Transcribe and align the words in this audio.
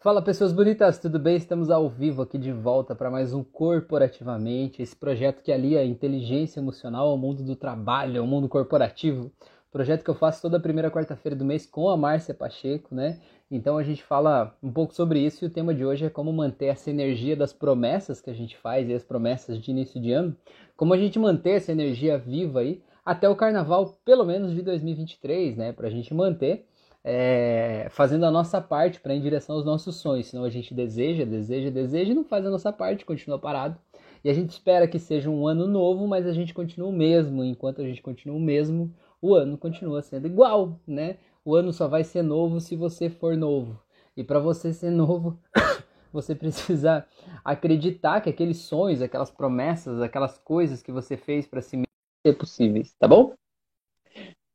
Fala 0.00 0.22
pessoas 0.22 0.52
bonitas, 0.52 0.96
tudo 1.00 1.18
bem? 1.18 1.34
Estamos 1.34 1.70
ao 1.70 1.88
vivo 1.88 2.22
aqui 2.22 2.38
de 2.38 2.52
volta 2.52 2.94
para 2.94 3.10
mais 3.10 3.34
um 3.34 3.42
Corporativamente, 3.42 4.80
esse 4.80 4.94
projeto 4.94 5.42
que 5.42 5.50
alia 5.50 5.80
a 5.80 5.84
inteligência 5.84 6.60
emocional 6.60 7.08
ao 7.08 7.18
mundo 7.18 7.42
do 7.42 7.56
trabalho, 7.56 8.20
ao 8.20 8.26
mundo 8.26 8.48
corporativo. 8.48 9.32
Projeto 9.72 10.04
que 10.04 10.08
eu 10.08 10.14
faço 10.14 10.40
toda 10.40 10.60
primeira 10.60 10.88
quarta-feira 10.88 11.34
do 11.34 11.44
mês 11.44 11.66
com 11.66 11.88
a 11.88 11.96
Márcia 11.96 12.32
Pacheco, 12.32 12.94
né? 12.94 13.18
Então 13.50 13.76
a 13.76 13.82
gente 13.82 14.04
fala 14.04 14.56
um 14.62 14.70
pouco 14.70 14.94
sobre 14.94 15.18
isso 15.18 15.44
e 15.44 15.48
o 15.48 15.50
tema 15.50 15.74
de 15.74 15.84
hoje 15.84 16.06
é 16.06 16.10
como 16.10 16.32
manter 16.32 16.66
essa 16.66 16.90
energia 16.90 17.34
das 17.34 17.52
promessas 17.52 18.20
que 18.20 18.30
a 18.30 18.34
gente 18.34 18.56
faz 18.56 18.88
e 18.88 18.94
as 18.94 19.02
promessas 19.02 19.58
de 19.60 19.72
início 19.72 20.00
de 20.00 20.12
ano, 20.12 20.36
como 20.76 20.94
a 20.94 20.96
gente 20.96 21.18
manter 21.18 21.56
essa 21.56 21.72
energia 21.72 22.16
viva 22.16 22.60
aí 22.60 22.80
até 23.04 23.28
o 23.28 23.34
carnaval, 23.34 23.98
pelo 24.04 24.24
menos 24.24 24.54
de 24.54 24.62
2023, 24.62 25.56
né? 25.56 25.72
Para 25.72 25.88
a 25.88 25.90
gente 25.90 26.14
manter 26.14 26.68
é, 27.04 27.88
fazendo 27.90 28.24
a 28.26 28.30
nossa 28.30 28.60
parte 28.60 29.00
para 29.00 29.14
ir 29.14 29.18
em 29.18 29.22
direção 29.22 29.56
aos 29.56 29.64
nossos 29.64 29.96
sonhos. 29.96 30.28
Senão 30.28 30.44
a 30.44 30.50
gente 30.50 30.74
deseja, 30.74 31.24
deseja, 31.24 31.70
deseja 31.70 32.12
e 32.12 32.14
não 32.14 32.24
faz 32.24 32.44
a 32.44 32.50
nossa 32.50 32.72
parte, 32.72 33.04
continua 33.04 33.38
parado. 33.38 33.78
E 34.24 34.30
a 34.30 34.34
gente 34.34 34.50
espera 34.50 34.88
que 34.88 34.98
seja 34.98 35.30
um 35.30 35.46
ano 35.46 35.66
novo, 35.66 36.06
mas 36.06 36.26
a 36.26 36.32
gente 36.32 36.52
continua 36.52 36.88
o 36.88 36.92
mesmo. 36.92 37.44
Enquanto 37.44 37.80
a 37.80 37.84
gente 37.84 38.02
continua 38.02 38.36
o 38.36 38.40
mesmo, 38.40 38.92
o 39.22 39.34
ano 39.34 39.56
continua 39.56 40.02
sendo 40.02 40.26
igual, 40.26 40.80
né? 40.86 41.18
O 41.44 41.54
ano 41.54 41.72
só 41.72 41.88
vai 41.88 42.04
ser 42.04 42.22
novo 42.22 42.60
se 42.60 42.76
você 42.76 43.08
for 43.08 43.36
novo. 43.36 43.80
E 44.16 44.24
para 44.24 44.40
você 44.40 44.72
ser 44.72 44.90
novo, 44.90 45.38
você 46.12 46.34
precisa 46.34 47.06
acreditar 47.44 48.20
que 48.20 48.28
aqueles 48.28 48.58
sonhos, 48.58 49.00
aquelas 49.00 49.30
promessas, 49.30 50.00
aquelas 50.02 50.38
coisas 50.38 50.82
que 50.82 50.92
você 50.92 51.16
fez 51.16 51.46
para 51.46 51.62
si 51.62 51.76
mesmo 51.76 51.86
ser 52.26 52.34
possíveis, 52.34 52.94
tá 52.98 53.06
bom? 53.06 53.37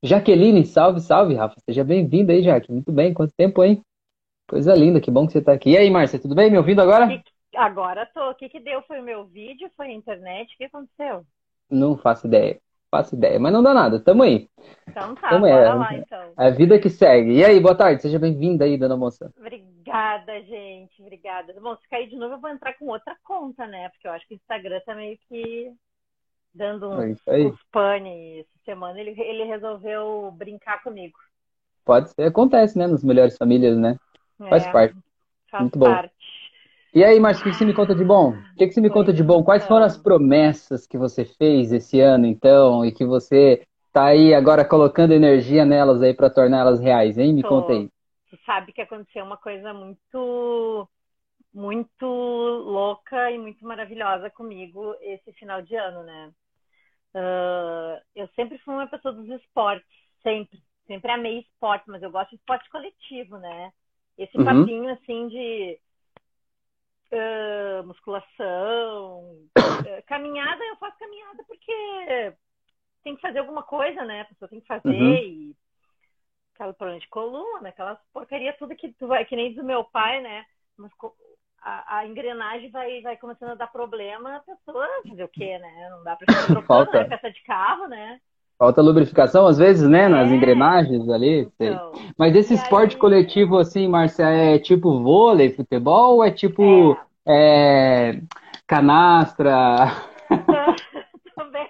Jaqueline, 0.05 0.65
salve, 0.65 0.99
salve, 0.99 1.33
Rafa. 1.33 1.55
Seja 1.65 1.81
bem-vinda 1.81 2.33
aí, 2.33 2.43
Jaque. 2.43 2.69
Muito 2.69 2.91
bem, 2.91 3.13
quanto 3.13 3.33
tempo, 3.37 3.63
hein? 3.63 3.81
Coisa 4.49 4.75
linda, 4.75 4.99
que 4.99 5.09
bom 5.09 5.25
que 5.25 5.31
você 5.31 5.39
está 5.39 5.53
aqui. 5.53 5.71
E 5.71 5.77
aí, 5.77 5.89
Márcia, 5.89 6.19
tudo 6.19 6.35
bem? 6.35 6.51
Me 6.51 6.57
ouvindo 6.57 6.81
agora? 6.81 7.07
Agora 7.55 8.05
tô. 8.13 8.31
O 8.31 8.35
que, 8.35 8.49
que 8.49 8.59
deu? 8.59 8.81
Foi 8.81 8.99
o 8.99 9.03
meu 9.03 9.23
vídeo? 9.25 9.71
Foi 9.77 9.87
a 9.87 9.93
internet? 9.93 10.53
O 10.53 10.57
que 10.57 10.65
aconteceu? 10.65 11.25
Não 11.71 11.95
faço 11.97 12.27
ideia. 12.27 12.59
Faço 12.91 13.15
ideia, 13.15 13.39
mas 13.39 13.53
não 13.53 13.63
dá 13.63 13.73
nada. 13.73 13.97
Tamo 13.97 14.23
aí. 14.23 14.49
Então 14.89 15.15
tá, 15.15 15.29
Tamo 15.29 15.47
bora 15.47 15.71
aí. 15.71 15.79
lá 15.79 15.93
então. 15.95 16.33
É 16.37 16.47
a 16.47 16.49
vida 16.49 16.77
que 16.77 16.89
segue. 16.89 17.37
E 17.37 17.45
aí, 17.45 17.57
boa 17.61 17.73
tarde. 17.73 18.01
Seja 18.01 18.19
bem-vinda 18.19 18.65
aí, 18.65 18.77
dona 18.77 18.97
moça. 18.97 19.31
Obrigada, 19.39 20.41
gente. 20.43 21.01
Obrigada. 21.01 21.55
Bom, 21.61 21.77
se 21.77 21.87
cair 21.87 22.09
de 22.09 22.17
novo, 22.17 22.33
eu 22.35 22.41
vou 22.41 22.49
entrar 22.49 22.73
com 22.77 22.87
outra 22.87 23.15
conta, 23.23 23.65
né? 23.65 23.87
Porque 23.87 24.05
eu 24.05 24.11
acho 24.11 24.27
que 24.27 24.33
o 24.33 24.35
Instagram 24.35 24.81
tá 24.85 24.93
meio 24.93 25.17
que 25.29 25.71
dando 26.53 26.89
uns, 26.89 27.17
é 27.27 27.45
uns 27.45 27.59
pane 27.71 28.39
essa 28.39 28.59
semana. 28.65 28.99
Ele, 28.99 29.19
ele 29.19 29.43
resolveu 29.45 30.31
brincar 30.31 30.81
comigo. 30.83 31.17
Pode 31.85 32.09
ser, 32.09 32.23
acontece, 32.23 32.77
né? 32.77 32.87
Nas 32.87 33.03
melhores 33.03 33.37
famílias, 33.37 33.77
né? 33.77 33.97
É, 34.41 34.49
faz 34.49 34.67
parte. 34.67 34.95
Faz 35.49 35.63
Muito 35.63 35.79
parte. 35.79 36.13
bom. 36.13 36.23
E 36.95 37.03
aí, 37.03 37.19
Márcio, 37.19 37.41
o 37.41 37.51
que 37.51 37.57
você 37.57 37.65
me 37.65 37.73
conta 37.73 37.95
de 37.95 38.03
bom? 38.03 38.29
O 38.29 38.55
que 38.55 38.71
você 38.71 38.79
me 38.79 38.89
conta 38.89 39.11
de 39.11 39.23
bom? 39.23 39.43
Quais 39.43 39.65
foram 39.65 39.83
as 39.83 39.97
promessas 39.97 40.85
que 40.85 40.97
você 40.97 41.25
fez 41.25 41.71
esse 41.71 41.99
ano, 41.99 42.27
então, 42.27 42.85
e 42.85 42.91
que 42.91 43.03
você 43.03 43.63
tá 43.91 44.05
aí 44.05 44.33
agora 44.33 44.63
colocando 44.63 45.11
energia 45.11 45.65
nelas 45.65 46.01
aí 46.03 46.13
para 46.13 46.29
torná-las 46.29 46.79
reais, 46.79 47.17
hein? 47.17 47.33
Me 47.33 47.41
Tô. 47.41 47.49
conta 47.49 47.73
aí. 47.73 47.89
Você 48.29 48.37
sabe 48.45 48.71
que 48.73 48.81
aconteceu 48.81 49.23
uma 49.23 49.37
coisa 49.37 49.73
muito 49.73 50.87
muito 51.53 52.05
louca 52.05 53.29
e 53.29 53.37
muito 53.37 53.63
maravilhosa 53.65 54.29
comigo 54.31 54.95
esse 55.01 55.31
final 55.33 55.61
de 55.61 55.75
ano, 55.75 56.03
né? 56.03 56.31
Uh, 57.15 58.01
eu 58.15 58.27
sempre 58.35 58.57
fui 58.59 58.73
uma 58.73 58.87
pessoa 58.87 59.13
dos 59.13 59.27
esportes, 59.29 59.87
sempre. 60.21 60.61
Sempre 60.87 61.11
amei 61.11 61.39
esporte, 61.39 61.85
mas 61.87 62.03
eu 62.03 62.11
gosto 62.11 62.31
de 62.31 62.35
esporte 62.35 62.69
coletivo, 62.69 63.37
né? 63.37 63.71
Esse 64.17 64.37
uhum. 64.37 64.45
papinho, 64.45 64.89
assim, 64.91 65.27
de 65.29 65.79
uh, 67.13 67.87
musculação, 67.87 69.21
uh, 69.57 70.03
caminhada, 70.05 70.63
eu 70.65 70.75
faço 70.77 70.97
caminhada 70.99 71.43
porque 71.47 72.33
tem 73.03 73.15
que 73.15 73.21
fazer 73.21 73.39
alguma 73.39 73.63
coisa, 73.63 74.03
né? 74.03 74.21
A 74.21 74.25
pessoa 74.25 74.49
tem 74.49 74.59
que 74.59 74.67
fazer 74.67 74.89
uhum. 74.89 75.15
e 75.15 75.55
aquela 76.53 76.73
problema 76.73 76.99
de 76.99 77.07
coluna, 77.07 77.69
aquelas 77.69 77.99
porcaria 78.11 78.53
tudo 78.53 78.75
que 78.75 78.93
tu 78.93 79.07
vai, 79.07 79.25
que 79.25 79.35
nem 79.35 79.53
do 79.53 79.63
meu 79.63 79.83
pai, 79.83 80.21
né? 80.21 80.45
Mas 80.77 80.91
a, 81.63 81.99
a, 81.99 82.07
engrenagem 82.07 82.69
vai, 82.69 83.01
vai 83.01 83.15
começando 83.15 83.51
a 83.51 83.55
dar 83.55 83.67
problema, 83.67 84.35
a 84.35 84.39
pessoa 84.39 84.85
fazer 85.07 85.23
o 85.23 85.29
quê, 85.29 85.57
né? 85.57 85.89
Não 85.91 86.03
dá 86.03 86.15
para 86.15 86.33
ficar 86.33 86.45
trocando 86.47 86.67
Falta. 86.67 87.03
Né? 87.03 87.03
peça 87.05 87.31
de 87.31 87.43
carro, 87.43 87.87
né? 87.87 88.19
Falta 88.57 88.81
lubrificação, 88.81 89.47
às 89.47 89.57
vezes, 89.57 89.87
né? 89.87 90.07
Nas 90.07 90.29
é. 90.29 90.35
engrenagens 90.35 91.09
ali. 91.09 91.49
Então, 91.59 91.93
Mas 92.17 92.35
esse 92.35 92.53
esporte 92.53 92.95
aí... 92.95 92.99
coletivo, 92.99 93.57
assim, 93.57 93.87
Márcia, 93.87 94.25
é 94.25 94.59
tipo 94.59 95.01
vôlei, 95.01 95.51
futebol 95.51 96.17
ou 96.17 96.23
é 96.23 96.31
tipo 96.31 96.97
é. 97.25 98.11
É, 98.15 98.21
canastra? 98.67 99.87
Também. 101.35 101.69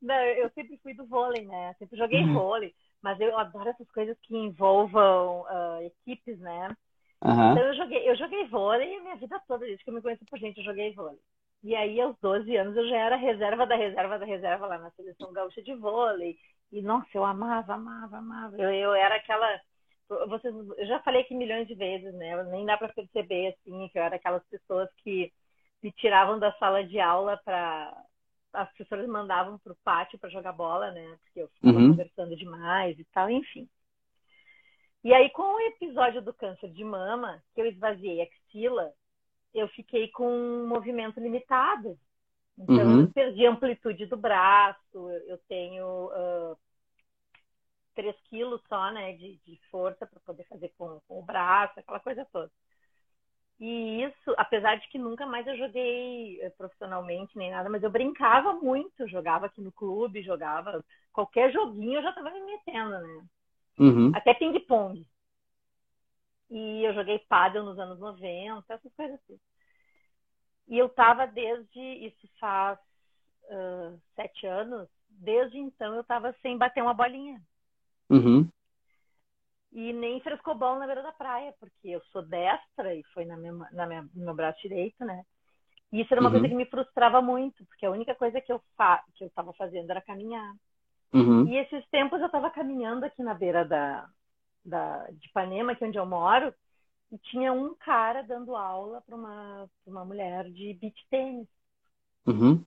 Não, 0.00 0.14
eu 0.14 0.48
sempre 0.50 0.78
fui 0.82 0.94
do 0.94 1.04
vôlei, 1.06 1.44
né? 1.44 1.74
Sempre 1.78 1.98
joguei 1.98 2.22
uhum. 2.22 2.34
vôlei. 2.34 2.72
Mas 3.02 3.20
eu 3.20 3.36
adoro 3.38 3.68
essas 3.68 3.90
coisas 3.90 4.16
que 4.22 4.36
envolvam 4.36 5.42
uh, 5.42 5.82
equipes, 5.82 6.38
né? 6.38 6.74
Uhum. 7.22 7.52
Então 7.52 7.64
eu 7.64 7.74
joguei, 7.74 8.08
eu 8.08 8.16
joguei 8.16 8.46
vôlei 8.46 8.96
a 8.96 9.02
minha 9.02 9.16
vida 9.16 9.40
toda, 9.46 9.66
desde 9.66 9.84
que 9.84 9.90
eu 9.90 9.94
me 9.94 10.02
conheço 10.02 10.24
por 10.24 10.38
gente, 10.38 10.58
eu 10.58 10.64
joguei 10.64 10.92
vôlei. 10.94 11.18
E 11.62 11.76
aí, 11.76 12.00
aos 12.00 12.16
12 12.20 12.56
anos, 12.56 12.74
eu 12.76 12.88
já 12.88 12.96
era 12.96 13.16
reserva 13.16 13.66
da 13.66 13.76
reserva 13.76 14.18
da 14.18 14.24
reserva 14.24 14.66
lá 14.66 14.78
na 14.78 14.90
seleção 14.92 15.32
gaúcha 15.32 15.62
de 15.62 15.74
vôlei. 15.74 16.38
E, 16.72 16.80
nossa, 16.80 17.08
eu 17.12 17.24
amava, 17.24 17.74
amava, 17.74 18.16
amava. 18.16 18.56
Eu, 18.56 18.70
eu 18.70 18.94
era 18.94 19.16
aquela. 19.16 19.60
Vocês, 20.28 20.54
eu 20.54 20.86
já 20.86 21.00
falei 21.00 21.20
aqui 21.20 21.34
milhões 21.34 21.68
de 21.68 21.74
vezes, 21.74 22.14
né? 22.14 22.42
Nem 22.44 22.64
dá 22.64 22.78
para 22.78 22.92
perceber, 22.92 23.48
assim, 23.48 23.88
que 23.88 23.98
eu 23.98 24.02
era 24.02 24.16
aquelas 24.16 24.42
pessoas 24.48 24.88
que 25.04 25.30
me 25.82 25.92
tiravam 25.92 26.38
da 26.38 26.52
sala 26.54 26.82
de 26.82 26.98
aula 26.98 27.38
para. 27.44 28.04
As 28.52 28.68
professoras 28.70 29.06
mandavam 29.06 29.58
para 29.58 29.72
o 29.72 29.78
pátio 29.84 30.18
para 30.18 30.30
jogar 30.30 30.52
bola, 30.52 30.90
né? 30.90 31.16
Porque 31.22 31.40
eu 31.42 31.48
ficava 31.48 31.78
uhum. 31.78 31.90
conversando 31.90 32.34
demais 32.34 32.98
e 32.98 33.04
tal, 33.12 33.30
enfim. 33.30 33.68
E 35.02 35.14
aí, 35.14 35.30
com 35.30 35.42
o 35.42 35.60
episódio 35.60 36.20
do 36.20 36.34
câncer 36.34 36.70
de 36.70 36.84
mama, 36.84 37.42
que 37.54 37.60
eu 37.60 37.66
esvaziei 37.66 38.20
a 38.20 38.24
axila, 38.24 38.92
eu 39.54 39.66
fiquei 39.68 40.08
com 40.08 40.28
um 40.30 40.66
movimento 40.66 41.18
limitado. 41.18 41.98
Então, 42.58 42.76
uhum. 42.76 43.00
eu 43.02 43.12
perdi 43.12 43.46
a 43.46 43.50
amplitude 43.50 44.04
do 44.06 44.16
braço, 44.16 45.10
eu 45.26 45.38
tenho 45.48 46.06
uh, 46.08 46.56
3 47.94 48.14
quilos 48.24 48.62
só, 48.68 48.90
né, 48.92 49.14
de, 49.14 49.38
de 49.46 49.58
força 49.70 50.06
para 50.06 50.20
poder 50.20 50.44
fazer 50.44 50.72
com, 50.76 51.00
com, 51.08 51.18
o 51.18 51.22
braço, 51.22 51.80
aquela 51.80 52.00
coisa 52.00 52.26
toda. 52.30 52.50
E 53.58 54.04
isso, 54.04 54.34
apesar 54.36 54.76
de 54.76 54.88
que 54.88 54.98
nunca 54.98 55.26
mais 55.26 55.46
eu 55.46 55.56
joguei 55.56 56.40
eh, 56.40 56.50
profissionalmente 56.50 57.36
nem 57.36 57.50
nada, 57.50 57.68
mas 57.68 57.82
eu 57.82 57.90
brincava 57.90 58.54
muito, 58.54 59.06
jogava 59.06 59.46
aqui 59.46 59.60
no 59.60 59.70
clube, 59.70 60.22
jogava 60.22 60.82
qualquer 61.12 61.52
joguinho 61.52 61.98
eu 61.98 62.02
já 62.02 62.08
estava 62.08 62.30
me 62.30 62.40
metendo, 62.40 62.90
né? 62.90 63.22
Uhum. 63.80 64.12
Até 64.14 64.34
ping-pong. 64.34 65.06
E 66.50 66.84
eu 66.84 66.92
joguei 66.92 67.18
paddle 67.20 67.64
nos 67.64 67.78
anos 67.78 67.98
90, 67.98 68.74
essas 68.74 68.92
coisas 68.94 69.18
assim. 69.20 69.40
E 70.68 70.76
eu 70.78 70.88
tava 70.88 71.26
desde, 71.26 71.80
isso 71.80 72.28
faz 72.38 72.78
uh, 73.44 73.98
sete 74.14 74.46
anos, 74.46 74.88
desde 75.08 75.58
então 75.58 75.94
eu 75.94 76.04
tava 76.04 76.34
sem 76.42 76.58
bater 76.58 76.82
uma 76.82 76.94
bolinha. 76.94 77.40
Uhum. 78.10 78.48
E 79.72 79.92
nem 79.92 80.20
frescobol 80.20 80.78
na 80.78 80.86
beira 80.86 81.02
da 81.02 81.12
praia, 81.12 81.54
porque 81.58 81.88
eu 81.88 82.02
sou 82.12 82.22
destra 82.22 82.94
e 82.94 83.02
foi 83.14 83.24
na 83.24 83.36
minha, 83.36 83.52
na 83.72 83.86
minha, 83.86 84.02
no 84.14 84.24
meu 84.26 84.34
braço 84.34 84.60
direito, 84.60 85.04
né? 85.04 85.24
E 85.92 86.02
isso 86.02 86.12
era 86.12 86.20
uma 86.20 86.28
uhum. 86.28 86.34
coisa 86.34 86.48
que 86.48 86.54
me 86.54 86.66
frustrava 86.66 87.22
muito, 87.22 87.64
porque 87.66 87.86
a 87.86 87.90
única 87.90 88.14
coisa 88.14 88.40
que 88.40 88.52
eu, 88.52 88.60
fa 88.76 89.02
que 89.14 89.24
eu 89.24 89.30
tava 89.30 89.52
fazendo 89.54 89.90
era 89.90 90.02
caminhar. 90.02 90.54
Uhum. 91.12 91.48
E 91.48 91.56
esses 91.56 91.84
tempos 91.88 92.20
eu 92.20 92.26
estava 92.26 92.50
caminhando 92.50 93.04
aqui 93.04 93.22
na 93.22 93.34
beira 93.34 93.64
da, 93.64 94.08
da, 94.64 95.06
de 95.10 95.26
Ipanema, 95.28 95.72
aqui 95.72 95.84
onde 95.84 95.98
eu 95.98 96.06
moro, 96.06 96.54
e 97.10 97.18
tinha 97.18 97.52
um 97.52 97.74
cara 97.74 98.22
dando 98.22 98.54
aula 98.54 99.02
para 99.02 99.16
uma, 99.16 99.68
uma 99.86 100.04
mulher 100.04 100.44
de 100.50 100.74
beach 100.74 101.06
tênis. 101.10 101.48
Uhum. 102.26 102.64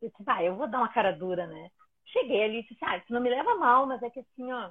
Eu 0.00 0.10
disse, 0.10 0.22
ah, 0.26 0.42
eu 0.42 0.56
vou 0.56 0.66
dar 0.66 0.78
uma 0.78 0.88
cara 0.88 1.12
dura, 1.12 1.46
né? 1.46 1.70
Cheguei 2.06 2.44
ali 2.44 2.58
e 2.60 2.62
disse, 2.62 2.78
ah, 2.82 2.96
isso 2.96 3.12
não 3.12 3.20
me 3.20 3.28
leva 3.28 3.56
mal, 3.56 3.86
mas 3.86 4.02
é 4.02 4.08
que 4.08 4.20
assim, 4.20 4.52
ó, 4.52 4.70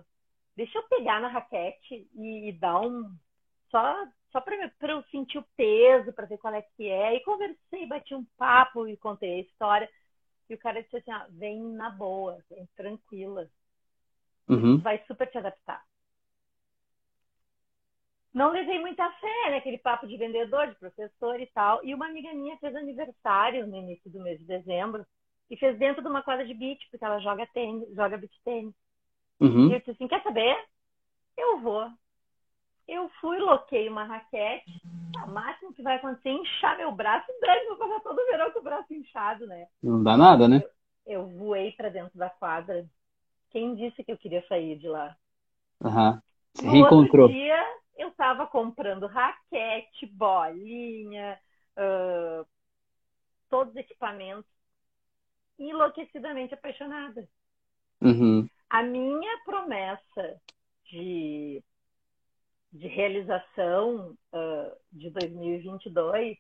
deixa 0.55 0.77
eu 0.77 0.83
pegar 0.83 1.19
na 1.19 1.27
raquete 1.27 2.07
e, 2.15 2.49
e 2.49 2.51
dar 2.53 2.79
um. 2.81 3.13
Só, 3.69 4.07
só 4.31 4.41
para 4.41 4.91
eu 4.91 5.03
sentir 5.11 5.37
o 5.37 5.45
peso, 5.55 6.13
para 6.13 6.25
ver 6.25 6.37
qual 6.37 6.53
é 6.53 6.61
que 6.61 6.87
é. 6.87 7.15
E 7.15 7.23
conversei, 7.23 7.85
bati 7.85 8.15
um 8.15 8.25
papo 8.37 8.87
e 8.87 8.97
contei 8.97 9.39
a 9.39 9.41
história. 9.41 9.89
E 10.49 10.53
o 10.53 10.57
cara 10.57 10.81
disse 10.81 10.97
assim, 10.97 11.11
ó, 11.11 11.25
vem 11.29 11.61
na 11.61 11.89
boa, 11.89 12.37
vem 12.49 12.67
tranquila. 12.75 13.49
Uhum. 14.47 14.77
Vai 14.77 15.03
super 15.07 15.29
te 15.29 15.37
adaptar. 15.37 15.83
Não 18.33 18.51
levei 18.51 18.79
muita 18.79 19.09
fé, 19.13 19.49
né? 19.49 19.57
Aquele 19.57 19.77
papo 19.77 20.05
de 20.05 20.17
vendedor, 20.17 20.67
de 20.67 20.75
professor 20.75 21.39
e 21.39 21.47
tal. 21.47 21.83
E 21.85 21.95
uma 21.95 22.07
amiga 22.07 22.33
minha 22.33 22.57
fez 22.57 22.75
aniversário 22.75 23.65
no 23.65 23.77
início 23.77 24.11
do 24.11 24.21
mês 24.21 24.37
de 24.39 24.45
dezembro 24.45 25.05
e 25.49 25.55
fez 25.55 25.77
dentro 25.77 26.01
de 26.01 26.07
uma 26.09 26.21
quadra 26.21 26.45
de 26.45 26.53
beach, 26.53 26.85
porque 26.91 27.05
ela 27.05 27.19
joga 27.19 27.47
tênis, 27.47 27.87
joga 27.95 28.17
beach 28.17 28.37
tênis. 28.43 28.75
Uhum. 29.39 29.69
E 29.69 29.73
eu 29.73 29.79
disse 29.79 29.91
assim, 29.91 30.07
quer 30.07 30.21
saber? 30.21 30.57
Eu 31.37 31.59
vou. 31.61 31.89
Eu 32.87 33.09
fui, 33.21 33.39
loquei 33.39 33.89
uma 33.89 34.03
raquete. 34.03 34.81
O 35.23 35.31
máximo 35.31 35.73
que 35.73 35.81
vai 35.81 35.95
acontecer 35.95 36.29
é 36.29 36.33
inchar 36.33 36.77
meu 36.77 36.91
braço. 36.91 37.25
Dane, 37.41 37.67
vou 37.67 37.77
passar 37.77 37.99
todo 38.01 38.19
o 38.19 38.25
verão 38.25 38.51
com 38.51 38.59
o 38.59 38.63
braço 38.63 38.93
inchado, 38.93 39.47
né? 39.47 39.67
Não 39.81 40.03
dá 40.03 40.15
nada, 40.15 40.47
né? 40.47 40.63
Eu, 41.05 41.21
eu 41.21 41.27
voei 41.27 41.71
para 41.71 41.89
dentro 41.89 42.17
da 42.17 42.29
quadra. 42.29 42.85
Quem 43.49 43.75
disse 43.75 44.03
que 44.03 44.11
eu 44.11 44.17
queria 44.17 44.45
sair 44.47 44.77
de 44.77 44.87
lá? 44.87 45.15
Aham. 45.83 46.21
Se 46.53 46.65
no 46.65 46.71
reencontrou. 46.71 47.25
outro 47.25 47.39
dia, 47.39 47.63
eu 47.97 48.09
estava 48.09 48.45
comprando 48.47 49.07
raquete, 49.07 50.05
bolinha, 50.05 51.39
uh, 51.77 52.45
todos 53.49 53.73
os 53.73 53.79
equipamentos, 53.79 54.49
enlouquecidamente 55.57 56.53
apaixonada. 56.53 57.27
Uhum. 58.01 58.47
A 58.69 58.83
minha 58.83 59.37
promessa 59.45 60.41
de, 60.85 61.63
de 62.75 62.87
realização 62.87 64.17
uh, 64.33 64.77
de 64.91 65.09
2022 65.09 66.37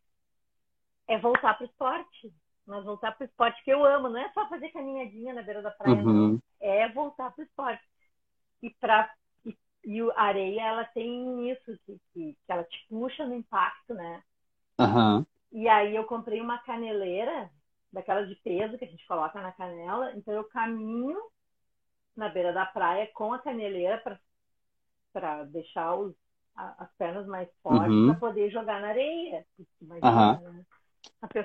é 1.07 1.17
voltar 1.17 1.53
para 1.53 1.63
o 1.63 1.67
esporte. 1.67 2.33
Mas 2.65 2.83
voltar 2.83 3.13
para 3.13 3.23
o 3.23 3.27
esporte 3.27 3.63
que 3.63 3.71
eu 3.71 3.85
amo. 3.85 4.09
Não 4.09 4.19
é 4.19 4.29
só 4.33 4.47
fazer 4.49 4.69
caminhadinha 4.69 5.33
na 5.33 5.43
beira 5.43 5.61
da 5.61 5.71
praia, 5.71 6.03
uhum. 6.03 6.39
É 6.59 6.89
voltar 6.89 7.31
para 7.31 7.41
o 7.41 7.45
esporte. 7.45 7.83
E, 8.61 8.69
pra, 8.71 9.13
e, 9.45 9.55
e 9.85 10.01
a 10.01 10.21
areia, 10.21 10.61
ela 10.61 10.83
tem 10.83 11.51
isso, 11.51 11.79
que, 11.85 11.99
que, 12.11 12.33
que 12.33 12.51
ela 12.51 12.63
te 12.63 12.85
puxa 12.89 13.25
no 13.25 13.35
impacto, 13.35 13.93
né? 13.93 14.23
Uhum. 14.79 15.25
E 15.51 15.69
aí 15.69 15.95
eu 15.95 16.03
comprei 16.05 16.41
uma 16.41 16.57
caneleira, 16.57 17.49
daquelas 17.93 18.27
de 18.27 18.35
peso 18.37 18.77
que 18.77 18.85
a 18.85 18.89
gente 18.89 19.07
coloca 19.07 19.39
na 19.39 19.51
canela. 19.51 20.11
Então 20.15 20.33
eu 20.33 20.43
caminho 20.45 21.19
na 22.15 22.27
beira 22.27 22.51
da 22.51 22.65
praia 22.65 23.07
com 23.13 23.31
a 23.31 23.39
caneleira 23.39 24.01
para 25.13 25.43
deixar 25.45 25.95
os, 25.95 26.15
a, 26.55 26.83
as 26.83 26.89
pernas 26.97 27.27
mais 27.27 27.49
fortes 27.61 27.93
uhum. 27.93 28.07
para 28.07 28.19
poder 28.19 28.49
jogar 28.49 28.81
na 28.81 28.89
areia. 28.89 29.45
Imagina, 29.81 30.41
uhum. 30.43 30.53
né? 30.53 30.61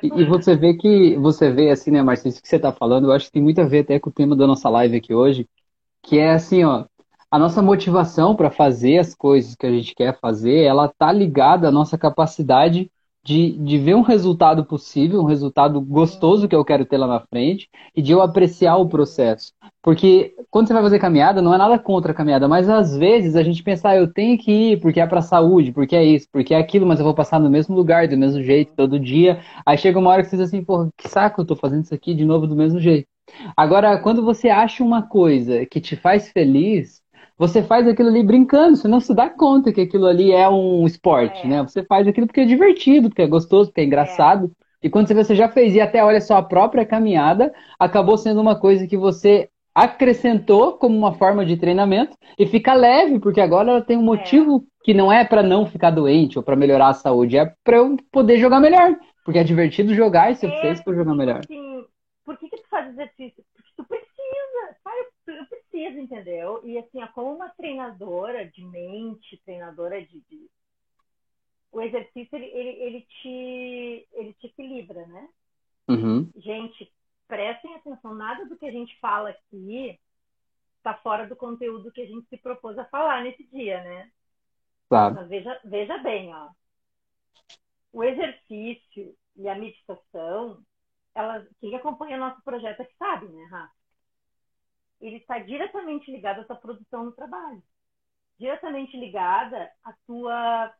E, 0.02 0.22
e, 0.22 0.24
você 0.24 0.56
vê 0.56 0.74
que 0.74 1.16
você 1.16 1.50
vê 1.50 1.70
assim, 1.70 1.90
né, 1.90 2.02
Marcia, 2.02 2.28
isso 2.28 2.40
que 2.40 2.48
você 2.48 2.56
está 2.56 2.72
falando, 2.72 3.08
eu 3.08 3.12
acho 3.12 3.26
que 3.26 3.32
tem 3.32 3.42
muito 3.42 3.60
a 3.60 3.66
ver 3.66 3.80
até 3.80 3.98
com 3.98 4.10
o 4.10 4.12
tema 4.12 4.34
da 4.34 4.46
nossa 4.46 4.68
live 4.70 4.96
aqui 4.96 5.14
hoje, 5.14 5.46
que 6.02 6.18
é 6.18 6.32
assim, 6.32 6.64
ó, 6.64 6.86
a 7.30 7.38
nossa 7.38 7.62
motivação 7.62 8.34
para 8.34 8.50
fazer 8.50 8.98
as 8.98 9.14
coisas 9.14 9.54
que 9.54 9.66
a 9.66 9.70
gente 9.70 9.94
quer 9.94 10.18
fazer, 10.18 10.64
ela 10.64 10.88
tá 10.88 11.12
ligada 11.12 11.68
à 11.68 11.70
nossa 11.70 11.96
capacidade 11.96 12.90
de, 13.22 13.52
de 13.58 13.78
ver 13.78 13.94
um 13.94 14.00
resultado 14.00 14.64
possível, 14.64 15.20
um 15.20 15.24
resultado 15.26 15.80
gostoso 15.80 16.48
que 16.48 16.54
eu 16.54 16.64
quero 16.64 16.84
ter 16.84 16.96
lá 16.96 17.06
na 17.06 17.20
frente 17.20 17.68
e 17.94 18.00
de 18.00 18.12
eu 18.12 18.22
apreciar 18.22 18.76
o 18.76 18.88
processo. 18.88 19.52
Porque 19.82 20.34
quando 20.50 20.68
você 20.68 20.72
vai 20.74 20.82
fazer 20.82 20.98
caminhada, 20.98 21.42
não 21.42 21.54
é 21.54 21.58
nada 21.58 21.78
contra 21.78 22.12
a 22.12 22.14
caminhada, 22.14 22.48
mas 22.48 22.68
às 22.68 22.96
vezes 22.96 23.36
a 23.36 23.42
gente 23.42 23.62
pensa, 23.62 23.90
ah, 23.90 23.96
eu 23.96 24.12
tenho 24.12 24.38
que 24.38 24.50
ir 24.50 24.80
porque 24.80 25.00
é 25.00 25.06
para 25.06 25.22
saúde, 25.22 25.72
porque 25.72 25.96
é 25.96 26.04
isso, 26.04 26.26
porque 26.32 26.54
é 26.54 26.58
aquilo, 26.58 26.86
mas 26.86 26.98
eu 26.98 27.04
vou 27.04 27.14
passar 27.14 27.38
no 27.38 27.50
mesmo 27.50 27.74
lugar, 27.74 28.08
do 28.08 28.16
mesmo 28.16 28.42
jeito, 28.42 28.72
todo 28.76 28.98
dia. 28.98 29.40
Aí 29.64 29.76
chega 29.78 29.98
uma 29.98 30.10
hora 30.10 30.22
que 30.22 30.28
você 30.30 30.36
diz 30.36 30.48
assim, 30.48 30.64
pô, 30.64 30.88
que 30.96 31.08
saco, 31.08 31.40
eu 31.42 31.46
tô 31.46 31.56
fazendo 31.56 31.84
isso 31.84 31.94
aqui 31.94 32.14
de 32.14 32.24
novo 32.24 32.46
do 32.46 32.56
mesmo 32.56 32.80
jeito. 32.80 33.06
Agora, 33.56 33.98
quando 33.98 34.24
você 34.24 34.48
acha 34.48 34.82
uma 34.82 35.02
coisa 35.02 35.64
que 35.66 35.80
te 35.80 35.96
faz 35.96 36.30
feliz, 36.30 36.99
você 37.40 37.62
faz 37.62 37.88
aquilo 37.88 38.10
ali 38.10 38.22
brincando, 38.22 38.76
você 38.76 38.86
não 38.86 39.00
se 39.00 39.14
dá 39.14 39.30
conta 39.30 39.72
que 39.72 39.80
aquilo 39.80 40.06
ali 40.06 40.30
é 40.30 40.46
um 40.46 40.84
esporte, 40.84 41.46
é. 41.46 41.48
né? 41.48 41.62
Você 41.62 41.82
faz 41.82 42.06
aquilo 42.06 42.26
porque 42.26 42.42
é 42.42 42.44
divertido, 42.44 43.08
porque 43.08 43.22
é 43.22 43.26
gostoso, 43.26 43.70
porque 43.70 43.80
é 43.80 43.84
engraçado. 43.84 44.52
É. 44.82 44.86
E 44.86 44.90
quando 44.90 45.08
você, 45.08 45.14
você 45.14 45.34
já 45.34 45.48
fez 45.48 45.74
e 45.74 45.80
até 45.80 46.04
olha 46.04 46.20
só 46.20 46.36
a 46.36 46.42
própria 46.42 46.84
caminhada, 46.84 47.50
acabou 47.78 48.18
sendo 48.18 48.42
uma 48.42 48.60
coisa 48.60 48.86
que 48.86 48.94
você 48.94 49.48
acrescentou 49.74 50.74
como 50.74 50.94
uma 50.94 51.14
forma 51.14 51.46
de 51.46 51.56
treinamento 51.56 52.14
e 52.38 52.44
fica 52.44 52.74
leve, 52.74 53.18
porque 53.18 53.40
agora 53.40 53.70
ela 53.70 53.80
tem 53.80 53.96
um 53.96 54.02
é. 54.02 54.04
motivo 54.04 54.56
é. 54.58 54.84
que 54.84 54.92
não 54.92 55.10
é 55.10 55.24
para 55.24 55.42
não 55.42 55.64
ficar 55.64 55.92
doente 55.92 56.38
ou 56.38 56.44
para 56.44 56.56
melhorar 56.56 56.88
a 56.88 56.94
saúde, 56.94 57.38
é 57.38 57.50
para 57.64 57.78
eu 57.78 57.96
poder 58.12 58.36
jogar 58.36 58.60
melhor. 58.60 58.94
Porque 59.24 59.38
é 59.38 59.44
divertido 59.44 59.94
jogar 59.94 60.30
e 60.30 60.34
você 60.34 60.46
é, 60.46 60.60
fez 60.60 60.84
para 60.84 60.94
jogar 60.94 61.14
melhor. 61.14 61.40
Sim. 61.46 61.86
Por 62.22 62.36
que, 62.36 62.50
que 62.50 62.58
tu 62.58 62.68
faz 62.68 62.86
exercício? 62.90 63.42
Porque 63.54 63.70
tu 63.78 63.84
precisa, 63.84 64.76
sabe? 64.84 65.06
Preciso, 65.80 65.98
entendeu? 65.98 66.60
E 66.64 66.76
assim, 66.78 67.00
como 67.14 67.34
uma 67.34 67.48
treinadora 67.50 68.46
de 68.46 68.62
mente, 68.64 69.40
treinadora 69.44 70.04
de. 70.04 70.20
de... 70.20 70.50
O 71.72 71.80
exercício, 71.80 72.36
ele, 72.36 72.46
ele, 72.46 72.68
ele, 72.82 73.00
te, 73.02 74.08
ele 74.12 74.34
te 74.34 74.46
equilibra, 74.48 75.06
né? 75.06 75.28
Uhum. 75.88 76.30
Gente, 76.36 76.92
prestem 77.28 77.74
atenção, 77.74 78.12
nada 78.12 78.44
do 78.46 78.58
que 78.58 78.66
a 78.66 78.72
gente 78.72 78.98
fala 78.98 79.30
aqui 79.30 79.98
está 80.78 80.94
fora 80.94 81.26
do 81.26 81.36
conteúdo 81.36 81.92
que 81.92 82.00
a 82.00 82.06
gente 82.06 82.26
se 82.28 82.38
propôs 82.38 82.76
a 82.76 82.84
falar 82.86 83.22
nesse 83.22 83.44
dia, 83.44 83.82
né? 83.84 84.10
Claro. 84.88 85.14
Mas 85.14 85.28
veja, 85.28 85.60
veja 85.64 85.98
bem, 85.98 86.34
ó. 86.34 86.50
O 87.92 88.02
exercício 88.02 89.14
e 89.36 89.48
a 89.48 89.54
meditação, 89.54 90.64
ela, 91.14 91.46
quem 91.60 91.76
acompanha 91.76 92.16
nosso 92.18 92.42
projeto 92.42 92.80
aqui 92.80 92.94
sabe, 92.98 93.26
né, 93.26 93.44
Rafa? 93.50 93.79
Ele 95.00 95.16
está 95.16 95.38
diretamente 95.38 96.10
ligado 96.10 96.40
à 96.40 96.44
tua 96.44 96.56
produção 96.56 97.04
no 97.04 97.12
trabalho. 97.12 97.62
Diretamente 98.38 98.96
ligada 98.96 99.70
à 99.84 99.92
tua 100.06 100.72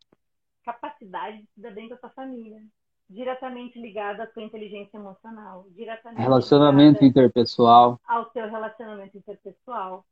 capacidade 0.64 1.38
de 1.38 1.48
se 1.54 1.60
dar 1.60 1.72
bem 1.72 1.88
com 1.88 1.94
a 1.94 1.98
tua 1.98 2.10
família 2.10 2.62
diretamente 3.10 3.78
ligada 3.78 4.22
à 4.22 4.26
tua 4.26 4.44
inteligência 4.44 4.96
emocional, 4.96 5.66
diretamente 5.70 6.22
relacionamento 6.22 7.04
interpessoal, 7.04 8.00
ao 8.06 8.26
teu 8.26 8.48
relacionamento 8.48 9.18
interpessoal. 9.18 10.06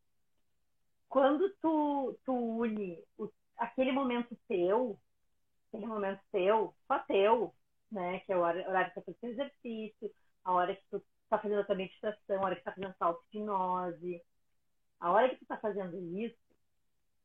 Quando 1.08 1.48
tu, 1.62 2.18
tu 2.26 2.34
une 2.34 2.98
o, 3.16 3.30
aquele 3.56 3.92
momento 3.92 4.36
teu, 4.48 4.98
aquele 5.68 5.86
momento 5.86 6.20
teu, 6.32 6.74
só 6.88 6.98
teu, 7.00 7.54
né, 7.90 8.18
que 8.20 8.32
é 8.32 8.36
o 8.36 8.40
horário 8.40 8.92
que 8.92 9.00
tu 9.00 9.14
faz 9.20 9.32
exercício, 9.32 10.10
a 10.44 10.52
hora 10.52 10.74
que 10.74 10.82
tu 10.90 11.00
está 11.28 11.38
fazendo 11.38 11.60
a 11.60 11.64
tua 11.64 11.74
meditação, 11.74 12.38
a 12.38 12.44
hora 12.44 12.54
que 12.54 12.60
está 12.62 12.72
fazendo 12.72 12.94
tua 12.94 13.06
auto-hipnose, 13.08 14.22
a 14.98 15.12
hora 15.12 15.28
que 15.28 15.36
tu 15.36 15.42
está 15.42 15.56
fazendo 15.58 15.96
isso, 16.18 16.36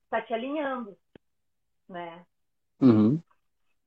está 0.03 0.21
te 0.21 0.33
alinhando, 0.33 0.95
né? 1.87 2.25
Uhum. 2.81 3.21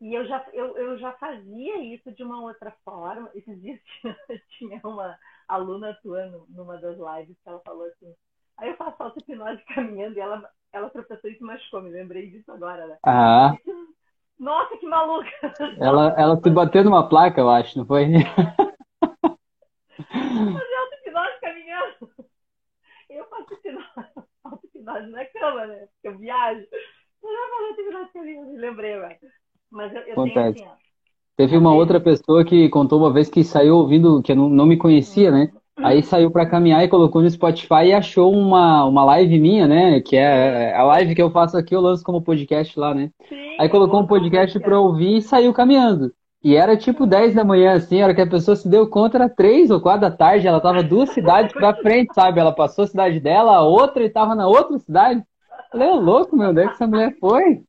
E 0.00 0.14
eu 0.14 0.26
já, 0.26 0.44
eu, 0.52 0.76
eu 0.76 0.98
já 0.98 1.12
fazia 1.12 1.78
isso 1.78 2.10
de 2.12 2.22
uma 2.22 2.42
outra 2.42 2.70
forma. 2.84 3.30
Esses 3.34 3.60
dias 3.60 3.80
tinha 4.58 4.80
uma 4.84 5.18
aluna 5.46 5.94
tua 6.02 6.26
numa 6.48 6.76
das 6.78 6.96
lives 6.96 7.36
que 7.42 7.48
ela 7.48 7.60
falou 7.60 7.86
assim: 7.86 8.14
aí 8.56 8.70
eu 8.70 8.76
faço 8.76 9.02
auto-hipnose 9.02 9.62
caminhando 9.74 10.16
e 10.16 10.20
ela, 10.20 10.50
ela 10.72 10.90
tropeçou 10.90 11.30
e 11.30 11.36
se 11.36 11.42
machucou. 11.42 11.82
Me 11.82 11.90
lembrei 11.90 12.30
disso 12.30 12.50
agora, 12.50 12.86
né? 12.86 12.98
Ah. 13.04 13.54
Nossa, 14.38 14.76
que 14.76 14.86
maluca! 14.86 15.30
Ela, 15.78 16.14
ela 16.18 16.36
te 16.38 16.50
bateu 16.50 16.84
numa 16.84 17.08
placa, 17.08 17.40
eu 17.40 17.48
acho, 17.48 17.78
não 17.78 17.86
foi? 17.86 18.06
Fazer 19.96 20.74
auto-hipnose 20.74 21.40
caminhando. 21.40 22.10
Eu 23.08 23.24
faço 23.26 23.46
auto-hipnose 24.44 25.06
na 25.10 25.24
cama, 25.26 25.66
né? 25.66 25.86
Porque 25.94 26.08
eu 26.08 26.18
viajo. 26.18 26.66
Eu 27.22 27.32
já 27.32 27.48
falei 27.50 27.68
auto-hipnose 27.70 28.12
caminhando, 28.12 28.52
lembrei 28.56 28.94
agora. 28.94 29.18
Mas 29.70 29.94
eu, 29.94 30.00
eu 30.02 30.12
Acontece. 30.12 30.54
tenho 30.54 30.68
assim, 30.70 30.82
ó. 30.82 30.86
Teve 31.36 31.56
uma 31.56 31.74
outra 31.74 32.00
pessoa 32.00 32.44
que 32.44 32.68
contou 32.70 32.98
uma 32.98 33.12
vez 33.12 33.28
que 33.28 33.44
saiu 33.44 33.76
ouvindo, 33.76 34.22
que 34.22 34.34
não, 34.34 34.48
não 34.48 34.64
me 34.64 34.78
conhecia, 34.78 35.30
né? 35.30 35.52
Aí 35.76 36.02
saiu 36.02 36.30
para 36.30 36.48
caminhar 36.48 36.82
e 36.82 36.88
colocou 36.88 37.20
no 37.20 37.30
Spotify 37.30 37.88
e 37.88 37.92
achou 37.92 38.32
uma, 38.32 38.86
uma 38.86 39.04
live 39.04 39.38
minha, 39.38 39.68
né? 39.68 40.00
Que 40.00 40.16
é 40.16 40.74
a 40.74 40.82
live 40.84 41.14
que 41.14 41.20
eu 41.20 41.30
faço 41.30 41.56
aqui, 41.58 41.74
eu 41.74 41.82
lanço 41.82 42.02
como 42.02 42.22
podcast 42.22 42.78
lá, 42.80 42.94
né? 42.94 43.10
Sim, 43.28 43.56
Aí 43.60 43.68
colocou 43.68 44.00
um 44.00 44.06
podcast 44.06 44.58
para 44.58 44.80
ouvir 44.80 45.18
e 45.18 45.22
saiu 45.22 45.52
caminhando. 45.52 46.14
E 46.46 46.54
era 46.54 46.76
tipo 46.76 47.08
10 47.08 47.34
da 47.34 47.42
manhã, 47.42 47.72
assim, 47.72 48.00
a 48.00 48.04
hora 48.04 48.14
que 48.14 48.20
a 48.20 48.30
pessoa 48.30 48.54
se 48.54 48.68
deu 48.68 48.88
conta, 48.88 49.18
era 49.18 49.28
3 49.28 49.68
ou 49.68 49.80
4 49.80 50.02
da 50.02 50.16
tarde, 50.16 50.46
ela 50.46 50.60
tava 50.60 50.80
duas 50.80 51.10
cidades 51.10 51.52
pra 51.52 51.74
frente, 51.74 52.14
sabe? 52.14 52.38
Ela 52.38 52.54
passou 52.54 52.84
a 52.84 52.86
cidade 52.86 53.18
dela, 53.18 53.56
a 53.56 53.62
outra 53.62 54.04
e 54.04 54.08
tava 54.08 54.32
na 54.32 54.46
outra 54.46 54.78
cidade. 54.78 55.24
Falei, 55.72 55.90
louco, 55.90 56.36
meu, 56.36 56.50
onde 56.50 56.62
é 56.62 56.68
que 56.68 56.74
essa 56.74 56.86
mulher 56.86 57.16
foi? 57.18 57.64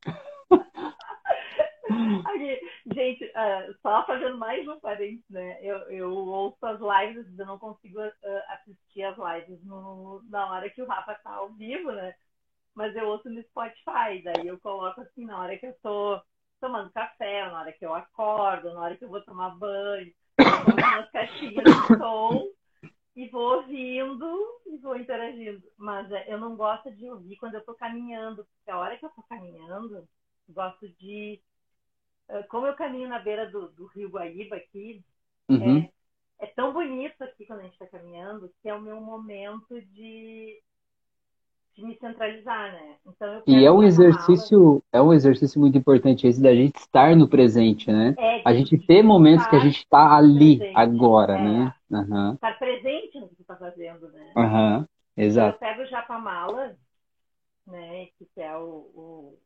Gente, 2.94 3.26
uh, 3.26 3.74
só 3.82 4.06
fazendo 4.06 4.38
mais 4.38 4.68
um 4.68 4.80
parênteses, 4.80 5.26
né? 5.28 5.58
Eu, 5.64 5.78
eu 5.90 6.12
ouço 6.12 6.64
as 6.64 6.80
lives, 6.80 7.26
eu 7.36 7.48
não 7.48 7.58
consigo 7.58 8.00
uh, 8.00 8.12
assistir 8.50 9.02
as 9.02 9.18
lives 9.18 9.60
no, 9.66 10.22
na 10.30 10.52
hora 10.52 10.70
que 10.70 10.84
o 10.84 10.86
Rafa 10.86 11.16
tá 11.24 11.32
ao 11.32 11.50
vivo, 11.50 11.92
né? 11.92 12.14
Mas 12.76 12.96
eu 12.96 13.08
ouço 13.08 13.28
no 13.28 13.42
Spotify, 13.42 14.22
daí 14.24 14.46
eu 14.46 14.60
coloco 14.60 15.02
assim, 15.02 15.26
na 15.26 15.40
hora 15.40 15.58
que 15.58 15.66
eu 15.66 15.74
tô 15.82 16.22
tomando 16.60 16.92
café, 16.92 17.50
na 17.50 17.62
hora 17.62 17.74
que 17.74 17.86
eu 17.86 17.94
acordo, 17.94 18.74
na 18.74 18.82
hora 18.82 18.98
que 18.98 19.04
eu 19.04 19.10
vou 19.10 19.22
tomar 19.22 19.52
banho, 19.58 20.14
eu 20.38 20.74
umas 20.74 21.12
caixinhas 21.12 21.64
de 21.64 21.98
som 21.98 22.48
e 23.16 23.28
vou 23.30 23.58
ouvindo 23.58 24.62
e 24.68 24.78
vou 24.78 24.98
interagindo. 24.98 25.64
Mas 25.78 26.12
é, 26.12 26.32
eu 26.32 26.40
não 26.40 26.56
gosto 26.56 26.92
de 26.92 27.10
ouvir 27.10 27.36
quando 27.38 27.56
eu 27.56 27.66
tô 27.66 27.74
caminhando, 27.74 28.46
porque 28.46 28.72
a 28.72 28.78
hora 28.78 28.98
que 28.98 29.06
eu 29.06 29.10
tô 29.10 29.24
caminhando, 29.24 30.08
gosto 30.50 30.88
de 30.90 31.42
ah, 32.30 32.44
como 32.50 32.68
eu 32.68 32.76
caminho 32.76 33.08
na 33.08 33.20
beira 33.20 33.50
do, 33.50 33.70
do 33.70 33.86
rio 33.88 34.10
Guaíba 34.10 34.58
aqui, 34.58 35.04
uhum. 35.50 35.80
é, 36.40 36.46
é, 36.46 36.48
tão 36.48 36.74
bonito 36.74 37.22
aqui 37.24 37.46
quando 37.46 37.60
a 37.60 37.64
gente 37.64 37.74
está 37.74 37.88
caminhando 37.88 38.54
que 38.62 38.70
é 38.70 38.74
o 38.74 38.82
meu 38.82 39.00
momento 39.00 39.82
de, 39.82 40.62
de 41.78 41.86
me 41.86 41.96
centralizar, 42.00 42.72
né? 42.74 42.96
Então, 43.06 43.44
e 43.46 43.64
é 43.64 43.72
um 43.72 43.84
exercício, 43.84 44.84
é 44.92 45.00
um 45.00 45.14
exercício 45.14 45.60
muito 45.60 45.78
importante 45.78 46.26
esse 46.26 46.42
da 46.42 46.54
gente 46.54 46.76
estar 46.78 47.16
no 47.16 47.28
presente, 47.30 47.92
né? 47.92 48.16
É, 48.18 48.42
a 48.44 48.52
gente 48.52 48.78
ter 48.80 49.04
momentos 49.04 49.46
que 49.46 49.56
a 49.56 49.60
gente 49.60 49.78
está 49.78 50.18
ali 50.18 50.58
presente, 50.58 50.76
agora, 50.76 51.38
é. 51.38 51.42
né? 51.42 51.74
Uhum. 51.92 52.34
Estar 52.34 52.58
presente 52.58 53.20
no 53.20 53.30
que 53.30 53.42
está 53.42 53.56
fazendo, 53.56 54.10
né? 54.10 54.34
Uhum. 54.36 54.86
Exato. 55.16 55.56
Eu 55.56 55.60
pego 55.60 55.84
o 55.84 55.86
japamala, 55.86 56.76
né? 57.68 58.08
Que 58.18 58.42
é 58.42 58.58
o, 58.58 59.38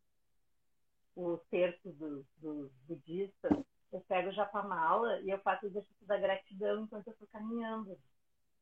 o, 1.16 1.24
o 1.24 1.38
terço 1.52 1.90
dos 1.92 2.24
do 2.42 2.72
budistas. 2.88 3.58
Eu 3.92 4.00
pego 4.08 4.30
o 4.30 4.34
japamala 4.34 5.20
e 5.20 5.30
eu 5.30 5.38
faço 5.40 5.66
o 5.66 5.68
exercício 5.68 6.08
da 6.08 6.18
gratidão 6.18 6.84
enquanto 6.84 7.08
eu 7.08 7.14
estou 7.14 7.28
caminhando. 7.28 7.98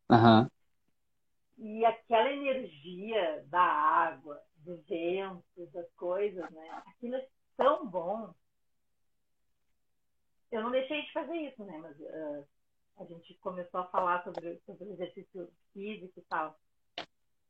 Aham. 0.09 0.41
Uhum. 0.41 0.58
E 1.59 1.83
aquela 1.83 2.31
energia 2.31 3.43
da 3.47 3.61
água, 3.61 4.41
do 4.57 4.77
vento, 4.83 5.67
das 5.73 5.91
coisas, 5.93 6.49
né? 6.51 6.83
Aquilo 6.87 7.15
é 7.15 7.27
tão 7.57 7.85
bom. 7.85 8.33
Eu 10.51 10.63
não 10.63 10.71
deixei 10.71 11.03
de 11.03 11.11
fazer 11.11 11.35
isso, 11.35 11.63
né? 11.65 11.77
Mas 11.77 11.99
uh, 11.99 12.47
a 12.97 13.05
gente 13.05 13.33
começou 13.35 13.81
a 13.81 13.87
falar 13.87 14.23
sobre, 14.23 14.61
sobre 14.65 14.89
exercício 14.89 15.51
físico 15.73 16.17
e 16.17 16.23
tal. 16.23 16.57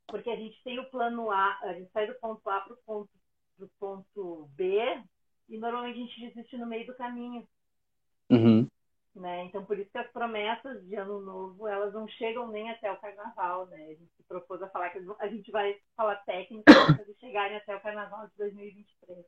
Porque 0.08 0.30
a 0.32 0.36
gente 0.36 0.62
tem 0.64 0.80
o 0.80 0.90
plano 0.90 1.30
A, 1.30 1.60
a 1.62 1.74
gente 1.74 1.92
sai 1.92 2.08
do 2.08 2.16
ponto 2.16 2.50
A 2.50 2.62
para 2.62 2.74
o 2.74 2.78
ponto, 2.78 3.10
pro 3.58 3.70
ponto 3.80 4.50
B 4.56 5.04
e 5.48 5.58
normalmente 5.58 5.98
a 5.98 6.06
gente 6.06 6.34
desiste 6.34 6.58
no 6.58 6.66
meio 6.66 6.88
do 6.88 6.96
caminho. 6.96 7.48
Uhum. 8.30 8.68
Né? 9.16 9.46
Então, 9.46 9.66
por 9.66 9.78
isso 9.78 9.92
que 9.92 9.98
as 9.98 10.10
promessas 10.12 10.86
de 10.88 10.96
ano 10.96 11.20
novo, 11.20 11.68
elas 11.68 11.94
não 11.94 12.08
chegam 12.08 12.48
nem 12.50 12.70
até 12.70 12.92
o 12.92 12.98
carnaval, 12.98 13.66
né? 13.66 13.78
A 13.78 13.96
gente 13.96 14.12
se 14.16 14.24
propôs 14.24 14.62
a 14.62 14.70
falar 14.70 14.92
que 14.92 15.00
a 15.20 15.28
gente 15.28 15.52
vai 15.52 15.78
falar 15.96 16.16
técnicas 16.18 16.76
para 16.86 17.02
eles 17.02 17.18
chegarem 17.20 17.58
até 17.58 17.76
o 17.76 17.82
carnaval 17.82 18.28
de 18.28 18.38
2023. 18.38 19.26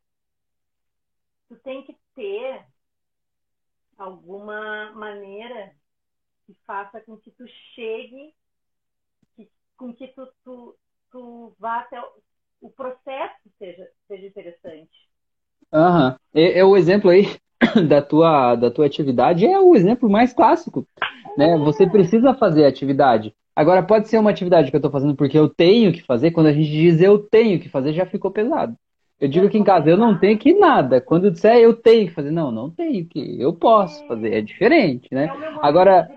Tu 1.50 1.56
tem 1.58 1.84
que 1.84 1.98
ter 2.16 2.66
alguma 3.98 4.92
maneira 4.94 5.76
que 6.46 6.54
faça 6.66 7.02
com 7.02 7.18
que 7.18 7.32
tu 7.32 7.46
chegue, 7.74 8.34
que, 9.36 9.50
com 9.76 9.94
que 9.94 10.08
tu, 10.10 10.28
tu, 10.44 10.78
tu 11.12 11.56
vá 11.60 11.80
até 11.80 12.00
o, 12.00 12.24
o 12.62 12.70
processo 12.70 13.50
seja, 13.58 13.92
seja 14.08 14.28
interessante. 14.28 15.10
Aham. 15.74 16.12
Uhum. 16.12 16.18
É, 16.34 16.60
é 16.60 16.64
o 16.64 16.78
exemplo 16.78 17.10
aí 17.10 17.41
da 17.88 18.02
tua, 18.02 18.56
da 18.56 18.72
tua 18.72 18.86
atividade 18.86 19.46
é 19.46 19.60
o 19.60 19.76
exemplo 19.76 20.10
mais 20.10 20.34
clássico. 20.34 20.86
Né? 21.38 21.58
Você 21.60 21.88
precisa 21.88 22.34
fazer 22.34 22.66
a 22.66 22.68
atividade. 22.68 23.34
Agora, 23.56 23.84
pode 23.84 24.08
ser 24.08 24.18
uma 24.18 24.32
atividade 24.32 24.70
que 24.70 24.76
eu 24.76 24.80
estou 24.80 24.92
fazendo 24.92 25.16
porque 25.16 25.38
eu 25.38 25.50
tenho 25.50 25.92
que 25.92 26.02
fazer. 26.02 26.32
Quando 26.32 26.48
a 26.48 26.54
gente 26.54 26.70
diz 26.70 27.02
eu 27.02 27.20
tenho 27.20 27.60
que 27.60 27.70
fazer, 27.70 27.94
já 27.94 28.06
ficou 28.06 28.32
pesado. 28.32 28.76
Eu 29.20 29.28
digo 29.28 29.50
que 29.50 29.58
em 29.58 29.64
casa 29.64 29.88
eu 29.88 29.98
não 29.98 30.18
tenho 30.18 30.38
que 30.38 30.54
nada. 30.54 31.00
Quando 31.00 31.26
eu 31.26 31.32
disser 31.32 31.58
eu 31.58 31.76
tenho 31.76 32.08
que 32.08 32.14
fazer, 32.14 32.32
não, 32.32 32.52
não 32.52 32.72
tenho 32.72 33.06
que. 33.06 33.40
Eu 33.40 33.54
posso 33.54 34.06
fazer. 34.08 34.34
É 34.34 34.42
diferente, 34.42 35.08
né? 35.12 35.26
É 35.26 35.60
Agora, 35.62 36.10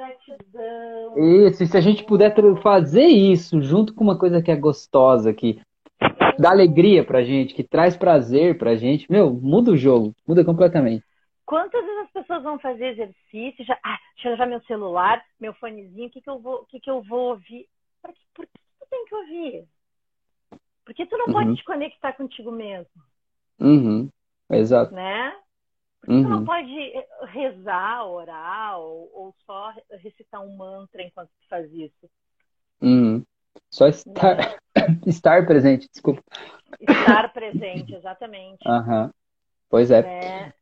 isso, 1.17 1.67
se 1.67 1.77
a 1.77 1.81
gente 1.81 2.03
puder 2.05 2.35
fazer 2.63 3.05
isso 3.05 3.61
junto 3.61 3.95
com 3.95 4.03
uma 4.03 4.17
coisa 4.17 4.41
que 4.41 4.51
é 4.51 4.57
gostosa, 4.57 5.35
que 5.35 5.61
dá 6.39 6.51
alegria 6.51 7.05
pra 7.05 7.23
gente, 7.23 7.55
que 7.55 7.63
traz 7.63 7.97
prazer 7.97 8.57
pra 8.57 8.75
gente, 8.75 9.11
meu, 9.11 9.31
muda 9.31 9.73
o 9.73 9.77
jogo, 9.77 10.15
muda 10.27 10.43
completamente. 10.43 11.05
Quantas 11.47 11.85
vezes 11.85 12.05
as 12.05 12.11
pessoas 12.11 12.43
vão 12.43 12.59
fazer 12.59 12.87
exercício, 12.93 13.65
já, 13.65 13.79
ah, 13.85 13.99
deixa 14.15 14.29
eu 14.29 14.33
levar 14.33 14.47
meu 14.47 14.63
celular, 14.63 15.23
meu 15.39 15.53
fonezinho, 15.55 16.09
o 16.09 16.11
que, 16.11 16.21
que, 16.21 16.31
eu, 16.31 16.39
vou, 16.39 16.63
o 16.63 16.67
que, 16.67 16.81
que 16.81 16.91
eu 16.91 17.03
vou 17.03 17.31
ouvir? 17.31 17.69
Por 18.01 18.13
que, 18.13 18.21
por 18.35 18.47
que 18.47 18.53
tu 18.81 18.87
tem 18.89 19.05
que 19.05 19.15
ouvir? 19.15 19.69
Porque 20.85 21.07
tu 21.07 21.17
não 21.17 21.27
uhum. 21.27 21.33
pode 21.33 21.57
te 21.57 21.65
conectar 21.65 22.13
contigo 22.15 22.51
mesmo. 22.51 23.03
Uhum. 23.61 24.09
Exato. 24.51 24.95
Né? 24.95 25.37
Porque 26.01 26.13
uhum. 26.13 26.23
tu 26.23 26.29
não 26.29 26.39
uhum. 26.39 26.45
pode 26.45 26.79
eh, 26.79 27.09
rezar, 27.27 28.07
orar, 28.07 28.79
ou, 28.79 29.11
ou, 29.15 29.35
só 29.47 29.73
recitar 30.03 30.43
um 30.43 30.57
mantra 30.57 31.03
enquanto 31.03 31.29
tu 31.29 31.49
faz 31.49 31.71
isso. 31.73 32.11
Uhum. 32.81 33.23
Só 33.71 33.87
estar, 33.89 34.37
né? 34.37 34.57
estar 35.07 35.47
presente, 35.47 35.89
desculpa. 35.91 36.23
Estar 36.81 37.33
presente, 37.33 37.95
exatamente. 37.95 38.67
Uhum. 38.69 39.11
Pois 39.69 39.91
é. 39.91 40.01
é. 40.01 40.53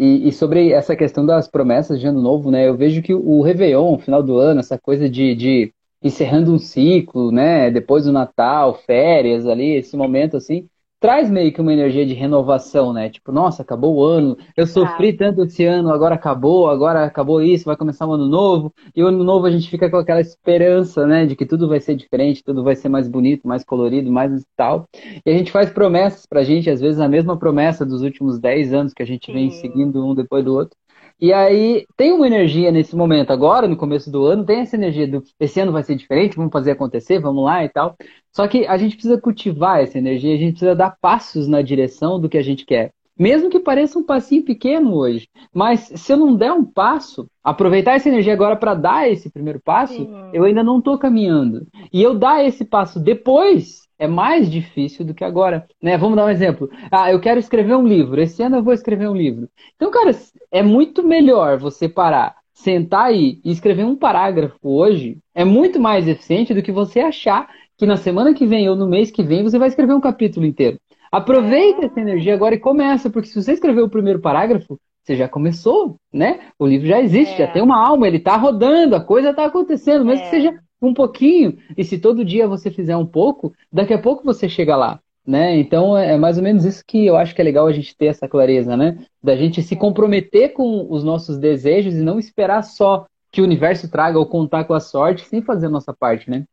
E, 0.00 0.28
e, 0.28 0.32
sobre 0.32 0.72
essa 0.72 0.96
questão 0.96 1.26
das 1.26 1.46
promessas 1.46 2.00
de 2.00 2.06
ano 2.06 2.22
novo, 2.22 2.50
né? 2.50 2.66
Eu 2.66 2.74
vejo 2.74 3.02
que 3.02 3.12
o 3.12 3.42
Réveillon, 3.42 3.98
final 3.98 4.22
do 4.22 4.38
ano, 4.38 4.60
essa 4.60 4.78
coisa 4.78 5.10
de, 5.10 5.34
de 5.34 5.74
encerrando 6.02 6.54
um 6.54 6.58
ciclo, 6.58 7.30
né? 7.30 7.70
Depois 7.70 8.04
do 8.04 8.12
Natal, 8.12 8.74
férias 8.86 9.46
ali, 9.46 9.76
esse 9.76 9.98
momento 9.98 10.38
assim, 10.38 10.66
traz 11.00 11.30
meio 11.30 11.52
que 11.52 11.60
uma 11.60 11.72
energia 11.72 12.04
de 12.04 12.12
renovação, 12.12 12.92
né? 12.92 13.08
Tipo, 13.08 13.32
nossa, 13.32 13.62
acabou 13.62 13.96
o 13.96 14.04
ano, 14.04 14.36
eu 14.54 14.66
sofri 14.66 15.14
tanto 15.14 15.42
esse 15.42 15.64
ano, 15.64 15.90
agora 15.90 16.14
acabou, 16.14 16.68
agora 16.68 17.04
acabou 17.04 17.42
isso, 17.42 17.64
vai 17.64 17.76
começar 17.76 18.06
um 18.06 18.12
ano 18.12 18.28
novo. 18.28 18.72
E 18.94 19.02
o 19.02 19.06
ano 19.06 19.24
novo 19.24 19.46
a 19.46 19.50
gente 19.50 19.68
fica 19.70 19.90
com 19.90 19.96
aquela 19.96 20.20
esperança, 20.20 21.06
né, 21.06 21.24
de 21.24 21.34
que 21.34 21.46
tudo 21.46 21.66
vai 21.68 21.80
ser 21.80 21.96
diferente, 21.96 22.44
tudo 22.44 22.62
vai 22.62 22.76
ser 22.76 22.90
mais 22.90 23.08
bonito, 23.08 23.48
mais 23.48 23.64
colorido, 23.64 24.12
mais 24.12 24.44
tal. 24.54 24.86
E 25.24 25.30
a 25.30 25.36
gente 25.36 25.50
faz 25.50 25.70
promessas 25.70 26.26
pra 26.26 26.44
gente, 26.44 26.68
às 26.68 26.80
vezes 26.80 27.00
a 27.00 27.08
mesma 27.08 27.38
promessa 27.38 27.86
dos 27.86 28.02
últimos 28.02 28.38
10 28.38 28.74
anos 28.74 28.92
que 28.92 29.02
a 29.02 29.06
gente 29.06 29.32
vem 29.32 29.50
seguindo 29.50 30.06
um 30.06 30.14
depois 30.14 30.44
do 30.44 30.54
outro. 30.54 30.76
E 31.20 31.32
aí 31.32 31.86
tem 31.96 32.12
uma 32.12 32.26
energia 32.26 32.72
nesse 32.72 32.96
momento 32.96 33.30
agora, 33.30 33.68
no 33.68 33.76
começo 33.76 34.10
do 34.10 34.24
ano, 34.24 34.44
tem 34.44 34.60
essa 34.60 34.76
energia 34.76 35.06
do 35.06 35.22
esse 35.38 35.60
ano 35.60 35.70
vai 35.70 35.82
ser 35.82 35.94
diferente, 35.94 36.36
vamos 36.36 36.52
fazer 36.52 36.70
acontecer, 36.70 37.18
vamos 37.18 37.44
lá 37.44 37.62
e 37.64 37.68
tal. 37.68 37.94
Só 38.32 38.48
que 38.48 38.66
a 38.66 38.78
gente 38.78 38.94
precisa 38.94 39.20
cultivar 39.20 39.82
essa 39.82 39.98
energia, 39.98 40.34
a 40.34 40.38
gente 40.38 40.52
precisa 40.52 40.74
dar 40.74 40.96
passos 41.00 41.46
na 41.46 41.60
direção 41.60 42.18
do 42.18 42.28
que 42.28 42.38
a 42.38 42.42
gente 42.42 42.64
quer. 42.64 42.92
Mesmo 43.18 43.50
que 43.50 43.60
pareça 43.60 43.98
um 43.98 44.02
passinho 44.02 44.42
pequeno 44.42 44.94
hoje, 44.94 45.28
mas 45.52 45.92
se 45.94 46.10
eu 46.10 46.16
não 46.16 46.34
der 46.34 46.52
um 46.52 46.64
passo, 46.64 47.26
aproveitar 47.44 47.92
essa 47.92 48.08
energia 48.08 48.32
agora 48.32 48.56
para 48.56 48.72
dar 48.72 49.10
esse 49.10 49.28
primeiro 49.28 49.60
passo, 49.62 49.92
Sim. 49.92 50.30
eu 50.32 50.44
ainda 50.44 50.64
não 50.64 50.78
estou 50.78 50.96
caminhando. 50.96 51.66
E 51.92 52.02
eu 52.02 52.14
dar 52.14 52.42
esse 52.42 52.64
passo 52.64 52.98
depois 52.98 53.89
é 54.00 54.08
mais 54.08 54.50
difícil 54.50 55.04
do 55.04 55.12
que 55.12 55.22
agora, 55.22 55.68
né? 55.80 55.98
Vamos 55.98 56.16
dar 56.16 56.24
um 56.24 56.30
exemplo. 56.30 56.70
Ah, 56.90 57.12
eu 57.12 57.20
quero 57.20 57.38
escrever 57.38 57.76
um 57.76 57.86
livro. 57.86 58.18
Esse 58.18 58.42
ano 58.42 58.56
eu 58.56 58.62
vou 58.62 58.72
escrever 58.72 59.06
um 59.06 59.14
livro. 59.14 59.46
Então, 59.76 59.90
cara, 59.90 60.10
é 60.50 60.62
muito 60.62 61.06
melhor 61.06 61.58
você 61.58 61.86
parar, 61.86 62.36
sentar 62.54 63.08
aí 63.08 63.38
e 63.44 63.52
escrever 63.52 63.84
um 63.84 63.94
parágrafo 63.94 64.56
hoje. 64.62 65.18
É 65.34 65.44
muito 65.44 65.78
mais 65.78 66.08
eficiente 66.08 66.54
do 66.54 66.62
que 66.62 66.72
você 66.72 67.00
achar 67.00 67.46
que 67.76 67.84
na 67.84 67.98
semana 67.98 68.32
que 68.32 68.46
vem 68.46 68.70
ou 68.70 68.74
no 68.74 68.88
mês 68.88 69.10
que 69.10 69.22
vem 69.22 69.42
você 69.42 69.58
vai 69.58 69.68
escrever 69.68 69.92
um 69.92 70.00
capítulo 70.00 70.46
inteiro. 70.46 70.80
Aproveita 71.12 71.84
essa 71.84 72.00
energia 72.00 72.32
agora 72.32 72.54
e 72.54 72.58
começa, 72.58 73.10
porque 73.10 73.28
se 73.28 73.42
você 73.42 73.52
escrever 73.52 73.82
o 73.82 73.90
primeiro 73.90 74.20
parágrafo, 74.20 74.80
você 75.04 75.14
já 75.14 75.28
começou, 75.28 75.96
né? 76.10 76.40
O 76.58 76.66
livro 76.66 76.86
já 76.86 77.00
existe, 77.02 77.34
é. 77.34 77.46
já 77.46 77.52
tem 77.52 77.62
uma 77.62 77.76
alma, 77.76 78.06
ele 78.06 78.16
está 78.16 78.36
rodando, 78.36 78.96
a 78.96 79.00
coisa 79.00 79.30
está 79.30 79.44
acontecendo, 79.44 80.06
mesmo 80.06 80.22
é. 80.22 80.24
que 80.24 80.30
seja 80.30 80.58
um 80.80 80.94
pouquinho. 80.94 81.58
E 81.76 81.84
se 81.84 81.98
todo 81.98 82.24
dia 82.24 82.48
você 82.48 82.70
fizer 82.70 82.96
um 82.96 83.06
pouco, 83.06 83.52
daqui 83.72 83.92
a 83.92 84.00
pouco 84.00 84.24
você 84.24 84.48
chega 84.48 84.76
lá. 84.76 85.00
Né? 85.26 85.58
Então 85.58 85.96
é 85.96 86.16
mais 86.16 86.38
ou 86.38 86.42
menos 86.42 86.64
isso 86.64 86.82
que 86.84 87.06
eu 87.06 87.16
acho 87.16 87.34
que 87.34 87.40
é 87.40 87.44
legal 87.44 87.66
a 87.66 87.72
gente 87.72 87.96
ter 87.96 88.06
essa 88.06 88.26
clareza, 88.26 88.76
né? 88.76 89.06
Da 89.22 89.36
gente 89.36 89.62
se 89.62 89.76
comprometer 89.76 90.54
com 90.54 90.90
os 90.90 91.04
nossos 91.04 91.38
desejos 91.38 91.94
e 91.94 92.02
não 92.02 92.18
esperar 92.18 92.62
só 92.62 93.06
que 93.30 93.40
o 93.40 93.44
universo 93.44 93.90
traga 93.90 94.18
ou 94.18 94.26
contar 94.26 94.64
com 94.64 94.74
a 94.74 94.80
sorte 94.80 95.24
sem 95.24 95.42
fazer 95.42 95.66
a 95.66 95.70
nossa 95.70 95.94
parte, 95.94 96.28
né? 96.28 96.46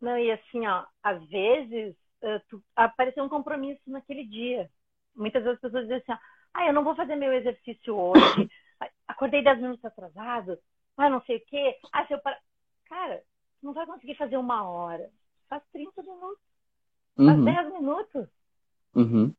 Não, 0.00 0.18
e 0.18 0.30
assim, 0.30 0.66
ó, 0.66 0.84
às 1.02 1.22
vezes 1.28 1.94
uh, 2.22 2.40
tu, 2.48 2.62
apareceu 2.74 3.24
um 3.24 3.28
compromisso 3.28 3.82
naquele 3.86 4.24
dia. 4.26 4.68
Muitas 5.14 5.42
vezes 5.42 5.56
as 5.56 5.60
pessoas 5.60 5.84
dizem 5.84 5.98
assim, 5.98 6.12
ó, 6.12 6.16
ah, 6.54 6.66
eu 6.66 6.72
não 6.72 6.84
vou 6.84 6.94
fazer 6.94 7.16
meu 7.16 7.32
exercício 7.32 7.96
hoje, 7.96 8.50
acordei 9.06 9.42
10 9.42 9.60
minutos 9.60 9.84
atrasado, 9.84 10.58
ah, 10.96 11.08
não 11.08 11.22
sei 11.22 11.36
o 11.36 11.42
quê, 11.46 11.76
ah, 11.92 12.06
se 12.06 12.14
eu 12.14 12.18
para... 12.18 12.38
Cara, 12.86 13.22
não 13.62 13.72
vai 13.72 13.86
conseguir 13.86 14.14
fazer 14.16 14.36
uma 14.36 14.68
hora. 14.68 15.10
Faz 15.48 15.62
30 15.72 16.02
minutos. 16.02 16.44
Faz 17.16 17.38
uhum. 17.38 17.44
10 17.44 17.72
minutos. 17.72 18.28
Uhum. 18.94 19.34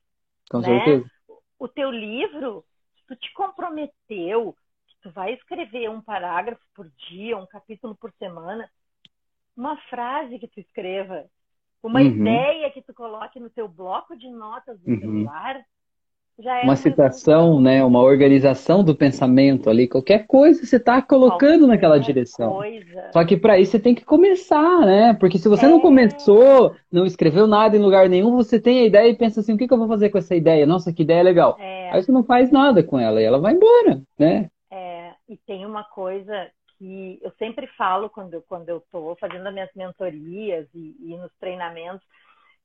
Com 0.50 0.60
né? 0.60 0.68
certeza. 0.68 1.12
O 1.58 1.68
teu 1.68 1.92
livro, 1.92 2.66
tu 3.08 3.16
te 3.16 3.32
comprometeu 3.34 4.56
que 4.88 4.96
tu 5.02 5.12
vai 5.12 5.34
escrever 5.34 5.90
um 5.90 6.02
parágrafo 6.02 6.64
por 6.74 6.90
dia, 7.10 7.38
um 7.38 7.46
capítulo 7.46 7.96
por 7.96 8.12
semana, 8.14 8.70
uma 9.56 9.78
frase 9.84 10.40
que 10.40 10.48
tu 10.48 10.60
escreva, 10.60 11.30
uma 11.84 12.00
uhum. 12.00 12.08
ideia 12.08 12.72
que 12.72 12.82
tu 12.82 12.94
coloque 12.94 13.40
no 13.40 13.50
teu 13.50 13.68
bloco 13.68 14.16
de 14.16 14.30
notas 14.30 14.80
do 14.80 14.92
uhum. 14.92 15.00
celular, 15.00 15.66
é 16.40 16.64
uma 16.64 16.76
citação, 16.76 17.62
né, 17.62 17.84
uma 17.84 18.02
organização 18.02 18.84
do 18.84 18.96
pensamento 18.96 19.70
ali, 19.70 19.88
qualquer 19.88 20.26
coisa 20.26 20.66
você 20.66 20.78
está 20.78 21.02
colocando 21.02 21.60
qualquer 21.60 21.68
naquela 21.68 22.00
direção. 22.00 22.54
Coisa. 22.54 23.10
Só 23.12 23.24
que 23.26 23.38
para 23.38 23.60
isso 23.60 23.72
você 23.72 23.80
tem 23.80 23.94
que 23.94 24.04
começar, 24.04 24.86
né? 24.86 25.14
Porque 25.14 25.38
se 25.38 25.48
você 25.48 25.66
é... 25.66 25.70
não 25.70 25.80
começou, 25.80 26.76
não 26.92 27.06
escreveu 27.06 27.46
nada 27.46 27.78
em 27.78 27.82
lugar 27.82 28.10
nenhum, 28.10 28.36
você 28.36 28.60
tem 28.60 28.80
a 28.80 28.86
ideia 28.86 29.10
e 29.10 29.16
pensa 29.16 29.40
assim, 29.42 29.54
o 29.54 29.58
que, 29.58 29.68
que 29.68 29.74
eu 29.74 29.78
vou 29.78 29.88
fazer 29.88 30.10
com 30.10 30.18
essa 30.18 30.36
ideia? 30.36 30.66
Nossa, 30.66 30.94
que 30.94 31.04
ideia 31.04 31.22
legal. 31.22 31.58
É... 31.60 31.92
Aí 31.92 32.02
você 32.02 32.12
não 32.12 32.24
faz 32.24 32.52
nada 32.52 32.84
com 32.84 32.98
ela 32.98 33.22
e 33.22 33.26
ela 33.26 33.40
vai 33.40 33.54
embora, 33.54 34.02
né? 34.18 34.50
É, 34.72 35.12
e 35.30 35.38
tem 35.38 35.66
uma 35.66 35.84
coisa 35.84 36.50
que 36.78 37.20
eu 37.22 37.32
sempre 37.38 37.68
falo 37.78 38.10
quando, 38.10 38.42
quando 38.48 38.70
eu 38.70 38.78
estou 38.78 39.16
fazendo 39.18 39.46
as 39.46 39.54
minhas 39.54 39.70
mentorias 39.76 40.68
e, 40.74 40.96
e 41.00 41.16
nos 41.18 41.32
treinamentos, 41.40 42.02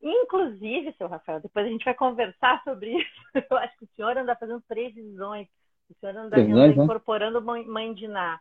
Inclusive, 0.03 0.95
seu 0.97 1.09
Rafael, 1.09 1.41
depois 1.41 1.67
a 1.67 1.69
gente 1.69 1.85
vai 1.85 1.95
conversar 1.95 2.63
sobre 2.65 2.99
isso. 2.99 3.23
Eu 3.51 3.57
acho 3.59 3.77
que 3.79 3.85
o 3.85 3.89
senhor 3.97 4.17
anda 4.17 4.37
fazendo 4.37 4.63
previsões. 4.63 5.49
O 5.91 5.95
senhor 5.95 6.17
anda, 6.17 6.39
anda 6.39 6.67
né? 6.67 6.69
incorporando 6.69 7.43
mãe, 7.43 7.65
mãe 7.67 7.95
de 7.95 8.07
Ná. 8.07 8.41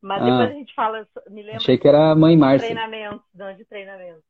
Mas 0.00 0.20
ah, 0.22 0.24
depois 0.24 0.50
a 0.50 0.54
gente 0.54 0.74
fala. 0.74 1.08
Me 1.28 1.42
lembra 1.42 1.58
achei 1.58 1.78
que 1.78 1.86
era 1.86 2.14
mãe 2.14 2.36
Márcia. 2.36 2.68
Treinamento, 2.68 3.24
não 3.34 3.54
de 3.54 3.64
treinamento. 3.64 4.24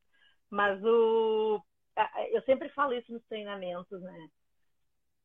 Mas 0.49 0.83
o. 0.83 1.61
Eu 2.31 2.41
sempre 2.43 2.69
falo 2.69 2.93
isso 2.93 3.11
nos 3.11 3.23
treinamentos, 3.25 4.01
né? 4.01 4.29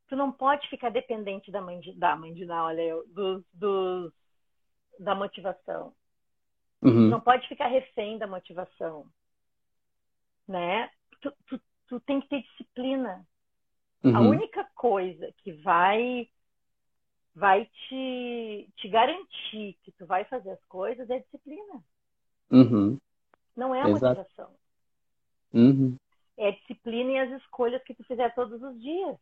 Tu 0.08 0.16
não 0.16 0.32
pode 0.32 0.66
ficar 0.68 0.90
dependente 0.90 1.50
da 1.50 1.60
mãe 1.60 1.78
de, 1.80 1.92
da 1.98 2.16
mãe 2.16 2.32
de 2.32 2.46
Ná, 2.46 2.64
olha, 2.64 2.80
eu, 2.80 3.04
dos, 3.08 3.44
dos, 3.52 4.12
da 4.98 5.14
motivação. 5.14 5.92
Uhum. 6.82 7.08
Não 7.08 7.20
pode 7.20 7.46
ficar 7.46 7.66
refém 7.66 8.16
da 8.18 8.26
motivação. 8.26 9.06
Né? 10.46 10.88
Tu, 11.20 11.32
tu, 11.46 11.60
tu 11.88 12.00
tem 12.00 12.20
que 12.20 12.28
ter 12.28 12.42
disciplina. 12.42 13.26
Uhum. 14.04 14.16
A 14.16 14.20
única 14.20 14.64
coisa 14.74 15.32
que 15.38 15.52
vai 15.52 16.28
vai 17.34 17.66
te, 17.66 18.68
te 18.76 18.88
garantir 18.88 19.78
que 19.84 19.92
tu 19.92 20.04
vai 20.06 20.24
fazer 20.24 20.50
as 20.50 20.64
coisas 20.64 21.08
é 21.08 21.16
a 21.16 21.20
disciplina. 21.20 21.84
Uhum. 22.50 22.98
Não 23.56 23.74
é 23.74 23.82
a 23.82 23.88
Exato. 23.88 24.20
motivação. 24.20 24.54
Uhum. 25.52 25.96
É 26.36 26.48
a 26.48 26.50
disciplina 26.52 27.12
e 27.12 27.18
as 27.18 27.40
escolhas 27.40 27.82
que 27.84 27.94
tu 27.94 28.02
fizer 28.04 28.34
todos 28.34 28.60
os 28.60 28.80
dias. 28.80 29.16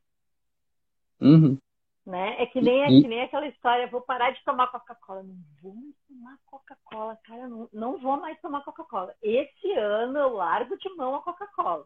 Uhum. 1.21 1.59
Né? 2.07 2.41
É 2.41 2.47
que 2.47 2.61
nem, 2.61 2.83
é 2.85 2.87
que 2.87 3.09
nem 3.09 3.23
aquela 3.23 3.49
história, 3.49 3.89
vou 3.89 4.01
parar 4.01 4.31
de 4.31 4.43
tomar 4.45 4.69
Coca-Cola. 4.69 5.25
Não 5.25 5.35
vou 5.61 5.75
mais 5.75 5.97
tomar 6.07 6.39
Coca-Cola, 6.47 7.19
cara, 7.25 7.49
não, 7.49 7.69
não 7.73 7.99
vou 7.99 8.17
mais 8.17 8.41
tomar 8.41 8.63
Coca-Cola. 8.63 9.13
Esse 9.21 9.73
ano 9.73 10.17
eu 10.17 10.35
largo 10.35 10.79
de 10.79 10.89
mão 10.91 11.17
a 11.17 11.23
Coca-Cola. 11.23 11.85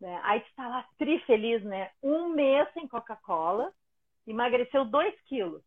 Né? 0.00 0.18
Aí 0.24 0.40
tu 0.40 0.54
tá 0.56 0.68
lá 0.68 0.88
tri 0.96 1.18
feliz, 1.20 1.62
né? 1.62 1.90
Um 2.02 2.30
mês 2.30 2.66
sem 2.72 2.88
Coca-Cola, 2.88 3.74
emagreceu 4.26 4.86
2 4.86 5.14
quilos. 5.26 5.62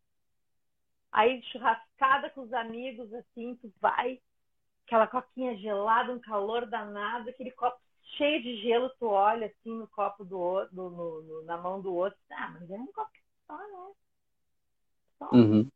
Aí 1.12 1.40
churrascada 1.44 2.30
com 2.30 2.40
os 2.40 2.52
amigos, 2.52 3.12
assim, 3.14 3.54
tu 3.62 3.72
vai, 3.80 4.20
aquela 4.84 5.06
coquinha 5.06 5.56
gelada, 5.56 6.12
um 6.12 6.18
calor 6.18 6.66
danado, 6.66 7.30
aquele 7.30 7.52
copo 7.52 7.78
cheio 8.16 8.42
de 8.42 8.56
gelo, 8.62 8.90
tu 8.98 9.06
olha 9.06 9.46
assim 9.46 9.78
no 9.78 9.86
copo 9.86 10.24
do 10.24 10.38
outro, 10.38 10.74
no, 10.74 10.90
no, 11.22 11.44
na 11.44 11.56
mão 11.56 11.80
do 11.80 11.94
outro, 11.94 12.18
ah, 12.32 12.50
mas 12.52 12.70
é 12.70 12.74
um 12.74 12.86
copo 12.88 13.10
só, 13.48 13.56
né? 13.56 13.92
Só. 15.18 15.30
Uhum. 15.32 15.68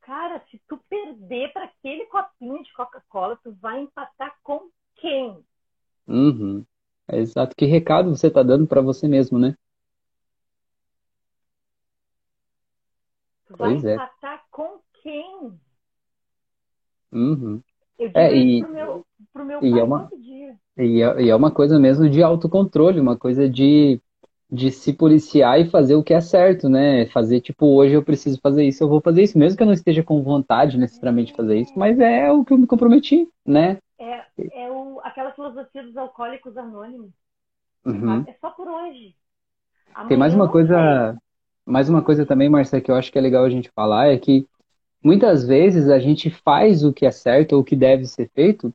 Cara, 0.00 0.42
se 0.50 0.60
tu 0.66 0.78
perder 0.88 1.52
para 1.52 1.64
aquele 1.64 2.06
copinho 2.06 2.62
de 2.62 2.72
Coca-Cola, 2.72 3.38
tu 3.42 3.52
vai 3.60 3.82
empatar 3.82 4.34
com 4.42 4.70
quem? 4.96 5.44
Uhum. 6.08 6.64
É 7.08 7.18
exato. 7.18 7.54
Que 7.54 7.66
recado 7.66 8.10
você 8.10 8.30
tá 8.30 8.42
dando 8.42 8.66
para 8.66 8.80
você 8.80 9.06
mesmo, 9.06 9.38
né? 9.38 9.56
Tu 13.46 13.56
vai 13.56 13.72
pois 13.72 13.84
é. 13.84 13.94
empatar 13.94 14.34
é. 14.34 14.40
com 14.50 14.80
quem? 15.02 15.60
Uhum. 17.12 17.62
Eu 17.98 18.08
digo 18.08 18.18
é, 18.18 18.36
e, 18.36 18.62
pro 18.62 18.72
meu, 18.72 19.06
pro 19.32 19.44
meu 19.44 19.64
e 19.64 19.78
é 19.78 19.82
uma. 19.82 20.10
E 20.76 21.02
é, 21.02 21.22
e 21.22 21.30
é 21.30 21.34
uma 21.34 21.50
coisa 21.50 21.78
mesmo 21.78 22.08
de 22.08 22.22
autocontrole, 22.22 23.00
uma 23.00 23.16
coisa 23.16 23.48
de, 23.48 24.00
de 24.50 24.70
se 24.70 24.92
policiar 24.92 25.60
e 25.60 25.68
fazer 25.68 25.96
o 25.96 26.02
que 26.02 26.14
é 26.14 26.20
certo, 26.20 26.68
né? 26.68 27.06
Fazer, 27.06 27.40
tipo, 27.40 27.66
hoje 27.66 27.94
eu 27.94 28.02
preciso 28.02 28.38
fazer 28.40 28.64
isso, 28.64 28.82
eu 28.82 28.88
vou 28.88 29.00
fazer 29.00 29.22
isso, 29.22 29.38
mesmo 29.38 29.56
que 29.56 29.62
eu 29.62 29.66
não 29.66 29.72
esteja 29.72 30.02
com 30.02 30.22
vontade 30.22 30.78
necessariamente 30.78 31.32
de 31.32 31.36
fazer 31.36 31.58
isso, 31.58 31.72
mas 31.76 31.98
é 31.98 32.30
o 32.30 32.44
que 32.44 32.52
eu 32.52 32.58
me 32.58 32.66
comprometi, 32.66 33.28
né? 33.44 33.78
É, 33.98 34.24
é 34.52 34.70
o, 34.70 35.00
aquela 35.02 35.32
filosofia 35.32 35.82
dos 35.82 35.96
alcoólicos 35.96 36.56
anônimos. 36.56 37.10
Uhum. 37.84 38.24
É 38.26 38.34
só 38.40 38.50
por 38.50 38.68
hoje. 38.68 39.14
Amanhã 39.94 40.08
Tem 40.08 40.18
mais 40.18 40.34
uma 40.34 40.48
coisa, 40.48 41.16
mais 41.64 41.88
uma 41.88 42.02
coisa 42.02 42.26
também, 42.26 42.48
Marcia, 42.48 42.80
que 42.80 42.90
eu 42.90 42.94
acho 42.94 43.10
que 43.10 43.18
é 43.18 43.20
legal 43.20 43.44
a 43.44 43.50
gente 43.50 43.70
falar, 43.74 44.08
é 44.08 44.18
que 44.18 44.46
muitas 45.02 45.46
vezes 45.46 45.88
a 45.88 45.98
gente 45.98 46.30
faz 46.30 46.84
o 46.84 46.92
que 46.92 47.06
é 47.06 47.10
certo 47.10 47.54
ou 47.54 47.60
o 47.62 47.64
que 47.64 47.74
deve 47.74 48.04
ser 48.04 48.30
feito 48.34 48.72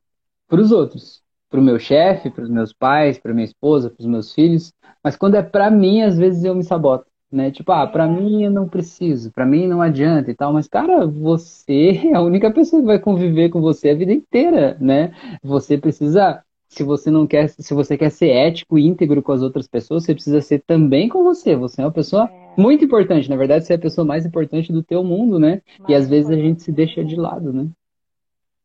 para 0.47 0.59
os 0.59 0.71
outros, 0.71 1.21
para 1.49 1.59
o 1.59 1.63
meu 1.63 1.79
chefe, 1.79 2.29
para 2.29 2.43
os 2.43 2.49
meus 2.49 2.73
pais, 2.73 3.17
para 3.19 3.33
minha 3.33 3.45
esposa, 3.45 3.89
para 3.89 4.01
os 4.01 4.07
meus 4.07 4.33
filhos, 4.33 4.73
mas 5.03 5.15
quando 5.15 5.35
é 5.35 5.43
para 5.43 5.69
mim, 5.69 6.01
às 6.01 6.17
vezes 6.17 6.43
eu 6.43 6.55
me 6.55 6.63
saboto, 6.63 7.05
né? 7.31 7.51
Tipo, 7.51 7.71
ah, 7.71 7.87
para 7.87 8.07
mim 8.07 8.43
eu 8.43 8.51
não 8.51 8.67
preciso, 8.67 9.31
para 9.31 9.45
mim 9.45 9.67
não 9.67 9.81
adianta 9.81 10.31
e 10.31 10.35
tal, 10.35 10.53
mas 10.53 10.67
cara, 10.67 11.05
você 11.07 12.01
é 12.11 12.15
a 12.15 12.21
única 12.21 12.51
pessoa 12.51 12.81
que 12.81 12.87
vai 12.87 12.99
conviver 12.99 13.49
com 13.49 13.61
você 13.61 13.89
a 13.89 13.95
vida 13.95 14.11
inteira, 14.11 14.77
né? 14.79 15.13
Você 15.43 15.77
precisa 15.77 16.43
se 16.71 16.83
você 16.83 17.11
não 17.11 17.27
quer, 17.27 17.49
se 17.49 17.73
você 17.73 17.97
quer 17.97 18.09
ser 18.09 18.29
ético 18.29 18.79
e 18.79 18.87
íntegro 18.87 19.21
com 19.21 19.33
as 19.33 19.41
outras 19.41 19.67
pessoas, 19.67 20.05
você 20.05 20.13
precisa 20.13 20.39
ser 20.39 20.59
também 20.59 21.09
com 21.09 21.21
você. 21.21 21.53
Você 21.53 21.81
é 21.81 21.85
uma 21.85 21.91
pessoa 21.91 22.31
é. 22.31 22.61
muito 22.61 22.85
importante. 22.85 23.29
Na 23.29 23.35
verdade, 23.35 23.65
você 23.65 23.73
é 23.73 23.75
a 23.75 23.79
pessoa 23.79 24.07
mais 24.07 24.25
importante 24.25 24.71
do 24.71 24.81
teu 24.81 25.03
mundo, 25.03 25.37
né? 25.37 25.61
Mais 25.79 25.89
e 25.89 25.93
às 25.95 26.09
vezes 26.09 26.31
a 26.31 26.35
gente 26.35 26.63
se 26.63 26.71
deixa 26.71 27.03
de 27.03 27.17
lado, 27.17 27.51
né? 27.51 27.69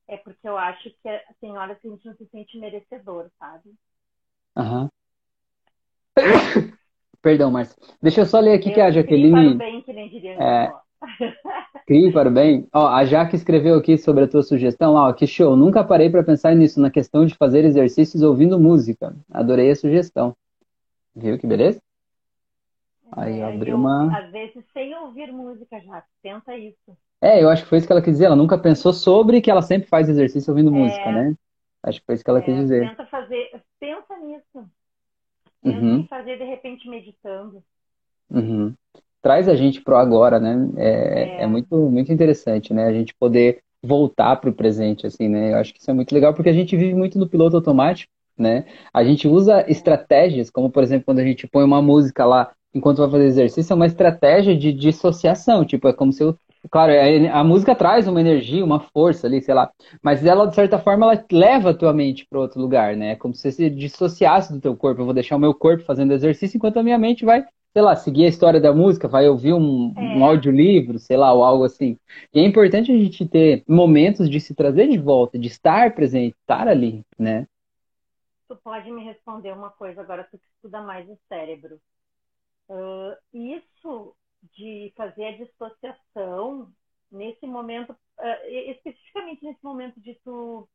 É 0.06 0.16
porque 0.18 0.48
eu 0.48 0.56
acho 0.56 0.84
que 0.84 1.20
tem 1.40 1.58
horas 1.58 1.80
que 1.80 1.88
a 1.88 1.90
gente 1.90 2.06
não 2.06 2.14
se 2.14 2.26
sente 2.26 2.56
merecedor, 2.60 3.28
sabe? 3.40 3.74
Aham. 4.56 4.88
Perdão, 7.22 7.50
Márcia. 7.50 7.76
Deixa 8.00 8.20
eu 8.20 8.26
só 8.26 8.40
ler 8.40 8.54
aqui 8.54 8.70
eu 8.70 8.74
que 8.74 8.80
a 8.80 8.90
Jaqueline. 8.90 9.54
Bem, 9.54 9.82
que 9.82 9.92
nem 9.92 10.08
diria 10.08 10.32
é... 10.32 10.72
Crie 11.86 12.12
para 12.12 12.28
o 12.28 12.32
bem. 12.32 12.66
Ó, 12.72 12.88
a 12.88 13.04
Jaque 13.04 13.36
escreveu 13.36 13.76
aqui 13.76 13.96
sobre 13.96 14.24
a 14.24 14.28
tua 14.28 14.42
sugestão. 14.42 14.94
Ó, 14.94 15.12
que 15.12 15.26
show. 15.26 15.56
Nunca 15.56 15.84
parei 15.84 16.10
para 16.10 16.24
pensar 16.24 16.54
nisso, 16.54 16.80
na 16.80 16.90
questão 16.90 17.24
de 17.24 17.34
fazer 17.34 17.64
exercícios 17.64 18.22
ouvindo 18.22 18.58
música. 18.58 19.14
Adorei 19.30 19.70
a 19.70 19.76
sugestão. 19.76 20.34
Viu 21.14 21.38
que 21.38 21.46
beleza? 21.46 21.80
Aí 23.12 23.38
é, 23.38 23.54
abriu 23.54 23.76
uma. 23.76 24.18
Às 24.18 24.30
vezes 24.32 24.64
sem 24.72 24.94
ouvir 24.96 25.32
música, 25.32 25.80
já. 25.80 26.02
Tenta 26.22 26.56
isso. 26.56 26.96
É, 27.20 27.42
eu 27.42 27.48
acho 27.48 27.62
que 27.62 27.68
foi 27.68 27.78
isso 27.78 27.86
que 27.86 27.92
ela 27.92 28.02
quis 28.02 28.14
dizer. 28.14 28.26
Ela 28.26 28.36
nunca 28.36 28.58
pensou 28.58 28.92
sobre 28.92 29.40
que 29.40 29.50
ela 29.50 29.62
sempre 29.62 29.88
faz 29.88 30.08
exercício 30.08 30.50
ouvindo 30.50 30.74
é... 30.74 30.78
música, 30.78 31.12
né? 31.12 31.34
Acho 31.82 32.00
que 32.00 32.06
foi 32.06 32.16
isso 32.16 32.24
que 32.24 32.30
ela 32.30 32.40
é, 32.40 32.42
quis 32.42 32.56
dizer. 32.56 32.88
Tenta 32.88 33.06
fazer. 33.06 33.62
Pensa 33.78 34.16
nisso. 34.18 34.68
Uhum. 35.64 36.06
fazer 36.06 36.36
de 36.38 36.44
repente 36.44 36.88
meditando. 36.88 37.62
Uhum 38.30 38.74
traz 39.26 39.48
a 39.48 39.56
gente 39.56 39.80
pro 39.80 39.96
agora, 39.96 40.38
né? 40.38 40.70
É, 40.76 41.38
é. 41.38 41.42
é 41.42 41.46
muito, 41.48 41.76
muito 41.90 42.12
interessante, 42.12 42.72
né? 42.72 42.84
A 42.84 42.92
gente 42.92 43.12
poder 43.12 43.58
voltar 43.82 44.36
para 44.36 44.50
o 44.50 44.54
presente, 44.54 45.04
assim, 45.04 45.28
né? 45.28 45.52
Eu 45.52 45.56
acho 45.56 45.74
que 45.74 45.80
isso 45.80 45.90
é 45.90 45.94
muito 45.94 46.14
legal 46.14 46.32
porque 46.32 46.48
a 46.48 46.52
gente 46.52 46.76
vive 46.76 46.94
muito 46.94 47.18
no 47.18 47.28
piloto 47.28 47.56
automático, 47.56 48.12
né? 48.38 48.64
A 48.94 49.02
gente 49.02 49.26
usa 49.26 49.68
estratégias, 49.68 50.48
como 50.48 50.70
por 50.70 50.80
exemplo 50.84 51.06
quando 51.06 51.18
a 51.18 51.24
gente 51.24 51.44
põe 51.48 51.64
uma 51.64 51.82
música 51.82 52.24
lá 52.24 52.52
enquanto 52.72 52.98
vai 52.98 53.10
fazer 53.10 53.24
exercício, 53.24 53.72
é 53.72 53.74
uma 53.74 53.86
estratégia 53.86 54.56
de 54.56 54.72
dissociação, 54.72 55.64
tipo, 55.64 55.88
é 55.88 55.92
como 55.92 56.12
se 56.12 56.22
eu 56.22 56.36
Claro, 56.70 56.92
é, 56.92 57.28
a 57.28 57.44
música 57.44 57.74
traz 57.74 58.08
uma 58.08 58.20
energia, 58.20 58.64
uma 58.64 58.80
força 58.80 59.26
ali, 59.26 59.40
sei 59.40 59.54
lá. 59.54 59.70
Mas 60.02 60.24
ela, 60.24 60.46
de 60.46 60.54
certa 60.54 60.78
forma, 60.78 61.06
ela 61.06 61.24
leva 61.30 61.70
a 61.70 61.74
tua 61.74 61.92
mente 61.92 62.26
para 62.28 62.40
outro 62.40 62.60
lugar, 62.60 62.96
né? 62.96 63.12
É 63.12 63.16
como 63.16 63.34
se 63.34 63.42
você 63.42 63.52
se 63.52 63.70
dissociasse 63.70 64.52
do 64.52 64.60
teu 64.60 64.76
corpo. 64.76 65.00
Eu 65.00 65.04
vou 65.04 65.14
deixar 65.14 65.36
o 65.36 65.40
meu 65.40 65.54
corpo 65.54 65.84
fazendo 65.84 66.12
exercício 66.12 66.56
enquanto 66.56 66.78
a 66.78 66.82
minha 66.82 66.98
mente 66.98 67.24
vai 67.24 67.44
sei 67.76 67.82
lá, 67.82 67.94
seguir 67.94 68.24
a 68.24 68.28
história 68.28 68.58
da 68.58 68.72
música, 68.72 69.06
vai 69.06 69.28
ouvir 69.28 69.52
um, 69.52 69.92
é. 69.94 70.00
um 70.00 70.24
audiolivro, 70.24 70.98
sei 70.98 71.14
lá, 71.14 71.30
ou 71.34 71.44
algo 71.44 71.62
assim. 71.62 71.98
E 72.32 72.40
é 72.40 72.42
importante 72.42 72.90
a 72.90 72.96
gente 72.96 73.28
ter 73.28 73.62
momentos 73.68 74.30
de 74.30 74.40
se 74.40 74.54
trazer 74.54 74.88
de 74.88 74.96
volta, 74.96 75.38
de 75.38 75.48
estar 75.48 75.94
presente, 75.94 76.34
estar 76.40 76.66
ali, 76.68 77.04
né? 77.18 77.46
Tu 78.48 78.56
pode 78.64 78.90
me 78.90 79.04
responder 79.04 79.52
uma 79.52 79.68
coisa 79.68 80.00
agora, 80.00 80.24
tu 80.24 80.38
que 80.38 80.46
estuda 80.54 80.80
mais 80.80 81.06
o 81.06 81.18
cérebro. 81.28 81.78
Uh, 82.66 83.14
isso 83.34 84.16
de 84.54 84.92
fazer 84.96 85.26
a 85.26 85.36
dissociação 85.36 86.72
nesse 87.10 87.46
momento, 87.46 87.90
uh, 87.92 88.48
especificamente 88.70 89.44
nesse 89.44 89.62
momento 89.62 90.00
de 90.00 90.14
tu 90.24 90.68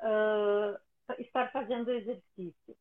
uh, 0.00 1.20
estar 1.20 1.50
fazendo 1.52 1.90
exercício 1.90 2.76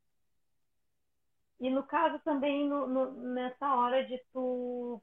e 1.59 1.69
no 1.69 1.83
caso 1.83 2.19
também 2.19 2.67
no, 2.67 2.87
no, 2.87 3.11
nessa 3.33 3.75
hora 3.75 4.05
de 4.05 4.17
tu, 4.31 5.01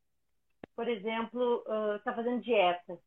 por 0.77 0.89
exemplo, 0.89 1.65
uh, 1.67 1.99
tá 2.05 2.15
fazendo 2.15 2.43
dieta, 2.43 2.99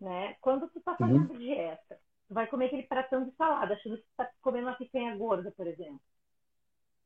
né? 0.00 0.36
Quando 0.40 0.68
tu 0.68 0.80
tá 0.80 0.96
fazendo 0.96 1.32
uhum. 1.32 1.38
dieta, 1.38 1.98
tu 2.28 2.34
vai 2.34 2.46
comer 2.46 2.66
aquele 2.66 2.84
pratão 2.84 3.24
de 3.24 3.32
salada, 3.32 3.74
achando 3.74 3.96
que 3.96 4.02
tu 4.02 4.16
tá 4.16 4.30
comendo 4.40 4.68
uma 4.68 4.76
picanha 4.76 5.16
gorda, 5.16 5.50
por 5.52 5.66
exemplo. 5.66 6.00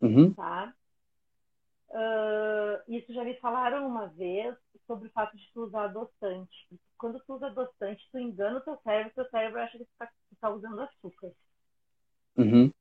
Uhum. 0.03 0.35
Tá? 0.35 0.75
Uh, 1.89 2.83
isso 2.89 3.13
já 3.13 3.25
me 3.25 3.39
falaram 3.39 3.87
uma 3.87 4.09
vez 4.09 4.57
sobre 4.87 5.09
o 5.09 5.13
fato 5.13 5.37
de 5.37 5.51
tu 5.53 5.65
usar 5.65 5.85
adoçante. 5.85 6.69
Quando 6.99 7.21
tu 7.21 7.35
usa 7.35 7.47
adoçante, 7.47 8.09
tu 8.11 8.19
engana 8.19 8.59
o 8.59 8.63
teu 8.63 8.77
cérebro, 8.83 9.15
teu 9.15 9.29
cérebro 9.31 9.61
acha 9.61 9.79
que 9.79 9.85
tu 9.85 9.91
tá, 9.99 10.07
tu 10.07 10.37
tá 10.41 10.51
usando 10.51 10.81
açúcar. 10.81 11.33
Uhum. 12.37 12.73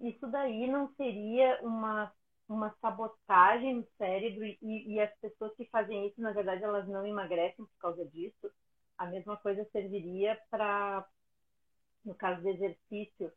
Isso 0.00 0.26
daí 0.26 0.66
não 0.66 0.92
seria 0.94 1.60
uma 1.62 2.12
uma 2.48 2.74
sabotagem 2.80 3.74
no 3.74 3.86
cérebro 3.98 4.44
e, 4.44 4.58
e, 4.62 5.00
as 5.00 5.14
pessoas 5.18 5.54
que 5.54 5.66
fazem 5.66 6.08
isso, 6.08 6.20
na 6.20 6.32
verdade, 6.32 6.64
elas 6.64 6.88
não 6.88 7.06
emagrecem 7.06 7.64
por 7.64 7.78
causa 7.78 8.04
disso. 8.06 8.50
A 8.96 9.06
mesma 9.06 9.36
coisa 9.36 9.68
serviria 9.70 10.40
para, 10.50 11.06
no 12.04 12.14
caso 12.14 12.40
do 12.40 12.48
exercício, 12.48 13.30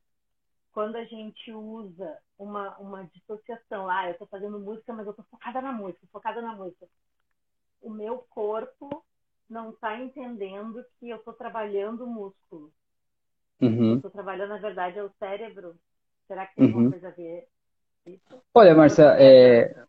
quando 0.74 0.96
a 0.96 1.06
gente 1.06 1.52
usa 1.52 2.18
uma, 2.38 2.78
uma 2.78 3.04
dissociação, 3.14 3.90
ah, 3.90 4.08
eu 4.08 4.14
estou 4.14 4.28
fazendo 4.28 4.60
música, 4.60 4.94
mas 4.94 5.06
eu 5.06 5.12
estou 5.12 5.26
focada 5.30 5.62
na 5.62 5.72
música, 5.72 6.08
focada 6.12 6.42
na 6.42 6.56
música. 6.56 6.88
O 7.82 7.90
meu 7.90 8.26
corpo 8.30 9.04
não 9.50 9.72
está 9.72 10.00
entendendo 10.00 10.84
que 11.00 11.10
eu 11.10 11.18
estou 11.18 11.34
trabalhando 11.34 12.06
o 12.06 12.08
músculo. 12.08 12.72
Uhum. 13.62 13.92
Eu 13.92 13.96
estou 13.98 14.12
trabalhando, 14.12 14.50
na 14.50 14.58
verdade, 14.58 14.98
é 14.98 15.04
o 15.04 15.12
cérebro. 15.20 15.76
Será 16.28 16.48
que 16.48 16.56
tem 16.56 16.66
uhum. 16.66 16.72
alguma 16.72 16.92
coisa 16.92 17.08
a 17.10 17.12
ver 17.12 17.48
isso? 18.06 18.42
Olha, 18.54 18.74
Marcia, 18.74 19.16
é, 19.20 19.84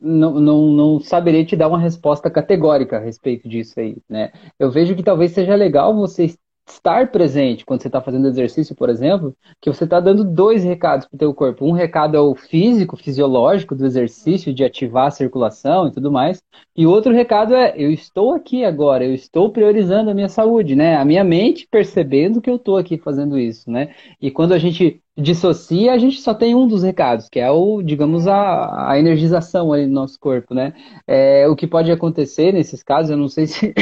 não, 0.00 0.38
não, 0.38 0.66
não 0.68 1.00
saberia 1.00 1.44
te 1.44 1.56
dar 1.56 1.68
uma 1.68 1.78
resposta 1.78 2.30
categórica 2.30 2.96
a 2.96 3.00
respeito 3.00 3.48
disso 3.48 3.80
aí, 3.80 3.96
né? 4.08 4.32
Eu 4.58 4.70
vejo 4.70 4.94
que 4.94 5.02
talvez 5.02 5.32
seja 5.32 5.56
legal 5.56 5.94
você 5.94 6.36
estar 6.70 7.10
presente 7.10 7.64
quando 7.64 7.82
você 7.82 7.88
está 7.88 8.00
fazendo 8.00 8.28
exercício, 8.28 8.74
por 8.74 8.88
exemplo, 8.88 9.34
que 9.60 9.70
você 9.70 9.84
está 9.84 10.00
dando 10.00 10.24
dois 10.24 10.64
recados 10.64 11.06
para 11.06 11.16
o 11.16 11.18
teu 11.18 11.34
corpo. 11.34 11.64
Um 11.64 11.72
recado 11.72 12.16
é 12.16 12.20
o 12.20 12.34
físico, 12.34 12.96
fisiológico 12.96 13.74
do 13.74 13.84
exercício, 13.84 14.52
de 14.54 14.64
ativar 14.64 15.06
a 15.06 15.10
circulação 15.10 15.88
e 15.88 15.92
tudo 15.92 16.10
mais. 16.10 16.42
E 16.76 16.86
outro 16.86 17.12
recado 17.12 17.54
é, 17.54 17.74
eu 17.76 17.90
estou 17.90 18.34
aqui 18.34 18.64
agora, 18.64 19.04
eu 19.04 19.14
estou 19.14 19.50
priorizando 19.50 20.10
a 20.10 20.14
minha 20.14 20.28
saúde, 20.28 20.76
né? 20.76 20.96
A 20.96 21.04
minha 21.04 21.24
mente 21.24 21.66
percebendo 21.70 22.40
que 22.40 22.50
eu 22.50 22.56
estou 22.56 22.76
aqui 22.76 22.98
fazendo 22.98 23.38
isso, 23.38 23.70
né? 23.70 23.94
E 24.20 24.30
quando 24.30 24.52
a 24.52 24.58
gente 24.58 25.00
dissocia, 25.16 25.92
a 25.92 25.98
gente 25.98 26.20
só 26.20 26.32
tem 26.32 26.54
um 26.54 26.68
dos 26.68 26.82
recados, 26.84 27.28
que 27.28 27.40
é 27.40 27.50
o, 27.50 27.82
digamos, 27.82 28.28
a, 28.28 28.90
a 28.92 28.98
energização 28.98 29.72
ali 29.72 29.86
no 29.86 29.92
nosso 29.94 30.18
corpo, 30.20 30.54
né? 30.54 30.72
É, 31.06 31.48
o 31.48 31.56
que 31.56 31.66
pode 31.66 31.90
acontecer 31.90 32.52
nesses 32.52 32.82
casos, 32.82 33.10
eu 33.10 33.16
não 33.16 33.28
sei 33.28 33.46
se 33.46 33.74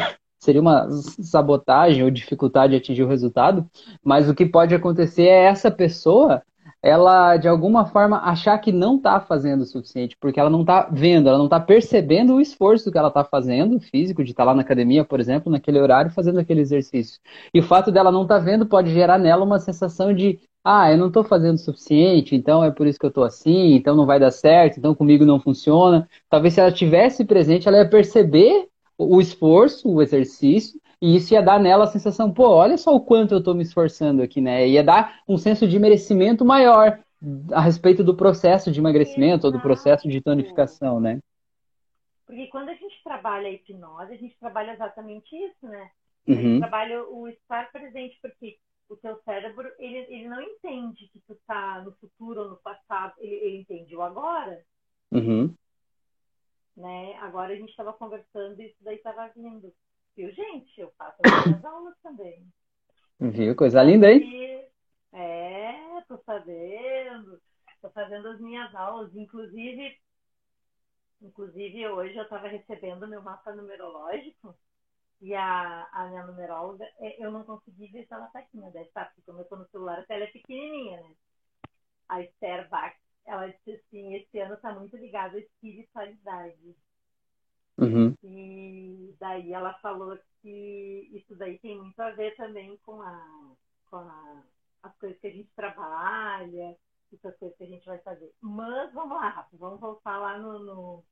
seria 0.46 0.60
uma 0.60 0.88
sabotagem 0.90 2.02
ou 2.02 2.10
dificuldade 2.10 2.70
de 2.70 2.78
atingir 2.78 3.02
o 3.02 3.08
resultado, 3.08 3.68
mas 4.02 4.28
o 4.28 4.34
que 4.34 4.46
pode 4.46 4.74
acontecer 4.74 5.24
é 5.24 5.44
essa 5.44 5.70
pessoa 5.70 6.42
ela 6.82 7.36
de 7.36 7.48
alguma 7.48 7.86
forma 7.86 8.18
achar 8.18 8.56
que 8.58 8.70
não 8.70 8.96
está 8.96 9.20
fazendo 9.20 9.62
o 9.62 9.66
suficiente, 9.66 10.16
porque 10.20 10.38
ela 10.38 10.50
não 10.50 10.60
está 10.60 10.88
vendo, 10.90 11.28
ela 11.28 11.38
não 11.38 11.46
está 11.46 11.58
percebendo 11.58 12.34
o 12.34 12.40
esforço 12.40 12.92
que 12.92 12.98
ela 12.98 13.08
está 13.08 13.24
fazendo, 13.24 13.80
físico, 13.80 14.22
de 14.22 14.30
estar 14.30 14.44
tá 14.44 14.50
lá 14.50 14.54
na 14.54 14.62
academia, 14.62 15.04
por 15.04 15.18
exemplo, 15.18 15.50
naquele 15.50 15.80
horário, 15.80 16.12
fazendo 16.12 16.38
aquele 16.38 16.60
exercício. 16.60 17.20
E 17.52 17.58
o 17.58 17.62
fato 17.62 17.90
dela 17.90 18.12
não 18.12 18.22
estar 18.22 18.38
tá 18.38 18.44
vendo 18.44 18.66
pode 18.66 18.92
gerar 18.92 19.18
nela 19.18 19.44
uma 19.44 19.58
sensação 19.58 20.14
de 20.14 20.38
ah, 20.64 20.90
eu 20.90 20.98
não 20.98 21.08
estou 21.08 21.22
fazendo 21.22 21.54
o 21.56 21.58
suficiente, 21.58 22.34
então 22.34 22.62
é 22.62 22.70
por 22.72 22.86
isso 22.88 22.98
que 22.98 23.06
eu 23.06 23.10
estou 23.10 23.22
assim, 23.22 23.74
então 23.74 23.94
não 23.94 24.04
vai 24.04 24.18
dar 24.18 24.32
certo, 24.32 24.78
então 24.78 24.94
comigo 24.94 25.24
não 25.24 25.40
funciona. 25.40 26.08
Talvez 26.28 26.54
se 26.54 26.60
ela 26.60 26.72
tivesse 26.72 27.24
presente, 27.24 27.68
ela 27.68 27.78
ia 27.78 27.88
perceber 27.88 28.68
o 28.98 29.20
esforço, 29.20 29.88
o 29.88 30.00
exercício, 30.00 30.80
e 31.00 31.16
isso 31.16 31.34
ia 31.34 31.42
dar 31.42 31.60
nela 31.60 31.84
a 31.84 31.88
sensação, 31.88 32.32
pô, 32.32 32.48
olha 32.48 32.78
só 32.78 32.94
o 32.94 33.00
quanto 33.00 33.32
eu 33.32 33.38
estou 33.38 33.54
me 33.54 33.62
esforçando 33.62 34.22
aqui, 34.22 34.40
né? 34.40 34.66
Ia 34.66 34.82
dar 34.82 35.20
um 35.28 35.36
senso 35.36 35.68
de 35.68 35.78
merecimento 35.78 36.44
maior 36.44 36.98
a 37.52 37.60
respeito 37.60 38.02
do 38.02 38.16
processo 38.16 38.70
de 38.72 38.80
emagrecimento 38.80 39.46
Exato. 39.46 39.46
ou 39.46 39.52
do 39.52 39.60
processo 39.60 40.08
de 40.08 40.20
tonificação, 40.22 41.00
né? 41.00 41.20
Porque 42.24 42.46
quando 42.48 42.70
a 42.70 42.74
gente 42.74 43.00
trabalha 43.04 43.48
a 43.48 43.52
hipnose, 43.52 44.12
a 44.12 44.16
gente 44.16 44.36
trabalha 44.38 44.72
exatamente 44.72 45.36
isso, 45.36 45.66
né? 45.66 45.90
A 46.26 46.32
gente 46.32 46.46
uhum. 46.46 46.58
trabalha 46.58 47.04
o 47.04 47.28
estar 47.28 47.70
presente, 47.70 48.18
porque 48.20 48.58
o 48.88 48.96
teu 48.96 49.16
cérebro, 49.24 49.68
ele, 49.78 49.98
ele 50.08 50.28
não 50.28 50.40
entende 50.40 51.08
que 51.12 51.20
tu 51.26 51.34
está 51.34 51.82
no 51.82 51.92
futuro 51.92 52.42
ou 52.42 52.48
no 52.50 52.56
passado, 52.56 53.12
ele, 53.18 53.34
ele 53.34 53.56
entende 53.58 53.94
o 53.94 54.02
agora. 54.02 54.60
Uhum 55.12 55.54
né? 56.76 57.14
Agora 57.16 57.52
a 57.52 57.56
gente 57.56 57.70
estava 57.70 57.92
conversando 57.92 58.60
e 58.60 58.66
isso 58.66 58.76
daí 58.82 58.96
estava 58.96 59.28
vindo. 59.28 59.72
Viu, 60.16 60.30
gente? 60.32 60.80
Eu 60.80 60.92
faço 60.96 61.16
as 61.24 61.46
minhas 61.46 61.64
aulas 61.64 61.94
também. 62.02 62.46
Viu? 63.18 63.56
Coisa 63.56 63.82
linda, 63.82 64.10
hein? 64.10 64.68
É, 65.12 66.00
tô 66.06 66.18
sabendo. 66.18 67.40
Tô 67.80 67.90
fazendo 67.90 68.28
as 68.28 68.40
minhas 68.40 68.74
aulas. 68.74 69.14
Inclusive, 69.14 69.98
inclusive 71.22 71.88
hoje 71.88 72.16
eu 72.16 72.24
estava 72.24 72.48
recebendo 72.48 73.08
meu 73.08 73.22
mapa 73.22 73.54
numerológico 73.54 74.56
e 75.20 75.34
a, 75.34 75.88
a 75.92 76.08
minha 76.08 76.26
numeróloga, 76.26 76.84
é, 76.98 77.24
eu 77.24 77.30
não 77.30 77.42
consegui 77.42 77.88
ver 77.88 78.06
se 78.06 78.12
ela 78.12 78.26
tá 78.26 78.40
aqui, 78.40 78.58
né? 78.58 78.70
Deve 78.70 78.86
estar, 78.86 79.06
porque 79.06 79.22
como 79.22 79.40
eu 79.40 79.44
tô 79.46 79.56
no 79.56 79.68
celular, 79.68 79.98
a 79.98 80.04
tela 80.04 80.24
é 80.24 80.26
pequenininha, 80.26 81.00
né? 81.00 81.14
A 82.08 82.20
Esther 82.22 82.68
Bach 82.68 82.94
ela 83.26 83.48
disse 83.48 83.72
assim, 83.72 84.14
esse 84.14 84.38
ano 84.38 84.54
está 84.54 84.72
muito 84.72 84.96
ligado 84.96 85.36
à 85.36 85.40
espiritualidade. 85.40 86.76
Uhum. 87.78 88.14
E 88.22 89.14
daí 89.18 89.52
ela 89.52 89.74
falou 89.74 90.18
que 90.40 91.10
isso 91.12 91.34
daí 91.36 91.58
tem 91.58 91.76
muito 91.76 92.00
a 92.00 92.10
ver 92.10 92.34
também 92.36 92.76
com, 92.78 93.02
a, 93.02 93.52
com 93.90 93.96
a, 93.96 94.42
as 94.84 94.96
coisas 94.98 95.18
que 95.20 95.26
a 95.26 95.32
gente 95.32 95.50
trabalha, 95.54 96.76
essas 97.12 97.36
coisas 97.36 97.56
que 97.58 97.64
a 97.64 97.68
gente 97.68 97.84
vai 97.84 97.98
fazer. 97.98 98.32
Mas 98.40 98.92
vamos 98.94 99.16
lá, 99.16 99.46
vamos 99.52 99.80
voltar 99.80 100.18
lá 100.18 100.38
no, 100.38 100.58
no, 100.60 101.04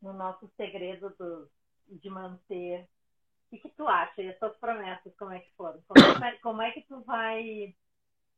no 0.00 0.12
nosso 0.12 0.48
segredo 0.56 1.10
do, 1.18 1.50
de 1.88 2.08
manter. 2.08 2.88
O 3.46 3.50
que, 3.50 3.58
que 3.58 3.70
tu 3.70 3.86
acha? 3.86 4.22
E 4.22 4.28
as 4.28 4.38
tuas 4.38 4.56
promessas, 4.58 5.14
como 5.16 5.32
é 5.32 5.40
que 5.40 5.50
foram? 5.56 5.82
Como 5.88 6.24
é, 6.24 6.36
como 6.38 6.62
é 6.62 6.70
que 6.70 6.82
tu 6.82 7.00
vai, 7.00 7.74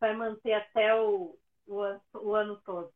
vai 0.01 0.17
manter 0.17 0.55
até 0.55 0.95
o, 0.95 1.39
o, 1.67 2.01
o 2.15 2.35
ano 2.35 2.57
todo? 2.65 2.93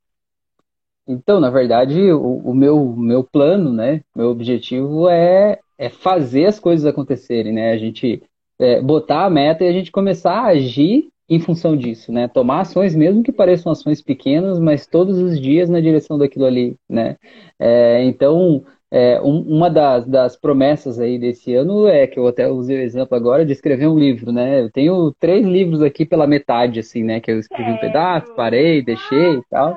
Então, 1.07 1.39
na 1.39 1.51
verdade, 1.51 2.01
o, 2.13 2.39
o, 2.39 2.55
meu, 2.55 2.95
meu 2.97 3.23
plano, 3.23 3.73
né, 3.73 4.01
meu 4.17 4.31
objetivo 4.31 5.09
é, 5.09 5.59
é 5.79 5.89
fazer 5.89 6.47
as 6.47 6.59
coisas 6.59 6.87
acontecerem, 6.87 7.53
né? 7.53 7.73
A 7.73 7.79
gente 7.79 8.23
é, 8.59 8.81
botar 8.81 9.25
a 9.25 9.31
meta 9.31 9.65
e 9.65 9.69
a 9.69 9.73
gente 9.73 9.93
começar 9.93 10.33
a 10.33 10.47
agir 10.47 11.09
em 11.29 11.41
função 11.41 11.77
disso, 11.77 12.13
né? 12.13 12.29
Tomar 12.29 12.61
ações, 12.61 12.95
mesmo 12.95 13.23
que 13.23 13.33
pareçam 13.33 13.73
ações 13.73 14.01
pequenas, 14.01 14.59
mas 14.59 14.87
todos 14.87 15.19
os 15.19 15.41
dias 15.41 15.69
na 15.69 15.81
direção 15.81 16.19
daquilo 16.19 16.45
ali, 16.47 16.77
né? 16.89 17.17
É, 17.59 18.03
então, 18.05 18.65
é, 18.91 19.21
um, 19.21 19.41
uma 19.41 19.69
das, 19.69 20.07
das 20.07 20.37
promessas 20.37 21.01
aí 21.01 21.19
desse 21.19 21.55
ano 21.55 21.87
é 21.87 22.07
que 22.07 22.19
eu 22.19 22.27
até 22.29 22.49
usei 22.49 22.79
o 22.79 22.83
exemplo 22.83 23.17
agora 23.17 23.45
de 23.45 23.53
escrever 23.53 23.89
um 23.89 23.99
livro, 23.99 24.31
né? 24.33 24.61
Eu 24.61 24.71
tenho 24.71 25.13
três 25.19 25.45
livros 25.47 25.83
aqui 25.83 26.05
pela 26.05 26.27
metade, 26.27 26.81
assim, 26.81 27.03
né? 27.03 27.21
Que 27.21 27.31
eu 27.31 27.39
escrevi 27.39 27.73
um 27.73 27.79
pedaço, 27.79 28.35
parei, 28.35 28.83
deixei 28.83 29.35
e 29.35 29.43
tal. 29.51 29.77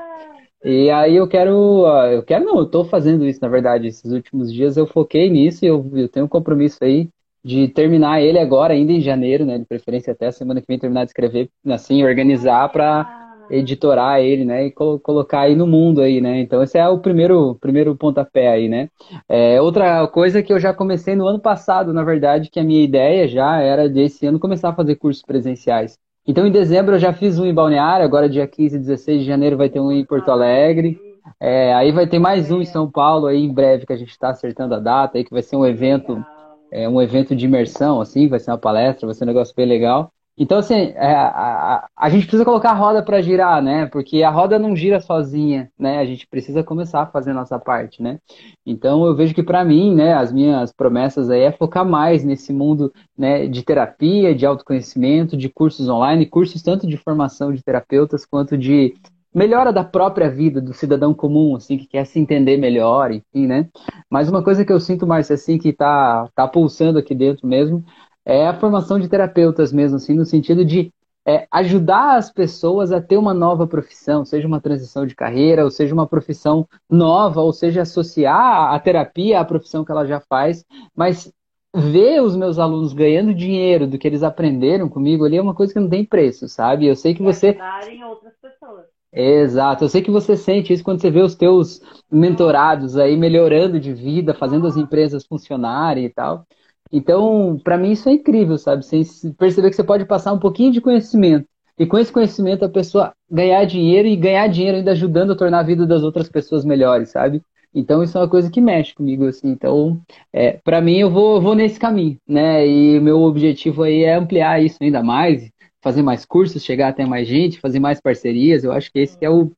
E 0.69 0.91
aí 0.91 1.15
eu 1.15 1.25
quero, 1.29 1.87
eu 2.11 2.21
quero 2.23 2.43
não, 2.43 2.57
eu 2.57 2.63
estou 2.65 2.83
fazendo 2.83 3.25
isso, 3.25 3.39
na 3.41 3.47
verdade, 3.47 3.87
esses 3.87 4.11
últimos 4.11 4.51
dias 4.51 4.75
eu 4.75 4.85
foquei 4.85 5.29
nisso 5.29 5.63
e 5.63 5.67
eu, 5.69 5.89
eu 5.95 6.09
tenho 6.09 6.25
um 6.25 6.29
compromisso 6.29 6.83
aí 6.83 7.07
de 7.41 7.69
terminar 7.69 8.21
ele 8.21 8.37
agora, 8.37 8.73
ainda 8.73 8.91
em 8.91 8.99
janeiro, 8.99 9.45
né, 9.45 9.57
de 9.57 9.63
preferência 9.63 10.11
até 10.11 10.27
a 10.27 10.31
semana 10.33 10.59
que 10.59 10.67
vem 10.67 10.77
terminar 10.77 11.05
de 11.05 11.11
escrever, 11.11 11.49
assim, 11.67 12.03
organizar 12.03 12.69
para 12.69 13.47
editorar 13.49 14.19
ele, 14.19 14.43
né, 14.43 14.65
e 14.65 14.71
colo 14.71 14.99
colocar 14.99 15.39
aí 15.39 15.55
no 15.55 15.65
mundo 15.65 16.01
aí, 16.01 16.19
né, 16.19 16.41
então 16.41 16.61
esse 16.61 16.77
é 16.77 16.85
o 16.85 16.99
primeiro, 16.99 17.55
primeiro 17.61 17.95
pontapé 17.95 18.49
aí, 18.49 18.67
né. 18.67 18.89
É, 19.29 19.61
outra 19.61 20.05
coisa 20.09 20.43
que 20.43 20.51
eu 20.51 20.59
já 20.59 20.73
comecei 20.73 21.15
no 21.15 21.27
ano 21.27 21.39
passado, 21.39 21.93
na 21.93 22.03
verdade, 22.03 22.49
que 22.49 22.59
a 22.59 22.63
minha 22.65 22.83
ideia 22.83 23.25
já 23.25 23.61
era 23.61 23.87
desse 23.87 24.25
ano 24.25 24.37
começar 24.37 24.67
a 24.71 24.75
fazer 24.75 24.97
cursos 24.97 25.23
presenciais. 25.23 25.97
Então, 26.27 26.45
em 26.45 26.51
dezembro 26.51 26.95
eu 26.95 26.99
já 26.99 27.13
fiz 27.13 27.39
um 27.39 27.45
em 27.45 27.53
Balneário, 27.53 28.03
agora 28.03 28.27
dia 28.27 28.45
15 28.45 28.75
e 28.75 28.79
16 28.79 29.21
de 29.21 29.25
janeiro 29.25 29.55
vai 29.55 29.69
ter 29.69 29.79
um 29.79 29.89
em 29.89 30.05
Porto 30.05 30.29
Alegre. 30.29 30.99
É, 31.39 31.73
aí 31.73 31.89
vai 31.93 32.05
ter 32.05 32.19
mais 32.19 32.51
um 32.51 32.61
em 32.61 32.65
São 32.65 32.91
Paulo 32.91 33.27
aí 33.27 33.41
em 33.41 33.53
breve 33.53 33.85
que 33.85 33.93
a 33.93 33.97
gente 33.97 34.09
está 34.09 34.29
acertando 34.29 34.75
a 34.75 34.79
data 34.79 35.17
aí 35.17 35.23
que 35.23 35.31
vai 35.31 35.41
ser 35.41 35.55
um 35.55 35.65
evento, 35.65 36.21
é, 36.69 36.87
um 36.87 37.01
evento 37.01 37.33
de 37.33 37.45
imersão 37.45 38.01
assim, 38.01 38.27
vai 38.27 38.41
ser 38.41 38.51
uma 38.51 38.57
palestra, 38.57 39.07
vai 39.07 39.15
ser 39.15 39.23
um 39.23 39.27
negócio 39.27 39.55
bem 39.55 39.65
legal. 39.65 40.11
Então, 40.37 40.59
assim, 40.59 40.75
é, 40.95 41.13
a, 41.13 41.27
a, 41.27 41.89
a, 41.97 42.09
gente 42.09 42.23
precisa 42.23 42.45
colocar 42.45 42.69
a 42.69 42.75
roda 42.75 43.01
para 43.01 43.21
girar, 43.21 43.59
né? 43.61 43.87
Porque 43.87 44.21
a 44.21 44.29
roda 44.29 44.59
não 44.59 44.75
gira 44.75 44.99
sozinha, 44.99 45.71
né? 45.79 45.97
A 45.97 46.05
gente 46.05 46.27
precisa 46.27 46.63
começar 46.63 47.01
a 47.01 47.07
fazer 47.07 47.31
a 47.31 47.33
nossa 47.33 47.57
parte, 47.57 48.03
né? 48.03 48.19
Então, 48.63 49.03
eu 49.05 49.15
vejo 49.15 49.33
que 49.33 49.41
para 49.41 49.65
mim, 49.65 49.95
né, 49.95 50.13
as 50.13 50.31
minhas 50.31 50.71
promessas 50.71 51.31
aí 51.31 51.41
é 51.41 51.51
focar 51.51 51.83
mais 51.83 52.23
nesse 52.23 52.53
mundo 52.53 52.93
né, 53.17 53.47
de 53.47 53.63
terapia, 53.63 54.35
de 54.35 54.45
autoconhecimento, 54.45 55.35
de 55.35 55.49
cursos 55.49 55.89
online, 55.89 56.27
cursos 56.27 56.61
tanto 56.61 56.85
de 56.85 56.97
formação 56.97 57.51
de 57.51 57.63
terapeutas 57.63 58.23
quanto 58.23 58.55
de 58.55 58.93
melhora 59.33 59.71
da 59.71 59.83
própria 59.83 60.29
vida 60.29 60.59
do 60.59 60.73
cidadão 60.73 61.13
comum, 61.13 61.55
assim, 61.55 61.77
que 61.77 61.85
quer 61.85 62.05
se 62.05 62.19
entender 62.19 62.57
melhor, 62.57 63.11
enfim, 63.11 63.45
né? 63.45 63.67
Mas 64.09 64.29
uma 64.29 64.43
coisa 64.43 64.65
que 64.65 64.71
eu 64.71 64.79
sinto, 64.79 65.05
mais 65.05 65.29
assim, 65.29 65.57
que 65.57 65.71
tá, 65.73 66.27
tá 66.33 66.47
pulsando 66.47 66.97
aqui 66.97 67.13
dentro 67.13 67.47
mesmo, 67.47 67.83
é 68.27 68.45
a 68.45 68.53
formação 68.53 68.99
de 68.99 69.07
terapeutas 69.07 69.71
mesmo, 69.71 69.95
assim, 69.95 70.13
no 70.13 70.25
sentido 70.25 70.65
de 70.65 70.91
é, 71.25 71.47
ajudar 71.49 72.17
as 72.17 72.29
pessoas 72.29 72.91
a 72.91 73.01
ter 73.01 73.15
uma 73.15 73.33
nova 73.33 73.65
profissão, 73.65 74.25
seja 74.25 74.45
uma 74.45 74.59
transição 74.59 75.05
de 75.05 75.15
carreira, 75.15 75.63
ou 75.63 75.71
seja 75.71 75.93
uma 75.93 76.05
profissão 76.05 76.67
nova, 76.89 77.39
ou 77.39 77.53
seja 77.53 77.83
associar 77.83 78.73
a 78.73 78.79
terapia 78.79 79.39
à 79.39 79.45
profissão 79.45 79.85
que 79.85 79.91
ela 79.91 80.05
já 80.05 80.19
faz, 80.19 80.65
mas 80.93 81.31
ver 81.73 82.21
os 82.21 82.35
meus 82.35 82.59
alunos 82.59 82.91
ganhando 82.91 83.33
dinheiro 83.33 83.87
do 83.87 83.97
que 83.97 84.07
eles 84.07 84.23
aprenderam 84.23 84.89
comigo 84.89 85.23
ali 85.23 85.37
é 85.37 85.41
uma 85.41 85.55
coisa 85.55 85.71
que 85.71 85.79
não 85.79 85.89
tem 85.89 86.03
preço, 86.03 86.49
sabe? 86.49 86.85
Eu 86.85 86.95
sei 86.97 87.15
que 87.15 87.23
você 87.23 87.57
outras 88.03 88.33
pessoas. 88.41 88.85
Exato, 89.13 89.85
eu 89.85 89.89
sei 89.89 90.01
que 90.01 90.11
você 90.11 90.35
sente 90.35 90.73
isso 90.73 90.83
quando 90.83 90.99
você 90.99 91.09
vê 91.09 91.21
os 91.21 91.33
teus 91.33 91.81
mentorados 92.11 92.97
aí 92.97 93.15
melhorando 93.15 93.79
de 93.79 93.93
vida, 93.93 94.33
fazendo 94.33 94.67
as 94.67 94.75
empresas 94.75 95.25
funcionarem 95.25 96.05
e 96.05 96.09
tal. 96.09 96.45
Então, 96.91 97.59
para 97.63 97.77
mim 97.77 97.91
isso 97.91 98.09
é 98.09 98.13
incrível, 98.13 98.57
sabe? 98.57 98.85
Você 98.85 99.01
perceber 99.37 99.69
que 99.69 99.75
você 99.75 99.83
pode 99.83 100.05
passar 100.05 100.33
um 100.33 100.39
pouquinho 100.39 100.71
de 100.71 100.81
conhecimento 100.81 101.47
e 101.77 101.85
com 101.85 101.97
esse 101.97 102.11
conhecimento 102.11 102.65
a 102.65 102.69
pessoa 102.69 103.13
ganhar 103.29 103.63
dinheiro 103.65 104.07
e 104.07 104.15
ganhar 104.15 104.47
dinheiro 104.47 104.77
ainda 104.77 104.91
ajudando 104.91 105.31
a 105.33 105.35
tornar 105.35 105.59
a 105.59 105.63
vida 105.63 105.85
das 105.85 106.01
outras 106.03 106.27
pessoas 106.29 106.65
melhores, 106.65 107.09
sabe? 107.09 107.41
Então 107.73 108.01
isso 108.01 108.17
é 108.17 108.21
uma 108.21 108.29
coisa 108.29 108.49
que 108.49 108.59
mexe 108.59 108.95
comigo, 108.95 109.27
assim. 109.27 109.49
Então, 109.49 110.01
é, 110.33 110.53
para 110.63 110.81
mim 110.81 110.97
eu 110.97 111.11
vou, 111.11 111.39
vou 111.39 111.53
nesse 111.53 111.79
caminho, 111.79 112.17
né? 112.27 112.65
E 112.65 112.99
meu 112.99 113.21
objetivo 113.21 113.83
aí 113.83 114.03
é 114.03 114.15
ampliar 114.15 114.63
isso 114.63 114.77
ainda 114.81 115.03
mais, 115.03 115.51
fazer 115.81 116.01
mais 116.01 116.25
cursos, 116.25 116.63
chegar 116.63 116.87
até 116.89 117.05
mais 117.05 117.27
gente, 117.27 117.59
fazer 117.59 117.79
mais 117.79 118.01
parcerias. 118.01 118.63
Eu 118.63 118.71
acho 118.71 118.91
que 118.91 118.99
esse 118.99 119.17
é 119.21 119.29
o, 119.29 119.51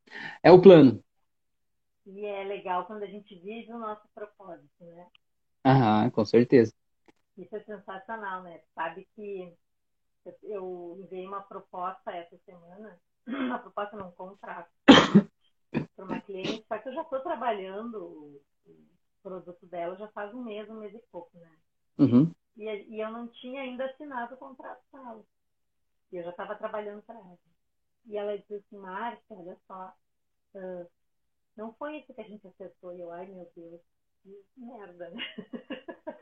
é 0.44 0.52
o 0.52 0.62
plano. 0.62 1.00
E 2.06 2.26
é 2.26 2.44
legal 2.44 2.86
quando 2.86 3.04
a 3.04 3.08
gente 3.08 3.36
vive 3.36 3.72
o 3.72 3.80
nosso 3.80 4.02
propósito, 4.14 4.68
né? 4.82 5.06
Aham, 5.66 6.10
com 6.10 6.26
certeza. 6.26 6.74
Isso 7.40 7.56
é 7.56 7.64
sensacional, 7.64 8.44
né? 8.44 8.62
Sabe 8.76 9.08
que 9.16 9.56
eu 10.44 10.98
enviei 11.00 11.26
uma 11.26 11.42
proposta 11.42 12.12
essa 12.12 12.38
semana, 12.40 13.00
uma 13.26 13.60
proposta 13.60 13.96
não, 13.96 14.10
um 14.10 14.12
contrato, 14.12 14.70
para 15.96 16.06
uma 16.06 16.20
cliente, 16.22 16.66
só 16.68 16.78
que 16.78 16.90
eu 16.90 16.94
já 16.94 17.02
estou 17.02 17.22
trabalhando 17.22 18.42
o 18.66 18.82
produto 19.24 19.66
dela 19.68 19.96
já 19.96 20.08
faz 20.10 20.34
um 20.34 20.44
mês, 20.44 20.70
um 20.70 20.80
mês 20.80 20.94
e 20.94 21.00
pouco, 21.12 21.38
né? 21.38 21.58
Uhum. 21.98 22.34
E, 22.58 22.66
e, 22.66 23.00
eu 23.00 23.12
não 23.12 23.28
tinha 23.28 23.62
ainda 23.62 23.86
assinado 23.86 24.36
o 24.36 24.38
contrato 24.38 24.82
com 24.92 24.98
ela. 24.98 25.24
E 26.12 26.18
eu 26.18 26.24
já 26.24 26.32
estava 26.32 26.56
trabalhando 26.56 27.02
para 27.04 27.16
ela. 27.16 27.38
E 28.06 28.18
ela 28.18 28.38
disse 28.38 28.56
assim, 28.56 28.78
Márcia, 28.78 29.36
olha 29.38 29.58
só, 29.68 29.96
uh, 30.56 30.90
não 31.56 31.74
foi 31.74 31.98
isso 31.98 32.14
que 32.14 32.22
a 32.22 32.28
gente 32.28 32.46
acertou. 32.48 32.94
E 32.94 33.00
eu, 33.00 33.12
ai 33.12 33.28
meu 33.28 33.50
Deus, 33.56 33.82
que 34.24 34.44
merda, 34.58 35.10
né? 35.10 35.22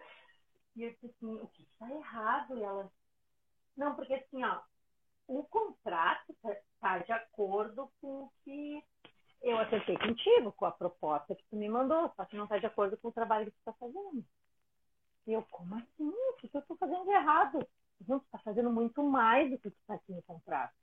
e 0.77 0.83
eu 0.83 0.91
disse 0.91 1.07
assim, 1.07 1.35
o 1.41 1.47
que 1.47 1.63
está 1.63 1.89
errado? 1.91 2.55
E 2.55 2.63
ela, 2.63 2.91
não, 3.75 3.95
porque 3.95 4.13
assim, 4.13 4.43
ó, 4.43 4.61
o 5.27 5.43
contrato 5.43 6.31
está 6.31 6.55
tá 6.79 6.99
de 6.99 7.11
acordo 7.11 7.91
com 7.99 8.23
o 8.23 8.31
que 8.43 8.83
eu 9.41 9.57
acertei 9.57 9.97
contigo, 9.97 10.51
com 10.51 10.65
a 10.65 10.71
proposta 10.71 11.35
que 11.35 11.43
tu 11.49 11.55
me 11.55 11.67
mandou, 11.67 12.11
só 12.15 12.25
que 12.25 12.37
não 12.37 12.43
está 12.43 12.59
de 12.59 12.67
acordo 12.67 12.95
com 12.97 13.07
o 13.07 13.11
trabalho 13.11 13.47
que 13.47 13.51
tu 13.51 13.59
está 13.59 13.73
fazendo. 13.73 14.23
E 15.25 15.33
eu, 15.33 15.41
como 15.49 15.75
assim? 15.75 16.09
O 16.09 16.33
que 16.37 16.49
eu 16.53 16.61
estou 16.61 16.77
fazendo 16.77 17.03
de 17.05 17.11
errado? 17.11 17.67
Não, 18.07 18.19
tu 18.19 18.25
está 18.25 18.37
fazendo 18.37 18.71
muito 18.71 19.01
mais 19.01 19.49
do 19.49 19.57
que 19.57 19.67
está 19.69 19.95
aqui 19.95 20.13
no 20.13 20.21
contrato. 20.21 20.73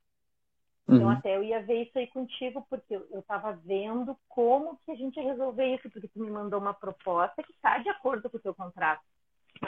Então, 0.83 0.97
uhum. 0.97 1.03
Então, 1.03 1.11
até 1.11 1.37
eu 1.37 1.43
ia 1.45 1.63
ver 1.63 1.85
isso 1.85 1.99
aí 1.99 2.09
contigo, 2.09 2.67
porque 2.69 2.97
eu 2.97 3.21
estava 3.21 3.53
vendo 3.53 4.19
como 4.29 4.77
que 4.79 4.91
a 4.91 4.97
gente 4.97 5.17
ia 5.17 5.33
resolver 5.33 5.77
isso, 5.77 5.89
porque 5.89 6.09
tu 6.09 6.19
me 6.19 6.31
mandou 6.31 6.61
uma 6.61 6.75
proposta 6.75 7.43
que 7.43 7.53
está 7.53 7.79
de 7.79 7.89
acordo 7.89 8.29
com 8.29 8.37
o 8.37 8.41
teu 8.41 8.55
contrato. 8.55 9.14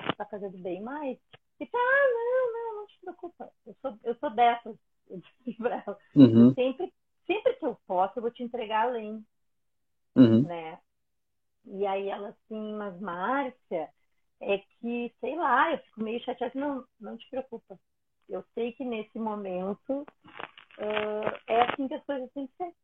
Tu 0.03 0.11
está 0.11 0.25
fazendo 0.27 0.59
bem 0.59 0.83
mais. 0.83 1.19
E 1.59 1.67
tu, 1.67 1.77
ah, 1.77 2.07
não, 2.13 2.53
não, 2.53 2.81
não 2.81 2.87
te 2.87 2.99
preocupa. 3.01 3.53
Eu 3.67 3.75
sou, 3.81 3.99
eu 4.05 4.15
sou 4.17 4.31
dessas. 4.31 4.77
Eu 5.09 5.23
disse 5.45 5.57
pra 5.59 5.85
ela. 5.87 5.99
Uhum. 6.17 6.53
Sempre, 6.53 6.93
sempre 7.29 7.55
que 7.55 7.65
eu 7.65 7.79
posso, 7.87 8.19
eu 8.19 8.23
vou 8.23 8.31
te 8.33 8.43
entregar 8.43 8.89
além. 8.89 9.25
Uhum. 10.17 10.43
Né? 10.43 10.81
E 11.65 11.87
aí 11.87 12.09
ela 12.09 12.31
assim, 12.31 12.73
mas 12.75 13.01
Márcia, 13.01 13.89
é 14.41 14.59
que, 14.59 15.15
sei 15.21 15.37
lá, 15.37 15.73
eu 15.73 15.79
fico 15.79 16.03
meio 16.03 16.21
chateada. 16.25 16.59
Não, 16.59 16.85
não 17.01 17.17
te 17.17 17.29
preocupa. 17.31 17.79
Eu 18.29 18.45
sei 18.53 18.73
que 18.73 18.85
nesse 18.85 19.17
momento 19.17 20.01
uh, 20.01 21.39
é 21.47 21.61
assim 21.63 21.87
que 21.87 21.95
as 21.95 22.05
coisas 22.05 22.31
têm 22.33 22.49
que 22.49 22.57
ser. 22.57 22.75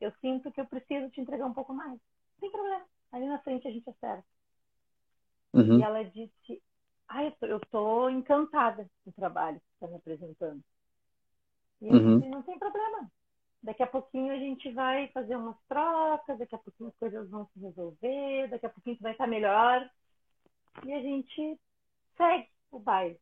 Eu 0.00 0.12
sinto 0.20 0.52
que 0.52 0.60
eu 0.60 0.66
preciso 0.66 1.10
te 1.10 1.20
entregar 1.20 1.46
um 1.46 1.54
pouco 1.54 1.72
mais. 1.74 1.98
Tem 2.40 2.50
problema. 2.50 2.84
Ali 3.12 3.26
na 3.26 3.38
frente 3.40 3.66
a 3.66 3.70
gente 3.70 3.88
acerta. 3.88 4.24
Uhum. 5.52 5.78
E 5.78 5.82
ela 5.82 6.04
disse, 6.04 6.62
ah, 7.08 7.24
eu 7.24 7.60
tô 7.70 8.08
encantada 8.08 8.88
com 9.04 9.10
o 9.10 9.12
trabalho 9.12 9.60
que 9.60 9.74
está 9.74 9.86
me 9.86 9.96
apresentando. 9.96 10.62
E 11.80 11.88
eu 11.88 11.92
uhum. 11.92 12.18
disse, 12.18 12.30
não 12.30 12.42
tem 12.42 12.58
problema. 12.58 13.10
Daqui 13.62 13.82
a 13.82 13.86
pouquinho 13.86 14.32
a 14.32 14.38
gente 14.38 14.70
vai 14.72 15.08
fazer 15.08 15.36
umas 15.36 15.56
trocas, 15.68 16.38
daqui 16.38 16.54
a 16.54 16.58
pouquinho 16.58 16.90
as 16.90 16.96
coisas 16.96 17.28
vão 17.28 17.46
se 17.52 17.60
resolver, 17.60 18.48
daqui 18.48 18.66
a 18.66 18.70
pouquinho 18.70 18.96
vai 19.00 19.12
estar 19.12 19.26
melhor. 19.26 19.88
E 20.84 20.92
a 20.92 21.00
gente 21.00 21.58
segue 22.16 22.48
o 22.70 22.78
baile. 22.78 23.18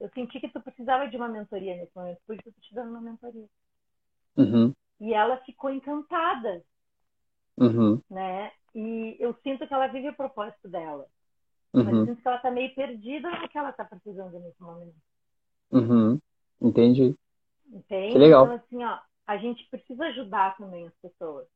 Eu 0.00 0.08
senti 0.10 0.40
que 0.40 0.48
tu 0.48 0.60
precisava 0.60 1.08
de 1.08 1.16
uma 1.16 1.28
mentoria 1.28 1.76
nesse 1.76 1.94
momento, 1.94 2.20
por 2.26 2.34
isso 2.34 2.48
eu 2.48 2.52
tô 2.52 2.60
te 2.60 2.74
dando 2.74 2.90
uma 2.90 3.00
mentoria. 3.00 3.46
Uhum. 4.36 4.74
E 5.00 5.12
ela 5.12 5.36
ficou 5.44 5.70
encantada. 5.70 6.64
Uhum. 7.56 8.02
Né? 8.08 8.50
E 8.74 9.16
eu 9.20 9.34
sinto 9.42 9.66
que 9.66 9.74
ela 9.74 9.88
vive 9.88 10.08
o 10.08 10.16
propósito 10.16 10.68
dela. 10.68 11.06
Uhum. 11.72 12.06
Mas 12.06 12.18
ela 12.24 12.36
está 12.36 12.50
meio 12.50 12.74
perdida 12.74 13.30
no 13.30 13.48
que 13.48 13.56
ela 13.56 13.70
está 13.70 13.84
precisando 13.84 14.38
nesse 14.38 14.62
momento. 14.62 14.94
Uhum. 15.70 16.18
Entendi. 16.60 17.14
Entende? 17.72 18.12
Que 18.12 18.18
legal. 18.18 18.44
Então, 18.44 18.56
assim, 18.56 18.84
ó, 18.84 18.98
a 19.26 19.36
gente 19.36 19.68
precisa 19.70 20.04
ajudar 20.06 20.56
também 20.56 20.86
as 20.86 20.94
pessoas. 21.00 21.46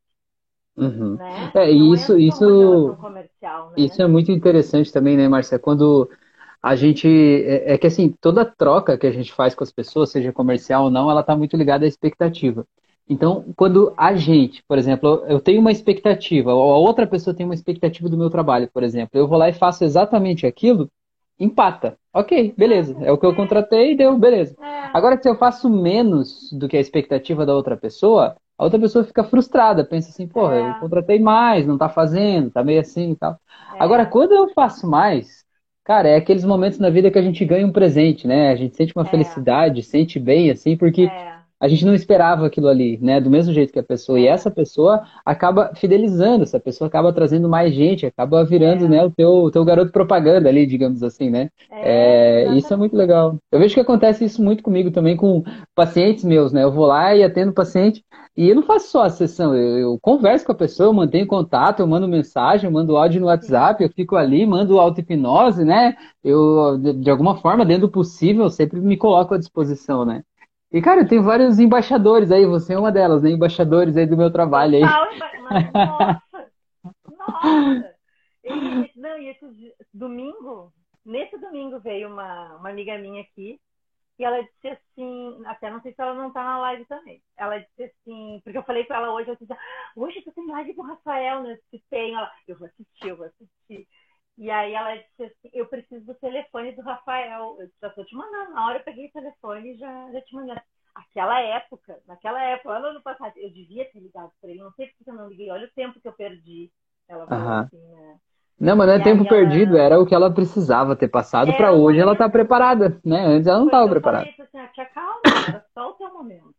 Uhum. 0.76 1.14
Né? 1.16 1.52
É, 1.54 1.70
isso, 1.70 2.14
é 2.14 2.20
isso, 2.20 3.08
né? 3.12 3.28
isso 3.76 4.02
é 4.02 4.06
muito 4.06 4.30
interessante 4.32 4.92
também, 4.92 5.16
né, 5.16 5.28
Marcia? 5.28 5.58
Quando 5.58 6.08
a 6.62 6.74
gente. 6.74 7.06
É, 7.08 7.74
é, 7.74 7.78
que 7.78 7.86
assim, 7.86 8.10
toda 8.20 8.44
troca 8.44 8.98
que 8.98 9.06
a 9.06 9.12
gente 9.12 9.32
faz 9.32 9.54
com 9.54 9.62
as 9.62 9.70
pessoas, 9.70 10.10
seja 10.10 10.32
comercial 10.32 10.84
ou 10.84 10.90
não, 10.90 11.10
ela 11.10 11.20
está 11.20 11.36
muito 11.36 11.56
ligada 11.56 11.84
à 11.84 11.88
expectativa. 11.88 12.66
Então, 13.08 13.44
quando 13.54 13.92
a 13.96 14.14
gente, 14.14 14.62
por 14.66 14.78
exemplo, 14.78 15.24
eu 15.28 15.38
tenho 15.38 15.60
uma 15.60 15.72
expectativa, 15.72 16.54
ou 16.54 16.72
a 16.72 16.78
outra 16.78 17.06
pessoa 17.06 17.36
tem 17.36 17.44
uma 17.44 17.54
expectativa 17.54 18.08
do 18.08 18.16
meu 18.16 18.30
trabalho, 18.30 18.68
por 18.72 18.82
exemplo, 18.82 19.18
eu 19.18 19.28
vou 19.28 19.36
lá 19.36 19.48
e 19.48 19.52
faço 19.52 19.84
exatamente 19.84 20.46
aquilo, 20.46 20.88
empata. 21.38 21.98
Ok, 22.12 22.54
beleza. 22.56 22.96
É 23.02 23.12
o 23.12 23.18
que 23.18 23.26
eu 23.26 23.34
contratei 23.34 23.92
e 23.92 23.96
deu, 23.96 24.16
beleza. 24.16 24.56
É. 24.60 24.90
Agora, 24.94 25.20
se 25.20 25.28
eu 25.28 25.36
faço 25.36 25.68
menos 25.68 26.50
do 26.52 26.68
que 26.68 26.76
a 26.76 26.80
expectativa 26.80 27.44
da 27.44 27.54
outra 27.54 27.76
pessoa, 27.76 28.36
a 28.56 28.64
outra 28.64 28.78
pessoa 28.78 29.04
fica 29.04 29.24
frustrada, 29.24 29.84
pensa 29.84 30.08
assim, 30.08 30.26
porra, 30.26 30.54
é. 30.54 30.70
eu 30.70 30.74
contratei 30.74 31.18
mais, 31.18 31.66
não 31.66 31.76
tá 31.76 31.88
fazendo, 31.88 32.50
tá 32.50 32.64
meio 32.64 32.80
assim 32.80 33.10
e 33.10 33.16
tal. 33.16 33.32
É. 33.32 33.82
Agora, 33.82 34.06
quando 34.06 34.32
eu 34.32 34.48
faço 34.54 34.88
mais, 34.88 35.44
cara, 35.82 36.08
é 36.08 36.16
aqueles 36.16 36.44
momentos 36.44 36.78
na 36.78 36.88
vida 36.88 37.10
que 37.10 37.18
a 37.18 37.22
gente 37.22 37.44
ganha 37.44 37.66
um 37.66 37.72
presente, 37.72 38.26
né? 38.26 38.50
A 38.50 38.56
gente 38.56 38.76
sente 38.76 38.94
uma 38.96 39.04
é. 39.04 39.10
felicidade, 39.10 39.82
sente 39.82 40.18
bem, 40.18 40.50
assim, 40.50 40.76
porque 40.76 41.02
é 41.02 41.33
a 41.60 41.68
gente 41.68 41.84
não 41.84 41.94
esperava 41.94 42.46
aquilo 42.46 42.68
ali, 42.68 42.98
né? 43.00 43.20
Do 43.20 43.30
mesmo 43.30 43.52
jeito 43.52 43.72
que 43.72 43.78
a 43.78 43.82
pessoa. 43.82 44.18
E 44.18 44.26
essa 44.26 44.50
pessoa 44.50 45.02
acaba 45.24 45.72
fidelizando, 45.74 46.42
essa 46.42 46.60
pessoa 46.60 46.88
acaba 46.88 47.12
trazendo 47.12 47.48
mais 47.48 47.74
gente, 47.74 48.06
acaba 48.06 48.44
virando, 48.44 48.86
é. 48.86 48.88
né, 48.88 49.04
o 49.04 49.10
teu, 49.10 49.50
teu 49.50 49.64
garoto 49.64 49.92
propaganda 49.92 50.48
ali, 50.48 50.66
digamos 50.66 51.02
assim, 51.02 51.30
né? 51.30 51.48
É, 51.70 52.44
é, 52.44 52.54
isso 52.54 52.72
é 52.72 52.76
muito 52.76 52.96
legal. 52.96 53.38
Eu 53.50 53.58
vejo 53.58 53.74
que 53.74 53.80
acontece 53.80 54.24
isso 54.24 54.42
muito 54.42 54.62
comigo 54.62 54.90
também 54.90 55.16
com 55.16 55.42
pacientes 55.74 56.24
meus, 56.24 56.52
né? 56.52 56.62
Eu 56.64 56.72
vou 56.72 56.86
lá 56.86 57.14
e 57.14 57.22
atendo 57.22 57.50
o 57.50 57.54
paciente 57.54 58.04
e 58.36 58.48
eu 58.48 58.56
não 58.56 58.64
faço 58.64 58.88
só 58.90 59.04
a 59.04 59.10
sessão, 59.10 59.54
eu, 59.54 59.78
eu 59.78 59.98
converso 60.00 60.44
com 60.44 60.50
a 60.50 60.56
pessoa, 60.56 60.88
eu 60.88 60.92
mantenho 60.92 61.26
contato, 61.26 61.80
eu 61.80 61.86
mando 61.86 62.08
mensagem, 62.08 62.66
eu 62.66 62.72
mando 62.72 62.96
áudio 62.96 63.20
no 63.20 63.28
WhatsApp, 63.28 63.82
eu 63.82 63.88
fico 63.90 64.16
ali, 64.16 64.44
mando 64.44 64.80
auto-hipnose, 64.80 65.64
né? 65.64 65.94
Eu, 66.22 66.76
de, 66.78 66.92
de 66.94 67.10
alguma 67.10 67.36
forma, 67.36 67.64
dentro 67.64 67.86
do 67.86 67.92
possível, 67.92 68.50
sempre 68.50 68.80
me 68.80 68.96
coloco 68.96 69.34
à 69.34 69.38
disposição, 69.38 70.04
né? 70.04 70.24
E, 70.74 70.82
cara, 70.82 71.02
eu 71.02 71.08
tenho 71.08 71.22
vários 71.22 71.60
embaixadores 71.60 72.32
aí, 72.32 72.44
você 72.44 72.74
é 72.74 72.78
uma 72.78 72.90
delas, 72.90 73.22
né? 73.22 73.30
Embaixadores 73.30 73.96
aí 73.96 74.06
do 74.06 74.16
meu 74.16 74.32
trabalho 74.32 74.74
aí. 74.74 74.80
Nossa! 74.80 76.50
Nossa! 77.16 77.94
E, 78.42 78.90
não, 78.98 79.16
e 79.16 79.28
esse 79.28 79.72
domingo, 79.94 80.72
nesse 81.06 81.38
domingo 81.38 81.78
veio 81.78 82.08
uma, 82.08 82.56
uma 82.56 82.70
amiga 82.70 82.98
minha 82.98 83.22
aqui, 83.22 83.60
e 84.18 84.24
ela 84.24 84.42
disse 84.42 84.66
assim, 84.66 85.42
até 85.46 85.70
não 85.70 85.80
sei 85.80 85.92
se 85.92 86.02
ela 86.02 86.12
não 86.12 86.32
tá 86.32 86.42
na 86.42 86.58
live 86.58 86.84
também. 86.86 87.22
Ela 87.36 87.58
disse 87.58 87.84
assim, 87.84 88.40
porque 88.42 88.58
eu 88.58 88.64
falei 88.64 88.84
com 88.84 88.94
ela 88.94 89.12
hoje, 89.12 89.30
eu 89.30 89.36
disse, 89.36 89.52
ah, 89.52 89.58
hoje 89.94 90.22
tu 90.22 90.32
tem 90.32 90.44
live 90.48 90.74
com 90.74 90.82
o 90.82 90.86
Rafael, 90.86 91.44
né? 91.44 91.56
Tem, 91.88 92.14
ela, 92.14 92.28
eu 92.48 92.58
vou 92.58 92.66
assistir, 92.66 93.10
eu 93.10 93.16
vou 93.16 93.26
assistir. 93.26 93.86
E 94.36 94.50
aí 94.50 94.74
ela 94.74 94.96
disse 94.96 95.24
assim, 95.24 95.50
eu 95.52 95.66
preciso 95.66 96.04
do 96.06 96.14
telefone 96.14 96.72
do 96.72 96.82
Rafael. 96.82 97.56
Eu 97.60 97.68
já 97.80 97.88
estou 97.88 98.04
te 98.04 98.14
mandando. 98.14 98.52
Na 98.52 98.66
hora 98.66 98.78
eu 98.78 98.84
peguei 98.84 99.06
o 99.06 99.12
telefone 99.12 99.74
e 99.74 99.78
já, 99.78 100.12
já 100.12 100.20
te 100.20 100.34
mandei. 100.34 100.56
Aquela 100.94 101.40
época, 101.40 101.98
naquela 102.06 102.40
época, 102.42 102.70
ano, 102.70 103.02
passado, 103.02 103.32
eu 103.36 103.50
devia 103.50 103.84
ter 103.90 103.98
ligado 104.00 104.30
para 104.40 104.50
ele. 104.50 104.60
Não 104.60 104.72
sei 104.72 104.86
porque 104.88 105.10
eu 105.10 105.14
não 105.14 105.28
liguei. 105.28 105.50
Olha 105.50 105.66
o 105.66 105.72
tempo 105.72 106.00
que 106.00 106.06
eu 106.06 106.12
perdi. 106.12 106.70
Ela 107.08 107.26
falou 107.26 107.44
uhum. 107.44 107.58
assim, 107.58 107.88
né? 107.88 108.18
Não, 108.58 108.76
mas 108.76 108.86
não 108.86 108.94
é 108.94 108.98
e 108.98 109.02
tempo 109.02 109.28
perdido, 109.28 109.76
ela... 109.76 109.84
era 109.84 110.00
o 110.00 110.06
que 110.06 110.14
ela 110.14 110.32
precisava 110.32 110.94
ter 110.94 111.08
passado 111.08 111.50
é, 111.50 111.56
para 111.56 111.72
hoje 111.72 111.98
ela 111.98 112.16
tá 112.16 112.28
preparada, 112.28 113.00
né? 113.04 113.26
Antes 113.26 113.48
ela 113.48 113.58
não 113.58 113.66
estava 113.66 113.88
preparada. 113.88 114.24
Falei, 114.24 114.48
assim, 114.48 114.58
ah, 114.58 114.68
te 114.68 114.80
acalma, 114.80 115.20
era 115.48 115.64
só 115.74 115.90
o 115.90 115.92
teu 115.94 116.12
momento. 116.12 116.54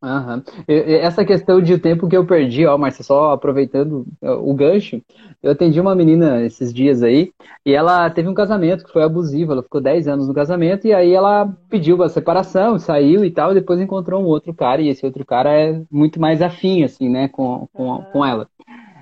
Uhum. 0.00 0.42
Essa 0.68 1.24
questão 1.24 1.60
de 1.60 1.76
tempo 1.76 2.08
que 2.08 2.16
eu 2.16 2.24
perdi, 2.24 2.64
ó, 2.64 2.78
Marcia, 2.78 3.02
só 3.02 3.32
aproveitando 3.32 4.06
o 4.22 4.54
gancho, 4.54 5.02
eu 5.42 5.50
atendi 5.50 5.80
uma 5.80 5.94
menina 5.94 6.40
esses 6.44 6.72
dias 6.72 7.02
aí, 7.02 7.32
e 7.66 7.72
ela 7.72 8.08
teve 8.08 8.28
um 8.28 8.34
casamento 8.34 8.84
que 8.84 8.92
foi 8.92 9.02
abusivo, 9.02 9.52
ela 9.52 9.62
ficou 9.62 9.80
10 9.80 10.06
anos 10.06 10.28
no 10.28 10.34
casamento, 10.34 10.86
e 10.86 10.94
aí 10.94 11.12
ela 11.12 11.52
pediu 11.68 12.00
a 12.02 12.08
separação, 12.08 12.78
saiu 12.78 13.24
e 13.24 13.30
tal, 13.30 13.50
e 13.50 13.54
depois 13.54 13.80
encontrou 13.80 14.22
um 14.22 14.26
outro 14.26 14.54
cara, 14.54 14.80
e 14.80 14.88
esse 14.88 15.04
outro 15.04 15.24
cara 15.26 15.50
é 15.50 15.82
muito 15.90 16.20
mais 16.20 16.42
afim, 16.42 16.84
assim, 16.84 17.08
né, 17.08 17.26
com, 17.28 17.68
com, 17.72 18.04
com 18.12 18.24
ela. 18.24 18.48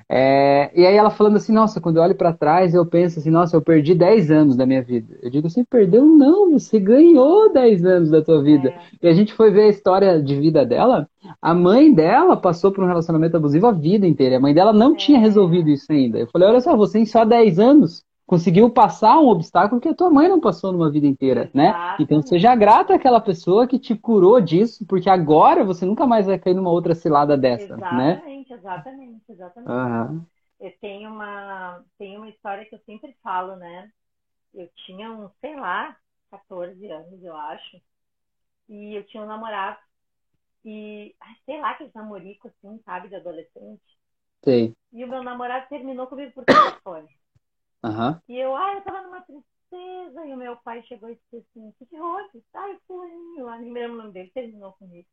É, 0.09 0.71
e 0.75 0.87
aí 0.87 0.95
ela 0.95 1.11
falando 1.11 1.37
assim, 1.37 1.53
nossa, 1.53 1.81
quando 1.81 1.97
eu 1.97 2.03
olho 2.03 2.15
para 2.15 2.33
trás, 2.33 2.75
eu 2.75 2.87
penso 2.87 3.19
assim, 3.19 3.31
nossa, 3.31 3.57
eu 3.57 3.61
perdi 3.61 3.93
10 3.95 4.31
anos 4.31 4.57
da 4.57 4.65
minha 4.65 4.83
vida. 4.83 5.19
Eu 5.21 5.31
digo, 5.31 5.51
você 5.51 5.65
perdeu? 5.65 6.05
Não, 6.05 6.53
você 6.53 6.79
ganhou 6.79 7.53
10 7.53 7.85
anos 7.85 8.11
da 8.11 8.23
tua 8.23 8.43
vida. 8.43 8.69
É. 8.69 8.79
E 9.03 9.09
a 9.09 9.13
gente 9.13 9.33
foi 9.33 9.51
ver 9.51 9.63
a 9.63 9.69
história 9.69 10.23
de 10.23 10.37
vida 10.37 10.65
dela. 10.65 11.09
A 11.43 11.53
mãe 11.53 11.93
dela 11.93 12.37
passou 12.37 12.71
por 12.71 12.85
um 12.85 12.87
relacionamento 12.87 13.37
abusivo 13.37 13.67
a 13.67 13.73
vida 13.73 14.07
inteira. 14.07 14.37
A 14.37 14.41
mãe 14.41 14.55
dela 14.55 14.73
não 14.73 14.93
é. 14.93 14.97
tinha 14.97 15.19
resolvido 15.19 15.71
isso 15.71 15.91
ainda. 15.91 16.19
Eu 16.19 16.29
falei, 16.29 16.49
olha 16.49 16.61
só, 16.61 16.77
você 16.77 17.01
em 17.01 17.07
só 17.07 17.25
10 17.25 17.59
anos 17.59 18.05
conseguiu 18.27 18.69
passar 18.69 19.19
um 19.21 19.29
obstáculo 19.29 19.81
que 19.81 19.89
a 19.89 19.95
tua 19.95 20.11
mãe 20.11 20.29
não 20.29 20.41
passou 20.41 20.73
numa 20.73 20.91
vida 20.91 21.07
inteira, 21.07 21.49
né? 21.55 21.97
Então 22.01 22.21
seja 22.21 22.55
grata 22.57 22.95
àquela 22.95 23.21
pessoa 23.21 23.67
que 23.67 23.79
te 23.79 23.95
curou 23.95 24.41
disso, 24.41 24.85
porque 24.87 25.09
agora 25.09 25.65
você 25.65 25.87
nunca 25.87 26.07
mais 26.07 26.27
vai 26.27 26.39
cair 26.39 26.55
numa 26.55 26.71
outra 26.71 26.95
cilada 26.95 27.37
dessa, 27.37 27.65
exatamente, 27.75 27.97
né? 27.97 28.11
Exatamente, 28.13 28.53
exatamente, 28.53 29.23
exatamente. 29.29 29.71
Uhum. 29.71 30.27
Eu 30.59 30.73
tenho 30.81 31.11
uma, 31.11 31.85
tenho 31.99 32.19
uma 32.19 32.29
história 32.29 32.65
que 32.65 32.75
eu 32.75 32.81
sempre 32.85 33.15
falo, 33.23 33.55
né? 33.57 33.91
Eu 34.53 34.69
tinha 34.87 35.13
um, 35.13 35.31
sei 35.41 35.55
lá, 35.55 35.97
14 36.31 36.85
anos, 36.91 37.23
eu 37.23 37.37
acho, 37.37 37.81
e 38.69 38.95
eu 38.97 39.05
tinha 39.05 39.23
um 39.23 39.27
namorado 39.27 39.79
e, 40.65 41.15
sei 41.45 41.61
lá, 41.61 41.71
aquele 41.71 41.93
namorico 41.95 42.49
assim, 42.49 42.81
sabe, 42.85 43.09
de 43.09 43.15
adolescente. 43.15 43.81
Sim. 44.43 44.75
E 44.93 45.05
o 45.05 45.09
meu 45.09 45.23
namorado 45.23 45.69
terminou 45.69 46.09
comigo 46.09 46.33
por 46.33 46.45
telefone. 46.45 47.09
Uhum. 47.87 48.21
E 48.29 48.39
eu, 48.39 48.57
ah, 48.57 48.75
eu 48.75 48.83
tava 48.83 49.03
numa 49.03 49.21
tristeza. 49.21 50.27
E 50.27 50.33
o 50.33 50.37
meu 50.37 50.57
pai 50.59 50.83
chegou 50.85 51.11
e 51.11 51.15
disse 51.15 51.37
assim: 51.37 51.69
O 51.69 51.87
que 51.87 52.01
houve? 52.01 52.45
Ah, 52.55 52.69
eu 52.71 52.81
fui 52.87 53.43
lá, 53.43 53.59
nem 53.59 53.73
lembro 53.73 53.95
o 53.95 54.03
nome 54.03 54.13
dele, 54.13 54.31
terminou 54.33 54.73
comigo. 54.73 55.09